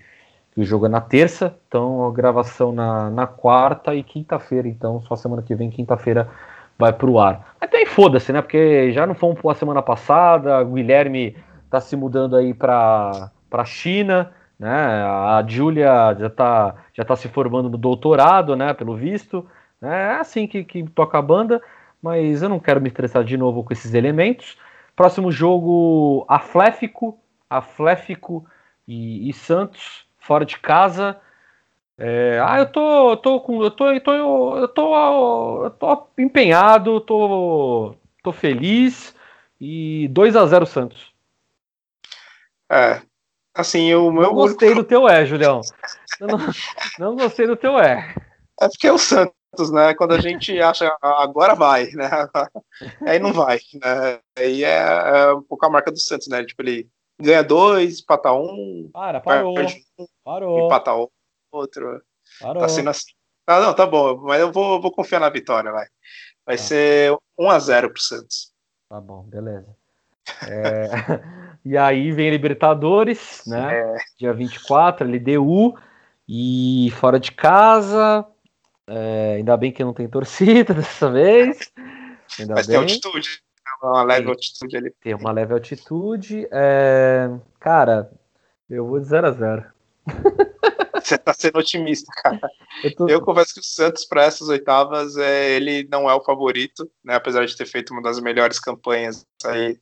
que 0.53 0.61
o 0.61 0.65
jogo 0.65 0.85
é 0.85 0.89
na 0.89 1.01
terça, 1.01 1.55
então 1.67 2.05
a 2.05 2.11
gravação 2.11 2.71
na, 2.71 3.09
na 3.09 3.27
quarta 3.27 3.95
e 3.95 4.03
quinta-feira, 4.03 4.67
então 4.67 5.01
só 5.01 5.15
semana 5.15 5.41
que 5.41 5.55
vem, 5.55 5.69
quinta-feira, 5.69 6.29
vai 6.77 6.91
pro 6.91 7.19
ar. 7.19 7.55
Até 7.61 7.85
foda-se, 7.85 8.33
né? 8.33 8.41
Porque 8.41 8.91
já 8.91 9.05
não 9.05 9.15
fomos 9.15 9.37
a 9.45 9.53
semana 9.53 9.81
passada, 9.81 10.61
o 10.61 10.73
Guilherme 10.73 11.35
tá 11.69 11.79
se 11.79 11.95
mudando 11.95 12.35
aí 12.35 12.53
pra, 12.53 13.31
pra 13.49 13.63
China, 13.63 14.31
né? 14.59 14.69
A 14.69 15.43
Júlia 15.47 16.15
já 16.19 16.29
tá, 16.29 16.75
já 16.93 17.05
tá 17.05 17.15
se 17.15 17.29
formando 17.29 17.69
no 17.69 17.77
doutorado, 17.77 18.55
né? 18.55 18.73
Pelo 18.73 18.95
visto. 18.95 19.49
É 19.81 20.11
assim 20.19 20.45
que, 20.45 20.63
que 20.63 20.83
toca 20.89 21.17
a 21.17 21.21
banda, 21.21 21.61
mas 22.01 22.41
eu 22.41 22.49
não 22.49 22.59
quero 22.59 22.81
me 22.81 22.89
estressar 22.89 23.23
de 23.23 23.37
novo 23.37 23.63
com 23.63 23.71
esses 23.71 23.93
elementos. 23.93 24.57
Próximo 24.95 25.31
jogo, 25.31 26.25
Afléfico, 26.27 27.17
Afléfico 27.49 28.45
e, 28.85 29.29
e 29.29 29.33
Santos, 29.33 30.05
fora 30.17 30.45
de 30.45 30.59
casa. 30.59 31.17
É, 31.97 32.39
ah, 32.45 32.59
eu 32.59 32.65
tô, 32.65 33.17
tô 33.17 33.41
com, 33.41 33.63
eu 33.63 33.71
tô, 33.71 33.87
eu 33.91 34.01
tô, 34.01 34.57
eu 34.57 34.67
tô, 34.67 35.63
eu 35.65 35.69
tô 35.71 36.07
empenhado, 36.17 36.99
tô, 37.01 37.95
tô 38.23 38.31
feliz 38.31 39.15
e 39.59 40.07
2 40.09 40.35
a 40.35 40.45
0 40.45 40.65
Santos. 40.65 41.13
É, 42.71 43.01
assim, 43.53 43.93
o 43.93 44.11
meu. 44.11 44.23
Não 44.23 44.33
gostei 44.33 44.73
do 44.73 44.83
teu 44.83 45.07
é, 45.07 45.25
Julião. 45.25 45.61
não, 46.19 46.37
não 46.99 47.15
gostei 47.15 47.47
do 47.47 47.55
teu 47.55 47.79
é. 47.79 48.13
É 48.61 48.67
porque 48.67 48.87
é 48.87 48.91
o 48.91 48.97
Santos, 48.97 49.71
né? 49.71 49.93
Quando 49.95 50.13
a 50.13 50.19
gente 50.19 50.59
acha 50.59 50.95
agora 51.01 51.55
vai, 51.55 51.87
né? 51.91 52.09
Aí 53.07 53.19
não 53.19 53.31
vai, 53.31 53.59
né? 53.73 54.19
Aí 54.37 54.63
é, 54.63 54.77
é 54.77 55.33
um 55.33 55.41
pouco 55.41 55.65
a 55.65 55.69
marca 55.69 55.91
do 55.91 55.99
Santos, 55.99 56.27
né? 56.27 56.43
Tipo, 56.43 56.61
ele 56.63 56.89
ganha 57.19 57.43
dois, 57.43 58.01
empata 58.01 58.31
um. 58.33 58.89
Para, 58.91 59.19
parou. 59.19 59.55
Perde 59.55 59.83
um, 59.97 60.05
parou. 60.23 60.65
Empata 60.65 60.91
outro. 61.51 62.01
Parou. 62.39 62.61
Tá 62.61 62.69
sendo 62.69 62.89
assim. 62.89 63.11
Ah, 63.47 63.59
não, 63.59 63.73
tá 63.73 63.85
bom, 63.85 64.15
mas 64.17 64.39
eu 64.39 64.51
vou, 64.51 64.79
vou 64.79 64.91
confiar 64.91 65.19
na 65.19 65.29
vitória, 65.29 65.71
vai. 65.71 65.87
Vai 66.45 66.55
tá. 66.55 66.63
ser 66.63 67.17
1x0 67.39 67.89
pro 67.89 68.01
Santos. 68.01 68.53
Tá 68.87 69.01
bom, 69.01 69.23
beleza. 69.23 69.75
É... 70.47 70.89
e 71.63 71.77
aí 71.77 72.11
vem 72.11 72.29
Libertadores, 72.29 73.43
né? 73.45 73.79
É. 73.79 73.95
Dia 74.17 74.33
24, 74.33 75.07
LDU. 75.07 75.77
E 76.27 76.91
fora 76.97 77.19
de 77.19 77.31
casa. 77.31 78.25
É... 78.87 79.35
ainda 79.37 79.57
bem 79.57 79.71
que 79.71 79.83
não 79.83 79.93
tem 79.93 80.07
torcida 80.07 80.73
dessa 80.75 81.09
vez. 81.11 81.71
Ainda 82.39 82.55
Mas 82.55 82.67
bem. 82.67 82.75
tem 82.75 82.83
altitude 82.83 83.41
uma 83.81 84.03
leve 84.03 84.27
altitude 84.27 84.77
ali. 84.77 84.91
Tem 85.01 85.13
uma 85.13 85.31
leve 85.31 85.53
altitude. 85.53 86.47
É... 86.51 87.29
Cara, 87.59 88.11
eu 88.69 88.85
vou 88.85 88.99
de 88.99 89.05
0 89.05 89.27
a 89.27 89.31
0 89.31 89.65
Você 91.01 91.17
tá 91.17 91.33
sendo 91.33 91.57
otimista, 91.57 92.11
cara. 92.21 92.39
Eu, 92.83 92.95
tô... 92.95 93.07
eu 93.07 93.21
confesso 93.21 93.53
que 93.53 93.61
o 93.61 93.63
Santos, 93.63 94.05
para 94.05 94.23
essas 94.23 94.47
oitavas, 94.49 95.17
é, 95.17 95.51
ele 95.51 95.87
não 95.89 96.09
é 96.09 96.13
o 96.13 96.21
favorito, 96.21 96.89
né? 97.03 97.15
Apesar 97.15 97.45
de 97.45 97.55
ter 97.55 97.65
feito 97.65 97.91
uma 97.91 98.01
das 98.01 98.19
melhores 98.19 98.59
campanhas 98.59 99.25
aí 99.45 99.79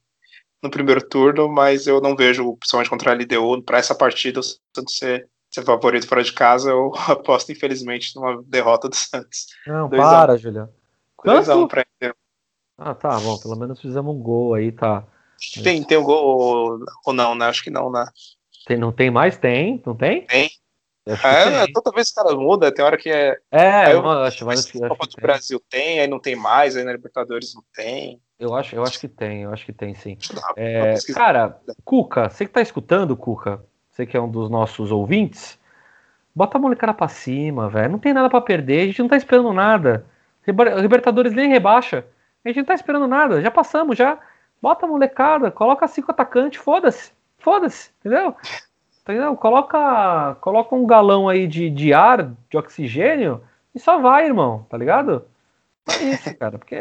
no 0.62 0.70
primeiro 0.70 1.08
turno, 1.08 1.48
mas 1.48 1.88
eu 1.88 2.02
não 2.02 2.16
vejo, 2.16 2.56
principalmente 2.58 2.90
contra 2.90 3.12
a 3.12 3.16
LDU, 3.16 3.62
para 3.64 3.78
essa 3.78 3.94
partida, 3.94 4.40
o 4.40 4.44
Santos 4.44 4.98
ser, 4.98 5.28
ser 5.50 5.64
favorito 5.64 6.08
fora 6.08 6.24
de 6.24 6.34
casa. 6.34 6.72
Eu 6.72 6.92
aposto, 7.08 7.52
infelizmente, 7.52 8.16
numa 8.16 8.42
derrota 8.44 8.90
do 8.90 8.96
Santos. 8.96 9.48
Não, 9.66 9.90
para, 9.90 10.34
a... 10.34 10.38
Julião. 10.38 10.70
Quanto? 11.16 11.68
Pra 11.68 11.86
ah, 12.78 12.94
tá, 12.94 13.20
bom, 13.20 13.38
pelo 13.40 13.56
menos 13.56 13.82
fizemos 13.82 14.16
um 14.16 14.20
gol 14.20 14.54
aí, 14.54 14.72
tá. 14.72 15.04
Tem, 15.64 15.84
tem 15.84 15.98
um 15.98 16.04
gol 16.04 16.80
ou 17.06 17.14
não, 17.14 17.34
né? 17.34 17.48
Acho 17.48 17.64
que 17.64 17.72
não, 17.72 17.92
né? 17.92 18.06
Tem, 18.68 18.78
não 18.78 18.92
tem 18.92 19.10
mais? 19.10 19.38
Tem? 19.38 19.82
Não 19.84 19.96
tem? 19.96 20.28
Tem. 20.28 20.50
É, 21.08 21.66
tem. 21.66 21.74
toda 21.74 21.92
vez 21.92 22.12
que 22.12 22.20
o 22.20 22.24
cara 22.24 22.36
muda, 22.36 22.72
tem 22.72 22.84
hora 22.84 22.98
que 22.98 23.10
é. 23.10 23.38
É, 23.52 23.94
eu, 23.94 24.08
acho, 24.08 24.46
mas 24.46 24.66
acho, 24.66 24.80
Copa 24.80 25.08
do 25.08 25.16
tem. 25.16 25.22
Brasil 25.22 25.62
tem, 25.70 26.00
aí 26.02 26.08
não 26.08 26.20
tem 26.20 26.36
mais, 26.36 26.76
aí 26.76 26.84
na 26.84 26.92
Libertadores 26.92 27.56
não 27.56 27.64
tem. 27.74 28.22
Eu 28.40 28.54
acho, 28.54 28.76
eu 28.76 28.84
acho 28.84 29.00
que 29.00 29.08
tem, 29.08 29.44
eu 29.44 29.54
acho 29.54 29.66
que 29.66 29.74
tem 29.74 29.96
sim. 29.96 30.18
É, 30.56 30.96
cara, 31.14 31.60
Cuca, 31.84 32.30
você 32.30 32.46
que 32.46 32.52
tá 32.52 32.62
escutando, 32.62 33.18
Cuca, 33.18 33.62
você 33.90 34.06
que 34.06 34.16
é 34.16 34.22
um 34.22 34.30
dos 34.30 34.50
nossos 34.50 34.92
ouvintes, 34.92 35.60
bota 36.36 36.58
a 36.58 36.62
molecada 36.62 36.94
pra 36.94 37.08
cima, 37.08 37.68
velho. 37.68 37.92
Não 37.92 38.00
tem 38.00 38.14
nada 38.14 38.30
para 38.30 38.42
perder, 38.42 38.82
a 38.82 38.86
gente 38.86 39.02
não 39.02 39.10
tá 39.10 39.18
esperando 39.18 39.52
nada. 39.54 40.06
Libertadores 40.80 41.34
nem 41.34 41.50
rebaixa. 41.50 42.06
A 42.46 42.50
gente 42.50 42.58
não 42.58 42.66
tá 42.66 42.76
esperando 42.76 43.08
nada, 43.08 43.42
já 43.42 43.50
passamos, 43.50 43.98
já. 43.98 44.20
Bota 44.62 44.86
a 44.86 44.90
molecada, 44.90 45.52
coloca 45.52 45.88
cinco 45.88 46.12
atacantes, 46.12 46.62
foda-se. 46.62 47.12
Foda-se, 47.40 47.92
entendeu? 48.00 48.36
entendeu? 49.02 49.36
Coloca, 49.38 50.36
coloca 50.42 50.76
um 50.76 50.86
galão 50.86 51.30
aí 51.30 51.48
de, 51.48 51.70
de 51.70 51.94
ar, 51.94 52.32
de 52.50 52.58
oxigênio, 52.58 53.42
e 53.74 53.80
só 53.80 54.00
vai, 54.00 54.26
irmão, 54.26 54.66
tá 54.70 54.78
ligado? 54.78 55.26
É 55.90 56.04
isso, 56.04 56.38
cara, 56.38 56.58
porque 56.58 56.78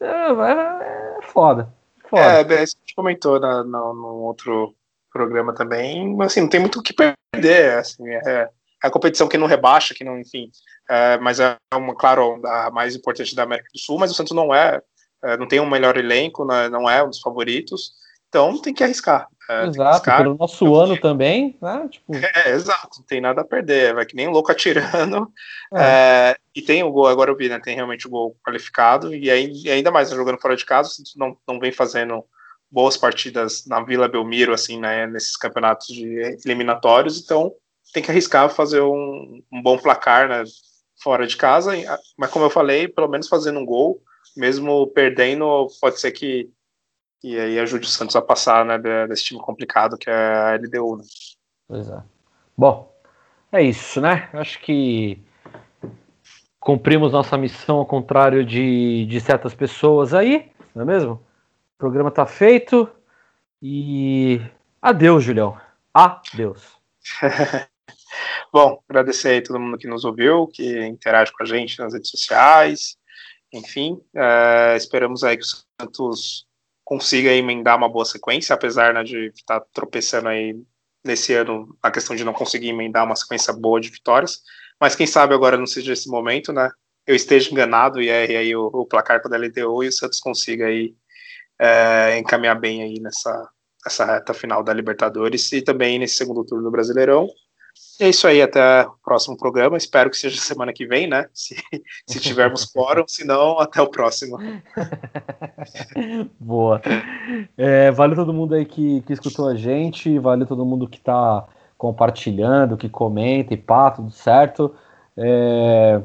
é, 0.00 0.06
é, 0.06 1.18
é 1.18 1.22
foda. 1.22 1.72
foda. 2.08 2.22
É, 2.22 2.40
a 2.40 2.64
gente 2.64 2.94
comentou 2.94 3.40
na, 3.40 3.62
no, 3.64 3.94
no 3.94 4.14
outro 4.22 4.74
programa 5.12 5.54
também, 5.54 6.16
assim, 6.22 6.42
não 6.42 6.48
tem 6.48 6.60
muito 6.60 6.80
o 6.80 6.82
que 6.82 6.94
perder, 6.94 7.78
assim, 7.78 8.06
é, 8.08 8.50
a 8.82 8.90
competição 8.90 9.28
que 9.28 9.38
não 9.38 9.46
rebaixa, 9.46 9.94
que 9.94 10.04
não, 10.04 10.18
enfim, 10.18 10.50
é, 10.90 11.18
mas 11.18 11.40
é 11.40 11.56
uma, 11.74 11.94
claro, 11.94 12.40
a 12.44 12.70
mais 12.70 12.94
importante 12.94 13.34
da 13.34 13.44
América 13.44 13.68
do 13.72 13.78
Sul, 13.78 13.98
mas 13.98 14.10
o 14.10 14.14
Santos 14.14 14.36
não 14.36 14.54
é 14.54 14.80
é, 15.22 15.36
não 15.36 15.48
tem 15.48 15.60
um 15.60 15.68
melhor 15.68 15.96
elenco, 15.96 16.44
né, 16.44 16.68
não 16.68 16.88
é 16.88 17.02
um 17.02 17.08
dos 17.08 17.20
favoritos. 17.20 17.92
Então 18.28 18.60
tem 18.60 18.74
que 18.74 18.84
arriscar. 18.84 19.28
É, 19.48 19.66
exato, 19.66 20.02
que 20.02 20.16
pelo 20.16 20.34
nosso 20.34 20.74
ano 20.74 20.98
também, 21.00 21.56
né? 21.62 21.88
Tipo... 21.88 22.16
É, 22.16 22.50
exato, 22.50 22.98
não 22.98 23.06
tem 23.06 23.20
nada 23.20 23.42
a 23.42 23.44
perder, 23.44 23.94
vai 23.94 24.04
que 24.04 24.16
nem 24.16 24.28
louco 24.28 24.50
atirando. 24.50 25.30
É. 25.72 25.82
É, 25.82 26.36
e 26.54 26.62
tem 26.62 26.82
o 26.82 26.90
gol, 26.90 27.06
agora 27.06 27.30
eu 27.30 27.36
vi, 27.36 27.48
né? 27.48 27.60
Tem 27.60 27.76
realmente 27.76 28.06
o 28.06 28.10
gol 28.10 28.36
qualificado, 28.44 29.14
e, 29.14 29.30
aí, 29.30 29.70
ainda 29.70 29.90
mais 29.90 30.10
jogando 30.10 30.40
fora 30.40 30.56
de 30.56 30.64
casa, 30.64 30.90
não, 31.16 31.36
não 31.46 31.60
vem 31.60 31.70
fazendo 31.70 32.24
boas 32.70 32.96
partidas 32.96 33.64
na 33.66 33.80
Vila 33.80 34.08
Belmiro, 34.08 34.52
assim, 34.52 34.80
né? 34.80 35.06
Nesses 35.06 35.36
campeonatos 35.36 35.86
de 35.86 36.38
eliminatórios, 36.44 37.22
então 37.22 37.52
tem 37.92 38.02
que 38.02 38.10
arriscar 38.10 38.50
fazer 38.50 38.80
um, 38.80 39.42
um 39.52 39.62
bom 39.62 39.78
placar, 39.78 40.28
né? 40.28 40.42
Fora 41.02 41.26
de 41.26 41.36
casa, 41.36 41.72
mas 42.16 42.30
como 42.30 42.46
eu 42.46 42.50
falei, 42.50 42.88
pelo 42.88 43.08
menos 43.08 43.28
fazendo 43.28 43.60
um 43.60 43.66
gol, 43.66 44.02
mesmo 44.36 44.88
perdendo, 44.88 45.68
pode 45.80 46.00
ser 46.00 46.10
que 46.10 46.50
e 47.22 47.38
aí 47.38 47.58
ajude 47.58 47.86
o 47.86 47.90
Santos 47.90 48.16
a 48.16 48.22
passar 48.22 48.64
né, 48.64 48.78
desse 49.06 49.24
time 49.24 49.40
complicado 49.40 49.96
que 49.96 50.08
é 50.08 50.14
a 50.14 50.54
LDU. 50.56 50.96
Né? 50.96 51.04
Pois 51.68 51.88
é. 51.88 52.02
Bom, 52.56 52.92
é 53.52 53.62
isso, 53.62 54.00
né? 54.00 54.28
Acho 54.32 54.60
que 54.60 55.22
cumprimos 56.58 57.12
nossa 57.12 57.36
missão 57.36 57.78
ao 57.78 57.86
contrário 57.86 58.44
de, 58.44 59.06
de 59.06 59.20
certas 59.20 59.54
pessoas 59.54 60.12
aí, 60.12 60.50
não 60.74 60.82
é 60.82 60.86
mesmo? 60.86 61.12
O 61.12 61.78
programa 61.78 62.10
tá 62.10 62.26
feito 62.26 62.88
e 63.62 64.40
adeus, 64.80 65.24
Julião. 65.24 65.58
Adeus. 65.92 66.76
Bom, 68.52 68.82
agradecer 68.88 69.28
aí 69.28 69.42
todo 69.42 69.60
mundo 69.60 69.78
que 69.78 69.86
nos 69.86 70.04
ouviu, 70.04 70.46
que 70.46 70.86
interage 70.86 71.32
com 71.32 71.42
a 71.42 71.46
gente 71.46 71.78
nas 71.78 71.92
redes 71.92 72.10
sociais, 72.10 72.96
enfim, 73.52 74.00
é, 74.14 74.74
esperamos 74.76 75.22
aí 75.22 75.36
que 75.36 75.44
o 75.44 75.46
Santos 75.80 76.45
consiga 76.86 77.32
emendar 77.32 77.76
uma 77.76 77.88
boa 77.88 78.04
sequência, 78.04 78.54
apesar 78.54 78.94
né, 78.94 79.02
de 79.02 79.26
estar 79.34 79.58
tá 79.58 79.66
tropeçando 79.74 80.28
aí 80.28 80.56
nesse 81.04 81.34
ano 81.34 81.76
a 81.82 81.90
questão 81.90 82.14
de 82.14 82.24
não 82.24 82.32
conseguir 82.32 82.68
emendar 82.68 83.04
uma 83.04 83.16
sequência 83.16 83.52
boa 83.52 83.80
de 83.80 83.90
vitórias. 83.90 84.40
Mas 84.80 84.94
quem 84.94 85.06
sabe 85.06 85.34
agora 85.34 85.58
não 85.58 85.66
seja 85.66 85.92
esse 85.92 86.08
momento, 86.08 86.52
né? 86.52 86.70
Eu 87.04 87.16
esteja 87.16 87.50
enganado 87.50 88.00
e 88.00 88.08
erre 88.08 88.36
aí 88.36 88.54
o, 88.54 88.66
o 88.66 88.86
placar 88.86 89.20
para 89.20 89.36
a 89.36 89.40
LTO 89.40 89.82
e 89.82 89.88
o 89.88 89.92
Santos 89.92 90.20
consiga 90.20 90.66
aí 90.66 90.94
é, 91.60 92.18
encaminhar 92.18 92.58
bem 92.58 92.82
aí 92.84 93.00
nessa, 93.00 93.50
nessa 93.84 94.04
reta 94.04 94.32
final 94.32 94.62
da 94.62 94.72
Libertadores 94.72 95.50
e 95.50 95.62
também 95.62 95.98
nesse 95.98 96.14
segundo 96.14 96.44
turno 96.44 96.62
do 96.62 96.70
Brasileirão. 96.70 97.26
É 97.98 98.10
isso 98.10 98.26
aí, 98.26 98.42
até 98.42 98.86
o 98.86 98.92
próximo 99.02 99.36
programa. 99.36 99.76
Espero 99.76 100.10
que 100.10 100.16
seja 100.16 100.40
semana 100.40 100.72
que 100.72 100.86
vem, 100.86 101.06
né? 101.06 101.28
Se, 101.32 101.56
se 102.06 102.20
tivermos 102.20 102.64
quórum, 102.72 103.04
se 103.06 103.24
não, 103.24 103.58
até 103.58 103.80
o 103.80 103.88
próximo. 103.88 104.38
Boa. 106.38 106.80
É, 107.56 107.90
vale 107.90 108.14
todo 108.14 108.34
mundo 108.34 108.54
aí 108.54 108.64
que, 108.64 109.00
que 109.02 109.12
escutou 109.12 109.48
a 109.48 109.54
gente, 109.54 110.18
vale 110.18 110.44
todo 110.44 110.66
mundo 110.66 110.88
que 110.88 110.98
está 110.98 111.46
compartilhando, 111.78 112.76
que 112.76 112.88
comenta 112.88 113.54
e 113.54 113.56
pá, 113.56 113.90
tudo 113.90 114.10
certo. 114.10 114.74
É, 115.16 116.00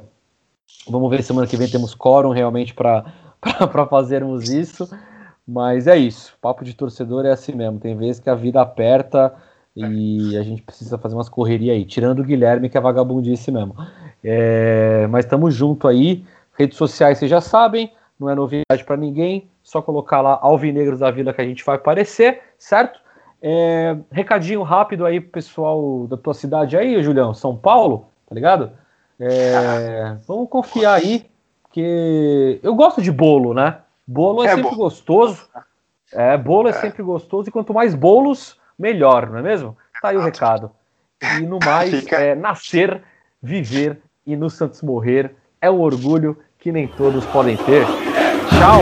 vamos 0.87 1.09
ver 1.09 1.23
semana 1.23 1.47
que 1.47 1.57
vem 1.57 1.69
temos 1.69 1.93
quórum 1.93 2.29
realmente 2.29 2.73
para 2.73 3.03
fazermos 3.89 4.49
isso. 4.49 4.89
Mas 5.45 5.87
é 5.87 5.97
isso, 5.97 6.37
papo 6.39 6.63
de 6.63 6.73
torcedor 6.73 7.25
é 7.25 7.31
assim 7.31 7.53
mesmo. 7.53 7.79
Tem 7.79 7.97
vezes 7.97 8.21
que 8.21 8.29
a 8.29 8.35
vida 8.35 8.61
aperta 8.61 9.33
e 9.75 10.37
a 10.37 10.43
gente 10.43 10.61
precisa 10.61 10.97
fazer 10.97 11.15
umas 11.15 11.29
correrias 11.29 11.75
aí, 11.75 11.85
tirando 11.85 12.19
o 12.19 12.23
Guilherme, 12.23 12.69
que 12.69 12.77
é 12.77 12.81
vagabundice 12.81 13.51
mesmo. 13.51 13.75
É, 14.23 15.07
mas 15.07 15.25
estamos 15.25 15.53
junto 15.53 15.87
aí. 15.87 16.25
Redes 16.57 16.77
sociais 16.77 17.17
vocês 17.17 17.31
já 17.31 17.39
sabem, 17.39 17.91
não 18.19 18.29
é 18.29 18.35
novidade 18.35 18.83
para 18.85 18.97
ninguém. 18.97 19.49
Só 19.63 19.81
colocar 19.81 20.21
lá 20.21 20.37
Alvinegros 20.41 20.99
da 20.99 21.09
Vila 21.09 21.33
que 21.33 21.41
a 21.41 21.45
gente 21.45 21.63
vai 21.63 21.75
aparecer, 21.75 22.41
certo? 22.57 22.99
É, 23.41 23.97
recadinho 24.11 24.61
rápido 24.61 25.05
aí 25.05 25.19
pro 25.19 25.31
pessoal 25.31 26.05
da 26.07 26.17
tua 26.17 26.33
cidade 26.33 26.77
aí, 26.77 27.01
Julião, 27.01 27.33
São 27.33 27.55
Paulo, 27.55 28.07
tá 28.27 28.35
ligado? 28.35 28.71
É, 29.19 30.17
vamos 30.27 30.49
confiar 30.49 30.95
aí, 30.95 31.25
porque 31.63 32.59
eu 32.61 32.75
gosto 32.75 33.01
de 33.01 33.11
bolo, 33.11 33.53
né? 33.53 33.77
Bolo 34.05 34.43
é, 34.43 34.47
é 34.47 34.55
sempre 34.55 34.75
gostoso. 34.75 35.47
É, 36.11 36.37
bolo 36.37 36.67
é, 36.67 36.71
é 36.71 36.73
sempre 36.73 37.01
gostoso 37.01 37.47
e 37.47 37.51
quanto 37.51 37.73
mais 37.73 37.95
bolos, 37.95 38.59
melhor, 38.81 39.29
não 39.29 39.37
é 39.37 39.41
mesmo? 39.41 39.77
Tá 40.01 40.09
aí 40.09 40.17
o 40.17 40.21
recado. 40.21 40.71
E 41.39 41.45
no 41.45 41.59
mais, 41.63 42.05
é, 42.11 42.33
nascer, 42.33 43.01
viver 43.41 43.99
e 44.25 44.35
no 44.35 44.49
Santos 44.49 44.81
morrer 44.81 45.35
é 45.61 45.69
um 45.69 45.79
orgulho 45.79 46.37
que 46.57 46.71
nem 46.71 46.87
todos 46.87 47.23
podem 47.27 47.55
ter. 47.57 47.85
Tchau! 48.49 48.81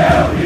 É 0.00 0.34
o 0.34 0.37